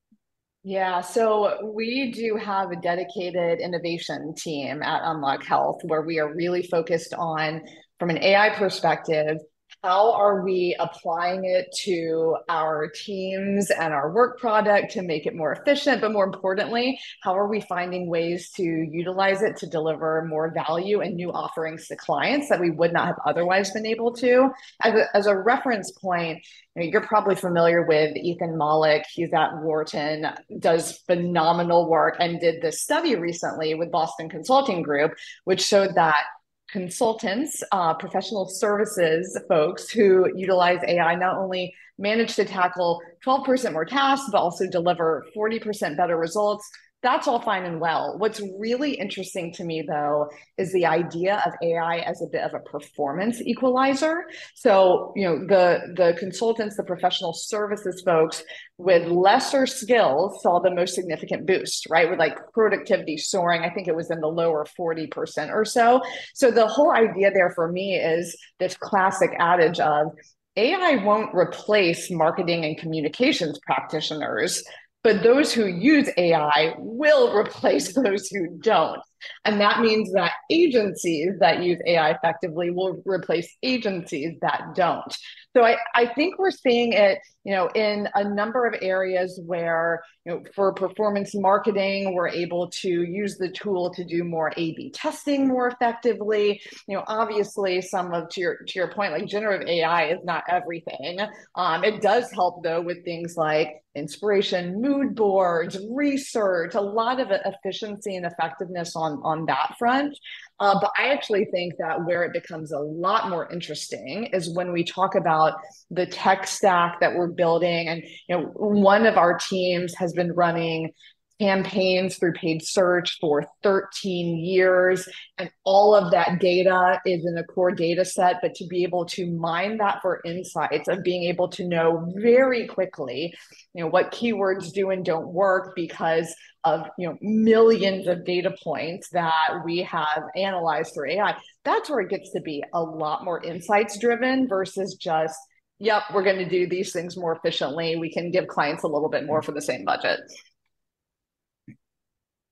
Yeah, 0.69 1.01
so 1.01 1.71
we 1.73 2.11
do 2.11 2.35
have 2.35 2.69
a 2.69 2.75
dedicated 2.75 3.59
innovation 3.59 4.35
team 4.35 4.83
at 4.83 5.01
Unlock 5.03 5.43
Health 5.43 5.79
where 5.85 6.03
we 6.03 6.19
are 6.19 6.31
really 6.35 6.61
focused 6.61 7.11
on, 7.15 7.63
from 7.97 8.11
an 8.11 8.19
AI 8.19 8.51
perspective, 8.51 9.37
how 9.83 10.11
are 10.13 10.43
we 10.43 10.75
applying 10.79 11.45
it 11.45 11.73
to 11.83 12.35
our 12.49 12.89
teams 12.89 13.71
and 13.71 13.93
our 13.93 14.11
work 14.11 14.37
product 14.39 14.91
to 14.91 15.01
make 15.01 15.25
it 15.25 15.35
more 15.35 15.53
efficient? 15.53 16.01
But 16.01 16.11
more 16.11 16.25
importantly 16.25 16.99
how 17.21 17.35
are 17.37 17.47
we 17.47 17.61
finding 17.61 18.09
ways 18.09 18.51
to 18.51 18.63
utilize 18.63 19.41
it 19.41 19.55
to 19.57 19.67
deliver 19.67 20.25
more 20.25 20.51
value 20.53 21.01
and 21.01 21.15
new 21.15 21.31
offerings 21.31 21.87
to 21.87 21.95
clients 21.95 22.49
that 22.49 22.59
we 22.59 22.71
would 22.71 22.91
not 22.91 23.07
have 23.07 23.19
otherwise 23.25 23.71
been 23.71 23.85
able 23.85 24.13
to? 24.15 24.49
As 24.83 24.93
a, 24.93 25.17
as 25.17 25.27
a 25.27 25.37
reference 25.37 25.91
point 25.91 26.45
you 26.75 26.89
you're 26.91 27.01
probably 27.01 27.35
familiar 27.35 27.83
with 27.85 28.15
ethan 28.15 28.55
mollick. 28.55 29.03
He's 29.11 29.33
at 29.33 29.57
wharton 29.61 30.27
does 30.59 30.97
phenomenal 31.07 31.89
work 31.89 32.15
and 32.19 32.39
did 32.39 32.61
this 32.61 32.81
study 32.81 33.15
recently 33.15 33.73
with 33.75 33.91
boston 33.91 34.29
consulting 34.29 34.81
group 34.81 35.13
which 35.43 35.61
showed 35.61 35.95
that 35.95 36.23
consultants, 36.71 37.63
uh, 37.71 37.93
professional 37.93 38.47
services 38.47 39.37
folks 39.47 39.89
who 39.89 40.31
utilize 40.35 40.79
AI 40.87 41.15
not 41.15 41.37
only 41.37 41.73
manage 41.97 42.35
to 42.35 42.45
tackle 42.45 43.01
12% 43.25 43.73
more 43.73 43.85
tasks, 43.85 44.29
but 44.31 44.39
also 44.39 44.67
deliver 44.69 45.25
40% 45.35 45.97
better 45.97 46.17
results 46.17 46.69
that's 47.01 47.27
all 47.27 47.41
fine 47.41 47.63
and 47.63 47.79
well. 47.79 48.15
What's 48.17 48.41
really 48.57 48.93
interesting 48.93 49.53
to 49.53 49.63
me, 49.63 49.83
though, 49.87 50.29
is 50.57 50.73
the 50.73 50.85
idea 50.85 51.41
of 51.45 51.53
AI 51.63 51.99
as 51.99 52.21
a 52.21 52.27
bit 52.27 52.43
of 52.43 52.53
a 52.53 52.59
performance 52.59 53.41
equalizer. 53.41 54.25
So, 54.55 55.13
you 55.15 55.25
know, 55.25 55.39
the 55.39 55.93
the 55.95 56.15
consultants, 56.19 56.75
the 56.75 56.83
professional 56.83 57.33
services 57.33 58.01
folks 58.05 58.43
with 58.77 59.07
lesser 59.07 59.65
skills 59.65 60.41
saw 60.41 60.59
the 60.59 60.71
most 60.71 60.95
significant 60.95 61.45
boost, 61.45 61.87
right? 61.89 62.09
With 62.09 62.19
like 62.19 62.37
productivity 62.53 63.17
soaring, 63.17 63.61
I 63.61 63.69
think 63.69 63.87
it 63.87 63.95
was 63.95 64.11
in 64.11 64.19
the 64.19 64.27
lower 64.27 64.65
40% 64.77 65.53
or 65.53 65.65
so. 65.65 66.01
So 66.33 66.51
the 66.51 66.67
whole 66.67 66.91
idea 66.91 67.31
there 67.31 67.51
for 67.51 67.71
me 67.71 67.95
is 67.95 68.37
this 68.59 68.75
classic 68.77 69.31
adage 69.39 69.79
of 69.79 70.11
AI 70.55 71.03
won't 71.03 71.33
replace 71.33 72.11
marketing 72.11 72.65
and 72.65 72.77
communications 72.77 73.59
practitioners, 73.65 74.63
but 75.03 75.23
those 75.23 75.53
who 75.53 75.65
use 75.65 76.09
AI 76.17 76.75
will 76.77 77.35
replace 77.35 77.93
those 77.93 78.27
who 78.27 78.57
don't. 78.59 78.99
And 79.45 79.59
that 79.61 79.81
means 79.81 80.11
that 80.13 80.31
agencies 80.49 81.33
that 81.39 81.63
use 81.63 81.79
AI 81.85 82.11
effectively 82.11 82.69
will 82.71 83.01
replace 83.05 83.55
agencies 83.63 84.37
that 84.41 84.75
don't. 84.75 85.15
So 85.55 85.63
I, 85.63 85.77
I 85.95 86.05
think 86.05 86.37
we're 86.37 86.51
seeing 86.51 86.93
it, 86.93 87.19
you 87.43 87.55
know, 87.55 87.69
in 87.73 88.07
a 88.13 88.23
number 88.23 88.67
of 88.67 88.75
areas 88.83 89.39
where, 89.43 90.03
you 90.25 90.33
know, 90.33 90.43
for 90.53 90.73
performance 90.73 91.33
marketing, 91.33 92.13
we're 92.13 92.29
able 92.29 92.69
to 92.81 92.87
use 92.87 93.37
the 93.37 93.49
tool 93.49 93.91
to 93.95 94.05
do 94.05 94.23
more 94.23 94.51
A/B 94.55 94.91
testing 94.91 95.47
more 95.47 95.67
effectively. 95.67 96.61
You 96.87 96.97
know, 96.97 97.03
obviously, 97.07 97.81
some 97.81 98.13
of 98.13 98.29
to 98.29 98.41
your 98.41 98.57
to 98.57 98.73
your 98.79 98.91
point, 98.91 99.11
like 99.11 99.25
generative 99.25 99.67
AI 99.67 100.11
is 100.11 100.19
not 100.23 100.43
everything. 100.47 101.17
Um, 101.55 101.83
it 101.83 102.01
does 102.01 102.31
help 102.31 102.63
though 102.63 102.81
with 102.81 103.03
things 103.03 103.35
like 103.35 103.81
inspiration, 103.95 104.81
mood 104.81 105.15
boards, 105.15 105.77
research, 105.89 106.75
a 106.75 106.81
lot 106.81 107.19
of 107.19 107.29
efficiency 107.31 108.15
and 108.15 108.25
effectiveness 108.25 108.95
on 108.95 109.08
on 109.23 109.45
that 109.45 109.75
front. 109.77 110.17
Uh, 110.59 110.77
but 110.79 110.91
I 110.97 111.09
actually 111.09 111.45
think 111.45 111.73
that 111.79 112.05
where 112.05 112.23
it 112.23 112.33
becomes 112.33 112.71
a 112.71 112.79
lot 112.79 113.29
more 113.29 113.49
interesting 113.51 114.25
is 114.33 114.53
when 114.53 114.71
we 114.73 114.83
talk 114.83 115.15
about 115.15 115.53
the 115.89 116.05
tech 116.05 116.45
stack 116.47 116.99
that 116.99 117.15
we're 117.15 117.31
building. 117.31 117.87
And 117.87 118.03
you 118.27 118.37
know, 118.37 118.43
one 118.55 119.05
of 119.05 119.17
our 119.17 119.37
teams 119.37 119.95
has 119.95 120.13
been 120.13 120.33
running 120.33 120.91
campaigns 121.39 122.17
through 122.17 122.33
paid 122.33 122.61
search 122.63 123.17
for 123.19 123.45
13 123.63 124.37
years. 124.37 125.07
And 125.37 125.49
all 125.63 125.95
of 125.95 126.11
that 126.11 126.39
data 126.39 126.99
is 127.05 127.25
in 127.25 127.37
a 127.37 127.43
core 127.43 127.71
data 127.71 128.05
set 128.05 128.37
but 128.41 128.53
to 128.55 128.65
be 128.67 128.83
able 128.83 129.05
to 129.05 129.31
mine 129.31 129.77
that 129.77 130.01
for 130.01 130.21
insights 130.25 130.87
of 130.87 131.03
being 131.03 131.23
able 131.23 131.47
to 131.49 131.67
know 131.67 132.11
very 132.15 132.67
quickly 132.67 133.33
you 133.73 133.83
know 133.83 133.89
what 133.89 134.11
keywords 134.11 134.71
do 134.73 134.89
and 134.89 135.05
don't 135.05 135.27
work 135.27 135.73
because 135.75 136.33
of 136.63 136.87
you 136.97 137.07
know 137.07 137.17
millions 137.21 138.07
of 138.07 138.25
data 138.25 138.53
points 138.63 139.09
that 139.09 139.61
we 139.63 139.79
have 139.79 140.23
analyzed 140.35 140.93
through 140.93 141.09
ai 141.11 141.35
that's 141.63 141.89
where 141.89 142.01
it 142.01 142.09
gets 142.09 142.31
to 142.31 142.41
be 142.41 142.63
a 142.73 142.81
lot 142.81 143.23
more 143.23 143.43
insights 143.43 143.97
driven 143.99 144.47
versus 144.47 144.95
just 144.95 145.37
yep 145.79 146.03
we're 146.13 146.23
going 146.23 146.37
to 146.37 146.49
do 146.49 146.67
these 146.67 146.91
things 146.91 147.15
more 147.15 147.33
efficiently. 147.35 147.95
We 147.95 148.11
can 148.11 148.31
give 148.31 148.47
clients 148.47 148.83
a 148.83 148.87
little 148.87 149.09
bit 149.09 149.25
more 149.25 149.41
for 149.41 149.53
the 149.53 149.61
same 149.61 149.85
budget 149.85 150.19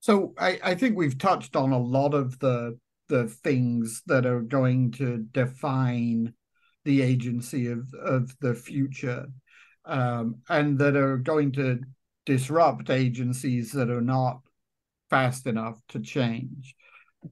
so 0.08 0.34
I, 0.40 0.58
I 0.64 0.76
think 0.76 0.96
we've 0.96 1.18
touched 1.18 1.58
on 1.58 1.74
a 1.74 1.78
lot 1.78 2.14
of 2.14 2.40
the 2.40 2.80
the 3.10 3.28
things 3.28 4.04
that 4.06 4.26
are 4.26 4.40
going 4.40 4.92
to 4.92 5.18
define 5.34 6.34
the 6.86 7.02
agency 7.02 7.68
of 7.68 7.94
of 7.94 8.34
the 8.40 8.56
future, 8.56 9.26
um, 9.84 10.38
and 10.48 10.80
that 10.80 10.96
are 10.96 11.18
going 11.18 11.52
to 11.54 11.82
disrupt 12.26 12.90
agencies 12.90 13.74
that 13.74 13.90
are 13.90 14.00
not 14.00 14.40
fast 15.10 15.46
enough 15.46 15.78
to 15.90 16.00
change. 16.00 16.74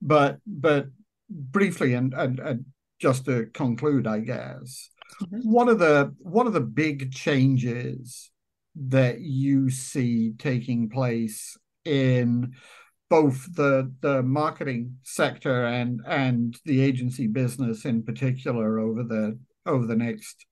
But 0.02 0.40
but 0.46 0.88
briefly 1.30 1.94
and 1.94 2.14
and, 2.14 2.40
and 2.42 2.66
just 3.00 3.24
to 3.24 3.46
conclude, 3.54 4.06
I 4.06 4.20
guess, 4.20 4.90
mm-hmm. 5.22 5.50
one 5.50 5.70
of 5.70 5.80
the 5.80 6.14
one 6.20 6.46
of 6.46 6.52
the 6.52 6.60
big 6.60 7.14
changes 7.14 8.32
that 8.76 9.22
you 9.22 9.70
see 9.70 10.34
taking 10.38 10.90
place 10.90 11.58
in 11.86 12.54
both 13.10 13.48
the 13.56 13.94
the 14.02 14.24
marketing 14.24 14.98
sector 15.04 15.66
and 15.66 16.02
and 16.08 16.58
the 16.66 16.82
agency 16.82 17.28
business 17.28 17.86
in 17.86 18.04
particular 18.04 18.80
over 18.80 19.04
the 19.04 19.38
over 19.66 19.86
the 19.86 19.96
next 19.96 20.46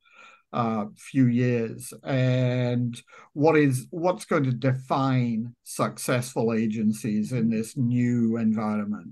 uh, 0.53 0.85
few 0.95 1.25
years. 1.25 1.93
And 2.03 2.99
what 3.33 3.57
is 3.57 3.87
what's 3.89 4.25
going 4.25 4.43
to 4.43 4.51
define 4.51 5.55
successful 5.63 6.53
agencies 6.53 7.31
in 7.31 7.49
this 7.49 7.75
new 7.75 8.37
environment? 8.37 9.09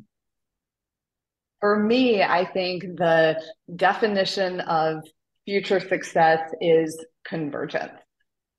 For 1.60 1.78
me 1.78 2.24
i 2.24 2.44
think 2.44 2.82
the 2.98 3.40
definition 3.76 4.62
of 4.62 5.04
future 5.46 5.80
success 5.80 6.40
is 6.60 7.06
convergence 7.24 7.92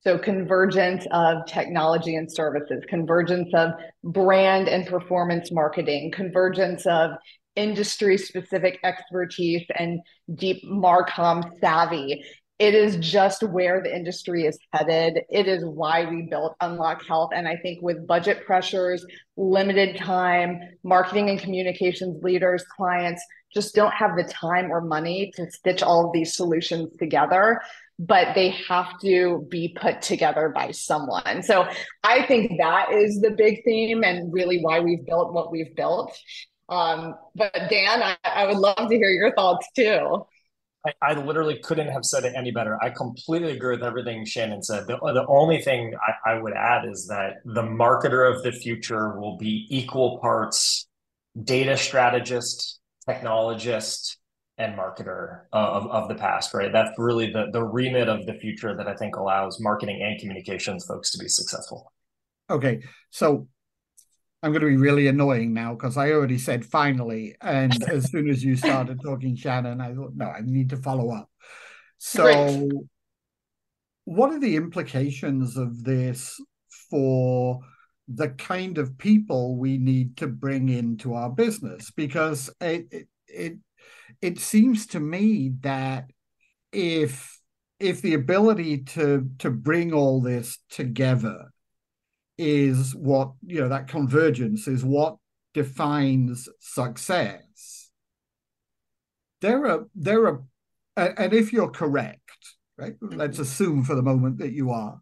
so 0.05 0.17
convergence 0.17 1.05
of 1.11 1.45
technology 1.45 2.15
and 2.15 2.31
services, 2.31 2.83
convergence 2.89 3.49
of 3.53 3.71
brand 4.03 4.67
and 4.67 4.85
performance 4.85 5.51
marketing, 5.51 6.11
convergence 6.11 6.85
of 6.85 7.11
industry 7.55 8.17
specific 8.17 8.79
expertise 8.83 9.65
and 9.75 9.99
deep 10.35 10.63
Marcom 10.65 11.43
savvy. 11.59 12.23
It 12.59 12.75
is 12.75 12.97
just 12.97 13.43
where 13.43 13.81
the 13.81 13.93
industry 13.93 14.45
is 14.45 14.57
headed. 14.71 15.19
It 15.29 15.47
is 15.47 15.65
why 15.65 16.05
we 16.05 16.27
built 16.29 16.55
Unlock 16.61 17.05
Health. 17.05 17.31
And 17.33 17.47
I 17.47 17.57
think 17.57 17.81
with 17.81 18.07
budget 18.07 18.45
pressures, 18.45 19.05
limited 19.37 19.97
time, 19.97 20.59
marketing 20.83 21.29
and 21.29 21.39
communications 21.39 22.23
leaders, 22.23 22.63
clients 22.75 23.23
just 23.53 23.75
don't 23.75 23.93
have 23.93 24.15
the 24.15 24.23
time 24.23 24.71
or 24.71 24.81
money 24.81 25.31
to 25.35 25.49
stitch 25.51 25.83
all 25.83 26.07
of 26.07 26.13
these 26.13 26.35
solutions 26.35 26.95
together 26.97 27.59
but 27.99 28.33
they 28.35 28.49
have 28.67 28.99
to 29.01 29.45
be 29.49 29.75
put 29.79 30.01
together 30.01 30.49
by 30.49 30.71
someone. 30.71 31.43
So 31.43 31.67
I 32.03 32.25
think 32.25 32.53
that 32.59 32.91
is 32.91 33.21
the 33.21 33.31
big 33.31 33.63
theme 33.63 34.03
and 34.03 34.33
really 34.33 34.59
why 34.61 34.79
we've 34.79 35.05
built 35.05 35.33
what 35.33 35.51
we've 35.51 35.75
built. 35.75 36.17
Um, 36.69 37.15
but 37.35 37.53
Dan, 37.69 38.01
I, 38.01 38.17
I 38.23 38.47
would 38.47 38.57
love 38.57 38.89
to 38.89 38.95
hear 38.95 39.09
your 39.09 39.33
thoughts 39.35 39.67
too. 39.75 40.25
I, 40.85 40.91
I, 41.01 41.13
literally 41.13 41.59
couldn't 41.59 41.89
have 41.89 42.03
said 42.03 42.25
it 42.25 42.33
any 42.35 42.51
better. 42.51 42.77
I 42.81 42.89
completely 42.89 43.51
agree 43.51 43.75
with 43.75 43.83
everything 43.83 44.25
Shannon 44.25 44.63
said. 44.63 44.87
The, 44.87 44.97
the 44.97 45.25
only 45.27 45.61
thing 45.61 45.93
I, 46.25 46.31
I 46.33 46.41
would 46.41 46.53
add 46.53 46.85
is 46.85 47.07
that 47.07 47.35
the 47.45 47.61
marketer 47.61 48.29
of 48.29 48.43
the 48.43 48.51
future 48.51 49.17
will 49.17 49.37
be 49.37 49.65
equal 49.69 50.19
parts 50.19 50.87
data 51.41 51.77
strategist, 51.77 52.79
technologist, 53.07 54.17
and 54.57 54.77
marketer 54.77 55.41
uh, 55.51 55.57
of, 55.57 55.87
of 55.87 56.09
the 56.09 56.15
past, 56.15 56.53
right? 56.53 56.71
That's 56.71 56.91
really 56.97 57.31
the, 57.31 57.47
the 57.51 57.63
remit 57.63 58.07
of 58.07 58.25
the 58.25 58.35
future 58.35 58.75
that 58.75 58.87
I 58.87 58.95
think 58.95 59.15
allows 59.15 59.59
marketing 59.59 60.01
and 60.03 60.19
communications 60.19 60.85
folks 60.85 61.11
to 61.11 61.17
be 61.17 61.27
successful. 61.27 61.91
Okay. 62.49 62.81
So 63.09 63.47
I'm 64.43 64.51
going 64.51 64.61
to 64.61 64.67
be 64.67 64.77
really 64.77 65.07
annoying 65.07 65.53
now 65.53 65.73
because 65.73 65.97
I 65.97 66.11
already 66.11 66.37
said 66.37 66.65
finally. 66.65 67.35
And 67.41 67.81
as 67.89 68.11
soon 68.11 68.29
as 68.29 68.43
you 68.43 68.55
started 68.55 68.99
talking, 69.01 69.35
Shannon, 69.35 69.81
I 69.81 69.95
thought, 69.95 70.11
no, 70.15 70.25
I 70.25 70.41
need 70.43 70.69
to 70.71 70.77
follow 70.77 71.11
up. 71.11 71.29
So, 71.97 72.23
Great. 72.23 72.71
what 74.03 74.31
are 74.31 74.39
the 74.39 74.57
implications 74.57 75.55
of 75.55 75.85
this 75.85 76.37
for 76.89 77.61
the 78.09 78.29
kind 78.29 78.77
of 78.77 78.97
people 78.97 79.55
we 79.55 79.77
need 79.77 80.17
to 80.17 80.27
bring 80.27 80.67
into 80.67 81.13
our 81.13 81.29
business? 81.29 81.89
Because 81.91 82.49
it, 82.59 82.87
it, 82.91 83.07
it 83.27 83.57
it 84.21 84.39
seems 84.39 84.87
to 84.87 84.99
me 84.99 85.51
that 85.61 86.11
if 86.71 87.39
if 87.79 88.01
the 88.01 88.13
ability 88.13 88.79
to 88.79 89.29
to 89.39 89.49
bring 89.49 89.93
all 89.93 90.21
this 90.21 90.59
together 90.69 91.51
is 92.37 92.95
what 92.95 93.33
you 93.45 93.59
know 93.59 93.69
that 93.69 93.87
convergence 93.87 94.67
is 94.67 94.83
what 94.83 95.17
defines 95.53 96.49
success 96.59 97.91
there 99.41 99.67
are 99.67 99.87
there 99.93 100.25
are 100.25 100.43
and 100.95 101.33
if 101.33 101.53
you're 101.53 101.69
correct 101.69 102.21
right 102.77 102.99
mm-hmm. 102.99 103.17
let's 103.17 103.39
assume 103.39 103.83
for 103.83 103.95
the 103.95 104.01
moment 104.01 104.37
that 104.39 104.51
you 104.51 104.71
are 104.71 104.99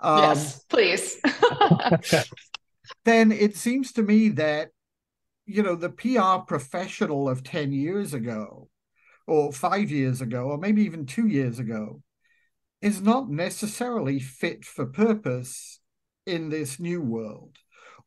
um, 0.00 0.22
yes 0.22 0.64
please 0.68 1.18
then 3.04 3.30
it 3.30 3.56
seems 3.56 3.92
to 3.92 4.02
me 4.02 4.30
that 4.30 4.70
you 5.46 5.62
know, 5.62 5.74
the 5.74 5.90
PR 5.90 6.44
professional 6.46 7.28
of 7.28 7.42
10 7.42 7.72
years 7.72 8.14
ago, 8.14 8.68
or 9.26 9.52
five 9.52 9.90
years 9.90 10.20
ago, 10.20 10.44
or 10.44 10.58
maybe 10.58 10.82
even 10.82 11.06
two 11.06 11.26
years 11.26 11.58
ago, 11.58 12.02
is 12.80 13.00
not 13.00 13.30
necessarily 13.30 14.18
fit 14.18 14.64
for 14.64 14.86
purpose 14.86 15.80
in 16.26 16.48
this 16.48 16.78
new 16.78 17.00
world 17.00 17.56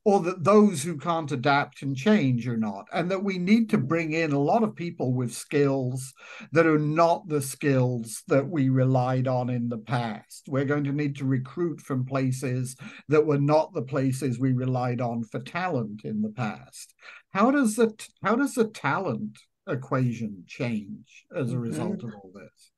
or 0.07 0.21
that 0.21 0.41
those 0.41 0.83
who 0.83 0.97
can't 0.97 1.33
adapt 1.33 1.81
and 1.81 1.93
change 1.93 2.47
are 2.47 2.55
not, 2.55 2.87
and 2.93 3.11
that 3.11 3.25
we 3.25 3.37
need 3.37 3.69
to 3.69 3.77
bring 3.77 4.13
in 4.13 4.31
a 4.31 4.39
lot 4.39 4.63
of 4.63 4.73
people 4.73 5.13
with 5.13 5.33
skills 5.33 6.13
that 6.53 6.65
are 6.65 6.79
not 6.79 7.27
the 7.27 7.41
skills 7.41 8.23
that 8.29 8.47
we 8.47 8.69
relied 8.69 9.27
on 9.27 9.49
in 9.49 9.67
the 9.67 9.77
past. 9.77 10.45
We're 10.47 10.63
going 10.63 10.85
to 10.85 10.93
need 10.93 11.17
to 11.17 11.25
recruit 11.25 11.81
from 11.81 12.05
places 12.05 12.77
that 13.09 13.25
were 13.25 13.37
not 13.37 13.73
the 13.73 13.81
places 13.81 14.39
we 14.39 14.53
relied 14.53 15.01
on 15.01 15.25
for 15.25 15.41
talent 15.41 16.05
in 16.05 16.21
the 16.21 16.29
past. 16.29 16.93
How 17.33 17.51
does 17.51 17.75
the 17.75 17.93
how 18.23 18.37
does 18.37 18.53
the 18.53 18.69
talent 18.69 19.37
equation 19.67 20.45
change 20.47 21.25
as 21.35 21.51
a 21.51 21.59
result 21.59 21.97
mm-hmm. 21.97 22.07
of 22.07 22.13
all 22.23 22.31
this? 22.33 22.71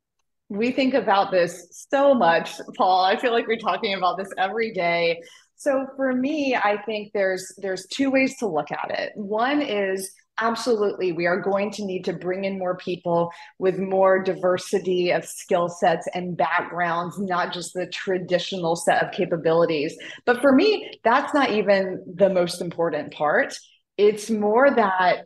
We 0.51 0.71
think 0.71 0.95
about 0.95 1.29
this 1.29 1.85
so 1.91 2.15
much, 2.15 2.53
Paul. 2.75 3.05
I 3.05 3.17
feel 3.17 3.33
like 3.33 3.45
we're 3.45 3.57
talking 3.59 3.93
about 3.93 4.17
this 4.17 4.29
every 4.35 4.73
day 4.73 5.21
so 5.59 5.87
for 5.97 6.13
me, 6.13 6.55
I 6.55 6.81
think 6.83 7.11
there's 7.13 7.53
there's 7.57 7.85
two 7.87 8.09
ways 8.09 8.37
to 8.37 8.47
look 8.47 8.71
at 8.71 8.91
it. 8.91 9.11
One 9.15 9.61
is 9.61 10.09
absolutely 10.41 11.11
we 11.11 11.25
are 11.27 11.41
going 11.41 11.69
to 11.69 11.83
need 11.83 12.05
to 12.05 12.13
bring 12.13 12.45
in 12.45 12.57
more 12.57 12.77
people 12.77 13.29
with 13.57 13.77
more 13.77 14.23
diversity 14.23 15.11
of 15.11 15.25
skill 15.25 15.67
sets 15.67 16.07
and 16.13 16.37
backgrounds 16.37 17.19
not 17.19 17.51
just 17.51 17.73
the 17.73 17.85
traditional 17.87 18.77
set 18.77 19.03
of 19.03 19.11
capabilities 19.11 19.97
but 20.25 20.39
for 20.39 20.53
me 20.53 20.89
that's 21.03 21.33
not 21.33 21.51
even 21.51 22.01
the 22.15 22.29
most 22.29 22.61
important 22.61 23.11
part 23.11 23.53
it's 23.97 24.29
more 24.29 24.73
that 24.73 25.25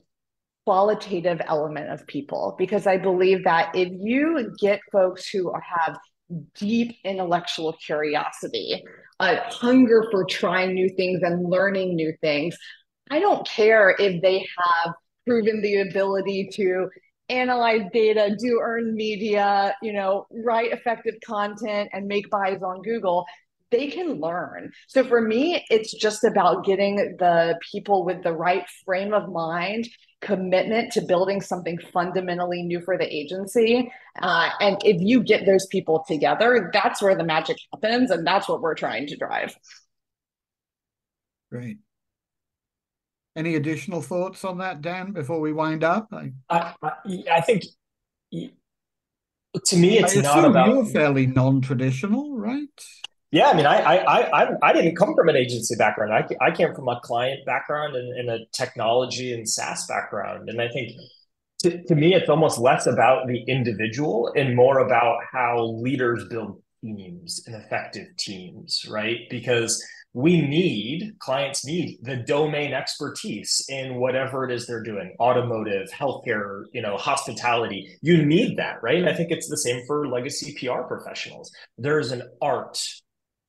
qualitative 0.65 1.41
element 1.47 1.91
of 1.91 2.07
people 2.07 2.55
because 2.57 2.87
I 2.87 2.97
believe 2.97 3.43
that 3.43 3.75
if 3.75 3.89
you 3.91 4.51
get 4.59 4.79
folks 4.91 5.29
who 5.29 5.53
have 5.53 5.95
deep 6.55 6.95
intellectual 7.03 7.73
curiosity, 7.73 8.83
a 9.29 9.41
hunger 9.51 10.05
for 10.11 10.25
trying 10.25 10.73
new 10.73 10.89
things 10.89 11.21
and 11.23 11.49
learning 11.49 11.95
new 11.95 12.13
things, 12.21 12.57
I 13.09 13.19
don't 13.19 13.47
care 13.47 13.95
if 13.97 14.21
they 14.21 14.45
have 14.57 14.93
proven 15.25 15.61
the 15.61 15.81
ability 15.81 16.49
to 16.53 16.89
analyze 17.29 17.83
data, 17.93 18.35
do 18.37 18.59
earned 18.61 18.95
media, 18.95 19.75
you 19.81 19.93
know, 19.93 20.25
write 20.31 20.71
effective 20.71 21.15
content 21.25 21.89
and 21.93 22.07
make 22.07 22.29
buys 22.29 22.61
on 22.61 22.81
Google 22.81 23.25
they 23.73 23.87
can 23.87 24.21
learn. 24.21 24.71
So 24.87 25.03
for 25.03 25.19
me, 25.19 25.65
it's 25.69 25.91
just 25.93 26.23
about 26.23 26.63
getting 26.63 26.95
the 27.17 27.57
people 27.71 28.05
with 28.05 28.23
the 28.23 28.31
right 28.31 28.65
frame 28.85 29.13
of 29.13 29.29
mind, 29.29 29.89
commitment 30.23 30.91
to 30.93 31.01
building 31.01 31.41
something 31.41 31.77
fundamentally 31.91 32.63
new 32.63 32.81
for 32.81 32.97
the 32.97 33.13
agency. 33.13 33.91
Uh, 34.21 34.49
and 34.59 34.77
if 34.83 35.01
you 35.01 35.21
get 35.21 35.45
those 35.45 35.65
people 35.67 36.03
together, 36.07 36.71
that's 36.73 37.01
where 37.01 37.15
the 37.15 37.23
magic 37.23 37.57
happens. 37.71 38.09
And 38.09 38.25
that's 38.25 38.47
what 38.47 38.61
we're 38.61 38.75
trying 38.75 39.07
to 39.07 39.17
drive. 39.17 39.55
Great. 41.51 41.77
Any 43.35 43.55
additional 43.55 44.01
thoughts 44.01 44.43
on 44.45 44.59
that, 44.59 44.81
Dan, 44.81 45.11
before 45.11 45.39
we 45.39 45.53
wind 45.53 45.83
up? 45.83 46.07
I, 46.11 46.31
I, 46.49 46.93
I 47.31 47.41
think 47.41 47.63
to 48.31 49.75
me, 49.75 49.99
it's 49.99 50.17
I 50.17 50.21
not 50.21 50.45
about. 50.45 50.67
You're 50.69 50.85
fairly 50.85 51.27
non-traditional, 51.27 52.37
right? 52.37 52.67
Yeah, 53.33 53.49
I 53.49 53.55
mean, 53.55 53.65
I 53.65 53.79
I 53.81 54.43
I 54.43 54.47
I 54.61 54.73
didn't 54.73 54.95
come 54.95 55.15
from 55.15 55.27
an 55.27 55.35
agency 55.35 55.75
background. 55.75 56.13
I 56.13 56.23
I 56.39 56.51
came 56.51 56.75
from 56.75 56.87
a 56.87 56.99
client 56.99 57.43
background 57.47 57.95
and, 57.95 58.15
and 58.15 58.29
a 58.29 58.45
technology 58.51 59.33
and 59.33 59.49
SaaS 59.49 59.87
background, 59.87 60.49
and 60.49 60.61
I 60.61 60.67
think 60.67 60.91
to, 61.63 61.83
to 61.85 61.95
me, 61.95 62.13
it's 62.13 62.29
almost 62.29 62.59
less 62.59 62.85
about 62.85 63.25
the 63.25 63.41
individual 63.47 64.31
and 64.35 64.55
more 64.55 64.79
about 64.85 65.17
how 65.31 65.65
leaders 65.65 66.25
build 66.29 66.61
teams 66.83 67.41
and 67.47 67.55
effective 67.55 68.05
teams, 68.17 68.85
right? 68.87 69.21
Because 69.31 69.83
we 70.13 70.39
need 70.39 71.15
clients 71.17 71.65
need 71.65 71.97
the 72.03 72.17
domain 72.17 72.71
expertise 72.71 73.65
in 73.67 73.95
whatever 73.95 74.45
it 74.45 74.51
is 74.51 74.67
they're 74.67 74.83
doing 74.83 75.15
automotive 75.19 75.89
healthcare 75.89 76.65
you 76.71 76.83
know 76.83 76.97
hospitality 76.97 77.97
you 78.03 78.23
need 78.23 78.55
that 78.55 78.75
right 78.83 78.99
and 78.99 79.09
i 79.09 79.13
think 79.15 79.31
it's 79.31 79.49
the 79.49 79.57
same 79.57 79.83
for 79.87 80.07
legacy 80.07 80.55
pr 80.59 80.83
professionals 80.83 81.51
there's 81.79 82.11
an 82.11 82.21
art 82.43 82.77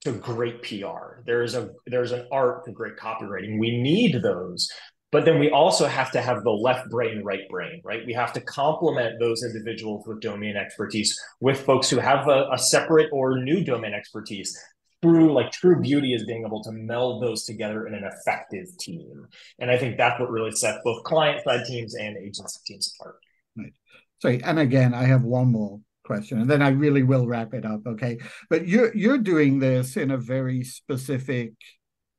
to 0.05 0.13
great 0.13 0.63
PR. 0.63 1.23
There's 1.27 1.55
a 1.55 1.71
there's 1.87 2.13
an 2.13 2.27
art 2.31 2.65
to 2.67 2.73
great 2.73 2.97
copywriting. 2.97 3.59
We 3.59 3.81
need 3.81 4.23
those. 4.23 4.71
But 5.11 5.25
then 5.25 5.39
we 5.39 5.49
also 5.51 5.87
have 5.87 6.11
to 6.11 6.21
have 6.21 6.43
the 6.43 6.51
left 6.51 6.91
brain, 6.91 7.23
right 7.23 7.49
brain, 7.49 7.81
right? 7.85 8.05
We 8.05 8.13
have 8.15 8.33
to 8.33 8.41
complement 8.41 9.21
those 9.21 9.45
individuals 9.45 10.05
with 10.09 10.21
domain 10.21 10.57
expertise 10.57 11.17
with 11.41 11.61
folks 11.61 11.89
who 11.89 11.99
have 11.99 12.27
a, 12.27 12.49
a 12.53 12.59
separate 12.59 13.11
or 13.13 13.39
new 13.39 13.63
domain 13.63 13.95
expertise. 13.95 14.59
True, 15.05 15.33
like 15.33 15.53
true 15.53 15.81
beauty 15.81 16.15
is 16.15 16.25
being 16.25 16.45
able 16.45 16.65
to 16.65 16.73
meld 16.73 17.23
those 17.23 17.45
together 17.45 17.87
in 17.87 17.95
an 17.95 18.03
effective 18.03 18.67
team. 18.81 19.29
And 19.61 19.71
I 19.71 19.79
think 19.79 19.99
that's 19.99 20.19
what 20.19 20.31
really 20.31 20.51
sets 20.51 20.79
both 20.83 21.05
client 21.05 21.45
side 21.45 21.65
teams 21.65 21.95
and 21.95 22.17
agency 22.17 22.59
teams 22.67 22.93
apart. 22.99 23.17
Right. 23.57 23.73
Sorry, 24.21 24.43
and 24.43 24.59
again, 24.59 24.95
I 24.95 25.05
have 25.05 25.23
one 25.23 25.53
more 25.53 25.79
question 26.05 26.41
and 26.41 26.51
then 26.51 26.63
i 26.63 26.69
really 26.69 27.03
will 27.03 27.27
wrap 27.27 27.55
it 27.55 27.65
up 27.65 27.81
okay? 27.87 28.19
But 28.51 28.69
you're 28.69 28.95
you're 28.95 29.19
doing 29.19 29.59
this 29.59 29.97
in 29.97 30.11
a 30.11 30.19
very 30.19 30.63
specific 30.65 31.53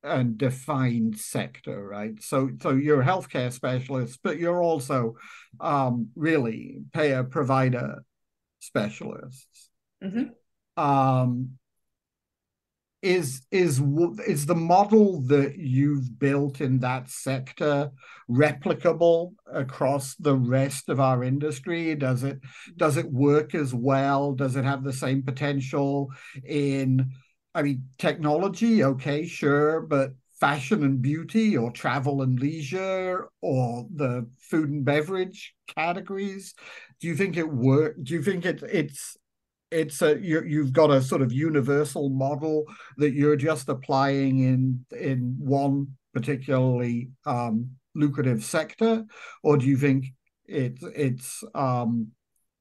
and 0.03 0.37
defined 0.37 1.17
sector 1.17 1.83
right? 1.87 2.21
So 2.21 2.49
so 2.61 2.71
you're 2.71 3.01
a 3.01 3.05
healthcare 3.05 3.51
specialist 3.51 4.19
but 4.23 4.37
you're 4.37 4.61
also 4.61 5.15
um 5.59 6.09
really 6.15 6.77
payer 6.93 7.23
provider 7.23 8.03
specialists. 8.59 9.69
Mm-hmm. 10.03 10.83
um 10.83 11.57
is 13.05 13.41
is 13.51 13.79
is 14.25 14.47
the 14.47 14.55
model 14.55 15.21
that 15.27 15.57
you've 15.57 16.17
built 16.17 16.59
in 16.59 16.79
that 16.79 17.07
sector 17.07 17.91
replicable 18.27 19.33
across 19.53 20.15
the 20.15 20.35
rest 20.35 20.89
of 20.89 20.99
our 20.99 21.23
industry? 21.23 21.93
Does 21.93 22.23
it 22.23 22.39
does 22.77 22.97
it 22.97 23.05
work 23.11 23.53
as 23.53 23.75
well? 23.75 24.33
Does 24.33 24.55
it 24.55 24.65
have 24.65 24.83
the 24.83 24.91
same 24.91 25.21
potential 25.21 26.11
in 26.43 27.11
i 27.53 27.61
mean 27.61 27.83
technology? 27.99 28.83
Okay 28.83 29.27
sure 29.27 29.81
but 29.81 30.13
fashion 30.39 30.83
and 30.83 30.99
beauty 31.01 31.55
or 31.55 31.71
travel 31.71 32.23
and 32.23 32.39
leisure 32.39 33.29
or 33.41 33.85
the 33.93 34.27
food 34.39 34.69
and 34.69 34.83
beverage 34.83 35.53
categories? 35.67 36.55
Do 36.99 37.07
you 37.07 37.15
think 37.15 37.37
it 37.37 37.47
work 37.47 37.97
do 38.01 38.15
you 38.15 38.23
think 38.23 38.45
it 38.45 38.63
it's 38.63 39.15
it's 39.71 40.01
a 40.01 40.19
you 40.19 40.43
you've 40.43 40.73
got 40.73 40.91
a 40.91 41.01
sort 41.01 41.21
of 41.21 41.31
universal 41.31 42.09
model 42.09 42.65
that 42.97 43.13
you're 43.13 43.35
just 43.35 43.69
applying 43.69 44.39
in 44.39 44.85
in 44.97 45.35
one 45.39 45.87
particularly 46.13 47.09
um, 47.25 47.71
lucrative 47.93 48.43
sector, 48.43 49.05
or 49.43 49.57
do 49.57 49.65
you 49.65 49.77
think 49.77 50.05
it's 50.45 50.83
it's 50.95 51.43
um, 51.53 52.11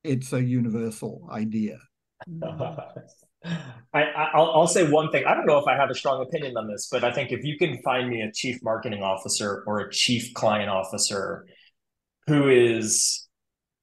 it's 0.03 0.33
a 0.33 0.43
universal 0.43 1.29
idea? 1.31 1.79
I, 3.93 4.31
will 4.35 4.53
I'll 4.55 4.67
say 4.67 4.89
one 4.91 5.11
thing. 5.11 5.25
I 5.27 5.35
don't 5.35 5.47
know 5.47 5.59
if 5.59 5.67
I 5.67 5.77
have 5.77 5.91
a 5.91 5.95
strong 5.95 6.23
opinion 6.23 6.57
on 6.57 6.67
this, 6.67 6.89
but 6.91 7.05
I 7.05 7.13
think 7.13 7.31
if 7.31 7.45
you 7.45 7.59
can 7.59 7.81
find 7.83 8.09
me 8.09 8.23
a 8.23 8.33
chief 8.33 8.59
marketing 8.63 9.03
officer 9.03 9.63
or 9.67 9.81
a 9.81 9.93
chief 9.93 10.33
client 10.33 10.71
officer 10.71 11.47
who 12.27 12.49
is 12.49 13.29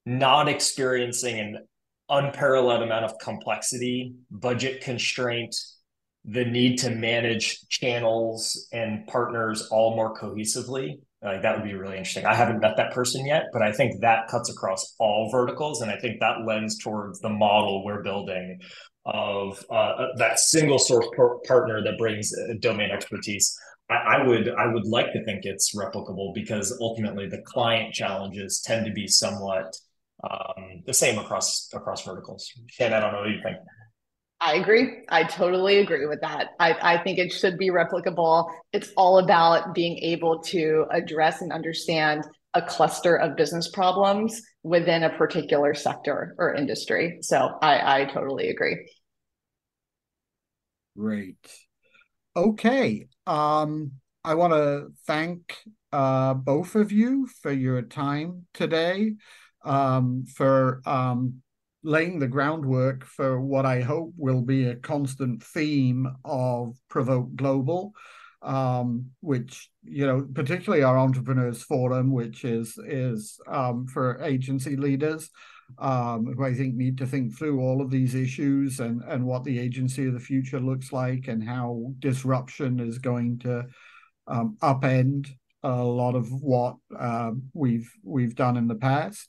not 0.04 0.48
experiencing 0.48 1.38
an 1.38 1.58
unparalleled 2.08 2.82
amount 2.82 3.04
of 3.04 3.18
complexity, 3.18 4.14
budget 4.30 4.80
constraint, 4.80 5.54
the 6.24 6.44
need 6.44 6.78
to 6.78 6.90
manage 6.90 7.66
channels 7.68 8.68
and 8.72 9.06
partners 9.06 9.68
all 9.70 9.96
more 9.96 10.14
cohesively. 10.16 11.00
Like 11.22 11.42
that 11.42 11.56
would 11.56 11.64
be 11.64 11.74
really 11.74 11.98
interesting. 11.98 12.26
I 12.26 12.34
haven't 12.34 12.60
met 12.60 12.76
that 12.76 12.92
person 12.92 13.26
yet, 13.26 13.44
but 13.52 13.62
I 13.62 13.72
think 13.72 14.00
that 14.00 14.28
cuts 14.28 14.50
across 14.50 14.94
all 14.98 15.30
verticals, 15.30 15.80
and 15.80 15.90
I 15.90 15.96
think 15.96 16.18
that 16.20 16.44
lends 16.46 16.78
towards 16.78 17.20
the 17.20 17.28
model 17.28 17.84
we're 17.84 18.02
building 18.02 18.60
of 19.04 19.64
uh, 19.70 20.06
that 20.16 20.38
single 20.38 20.78
source 20.78 21.06
par- 21.16 21.38
partner 21.46 21.82
that 21.82 21.98
brings 21.98 22.32
domain 22.60 22.90
expertise. 22.90 23.56
I, 23.90 23.94
I 23.94 24.26
would 24.26 24.48
I 24.50 24.66
would 24.66 24.86
like 24.86 25.12
to 25.12 25.24
think 25.24 25.44
it's 25.44 25.74
replicable 25.76 26.34
because 26.34 26.76
ultimately 26.80 27.28
the 27.28 27.42
client 27.42 27.94
challenges 27.94 28.60
tend 28.60 28.86
to 28.86 28.92
be 28.92 29.06
somewhat 29.06 29.76
um, 30.28 30.82
the 30.86 30.94
same 30.94 31.18
across 31.18 31.72
across 31.72 32.04
verticals. 32.04 32.50
Shannon, 32.68 32.94
I 32.94 33.00
don't 33.00 33.12
know 33.12 33.20
what 33.20 33.30
you 33.30 33.42
think. 33.42 33.56
I 34.40 34.54
agree. 34.54 35.04
I 35.08 35.22
totally 35.22 35.78
agree 35.78 36.06
with 36.06 36.20
that. 36.22 36.48
I, 36.58 36.76
I 36.82 36.98
think 37.04 37.18
it 37.18 37.32
should 37.32 37.58
be 37.58 37.70
replicable. 37.70 38.50
It's 38.72 38.90
all 38.96 39.18
about 39.18 39.72
being 39.72 39.98
able 39.98 40.40
to 40.46 40.86
address 40.90 41.42
and 41.42 41.52
understand 41.52 42.24
a 42.52 42.60
cluster 42.60 43.14
of 43.14 43.36
business 43.36 43.70
problems 43.70 44.42
within 44.64 45.04
a 45.04 45.16
particular 45.16 45.74
sector 45.74 46.34
or 46.38 46.54
industry. 46.54 47.18
So 47.22 47.56
I, 47.62 48.02
I 48.02 48.04
totally 48.06 48.48
agree. 48.48 48.90
Great. 50.98 51.48
Okay. 52.34 53.06
Um, 53.28 53.92
I 54.24 54.34
want 54.34 54.54
to 54.54 54.88
thank 55.06 55.56
uh, 55.92 56.34
both 56.34 56.74
of 56.74 56.90
you 56.90 57.28
for 57.42 57.52
your 57.52 57.80
time 57.82 58.46
today 58.54 59.14
um, 59.64 60.24
for 60.24 60.80
um, 60.86 61.42
laying 61.82 62.18
the 62.18 62.28
groundwork 62.28 63.04
for 63.04 63.40
what 63.40 63.66
I 63.66 63.80
hope 63.80 64.12
will 64.16 64.42
be 64.42 64.68
a 64.68 64.76
constant 64.76 65.42
theme 65.42 66.06
of 66.24 66.76
Provoke 66.88 67.34
Global, 67.34 67.92
um, 68.42 69.06
which 69.20 69.70
you 69.84 70.06
know, 70.06 70.26
particularly 70.34 70.84
our 70.84 70.98
Entrepreneurs 70.98 71.62
Forum, 71.62 72.12
which 72.12 72.44
is 72.44 72.78
is 72.86 73.38
um, 73.48 73.86
for 73.86 74.22
agency 74.22 74.76
leaders. 74.76 75.30
Um, 75.78 76.26
who 76.26 76.44
I 76.44 76.52
think 76.52 76.74
need 76.74 76.98
to 76.98 77.06
think 77.06 77.34
through 77.34 77.58
all 77.58 77.80
of 77.80 77.90
these 77.90 78.14
issues 78.14 78.78
and, 78.78 79.00
and 79.08 79.24
what 79.24 79.42
the 79.42 79.58
agency 79.58 80.06
of 80.06 80.12
the 80.12 80.20
future 80.20 80.60
looks 80.60 80.92
like 80.92 81.28
and 81.28 81.42
how 81.42 81.94
disruption 81.98 82.78
is 82.78 82.98
going 82.98 83.38
to 83.38 83.64
um, 84.26 84.58
upend 84.60 85.28
a 85.62 85.82
lot 85.82 86.14
of 86.14 86.30
what 86.30 86.76
uh, 86.98 87.30
we've 87.54 87.90
we've 88.02 88.34
done 88.34 88.56
in 88.56 88.68
the 88.68 88.74
past. 88.74 89.28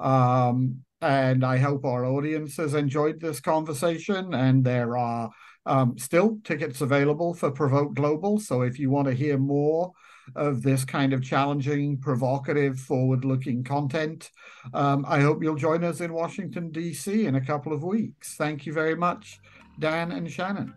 Um, 0.00 0.82
and 1.02 1.44
I 1.44 1.58
hope 1.58 1.84
our 1.84 2.04
audience 2.04 2.56
has 2.56 2.74
enjoyed 2.74 3.20
this 3.20 3.40
conversation. 3.40 4.34
And 4.34 4.64
there 4.64 4.96
are 4.96 5.30
um, 5.66 5.98
still 5.98 6.38
tickets 6.44 6.80
available 6.80 7.34
for 7.34 7.50
Provoke 7.50 7.94
Global. 7.94 8.38
So 8.38 8.62
if 8.62 8.78
you 8.78 8.90
want 8.90 9.08
to 9.08 9.14
hear 9.14 9.38
more 9.38 9.92
of 10.36 10.62
this 10.62 10.84
kind 10.84 11.12
of 11.12 11.22
challenging, 11.22 11.98
provocative, 11.98 12.78
forward 12.78 13.24
looking 13.24 13.64
content, 13.64 14.30
um, 14.74 15.04
I 15.08 15.20
hope 15.20 15.42
you'll 15.42 15.56
join 15.56 15.84
us 15.84 16.00
in 16.00 16.12
Washington, 16.12 16.70
D.C. 16.70 17.26
in 17.26 17.36
a 17.36 17.40
couple 17.40 17.72
of 17.72 17.82
weeks. 17.82 18.34
Thank 18.34 18.66
you 18.66 18.72
very 18.72 18.94
much, 18.94 19.40
Dan 19.78 20.12
and 20.12 20.30
Shannon. 20.30 20.74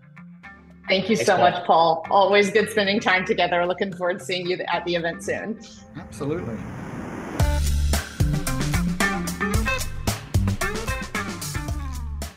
Thank 0.87 1.09
you 1.09 1.15
Thanks, 1.15 1.27
so 1.27 1.37
Paul. 1.37 1.51
much, 1.51 1.65
Paul. 1.65 2.05
Always 2.09 2.51
good 2.51 2.69
spending 2.69 2.99
time 2.99 3.25
together. 3.25 3.65
Looking 3.65 3.93
forward 3.93 4.19
to 4.19 4.25
seeing 4.25 4.47
you 4.47 4.57
at 4.71 4.83
the 4.85 4.95
event 4.95 5.23
soon. 5.23 5.59
Absolutely. 5.97 6.57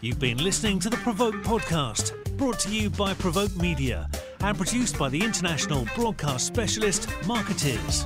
You've 0.06 0.20
been 0.20 0.38
listening 0.38 0.78
to 0.78 0.88
the 0.88 0.96
Provoke 0.98 1.34
podcast, 1.42 2.14
brought 2.36 2.60
to 2.60 2.72
you 2.72 2.90
by 2.90 3.12
Provoke 3.14 3.56
Media 3.56 4.08
and 4.38 4.56
produced 4.56 4.96
by 4.96 5.08
the 5.08 5.20
international 5.20 5.84
broadcast 5.96 6.46
specialist 6.46 7.08
Markettiers. 7.26 8.04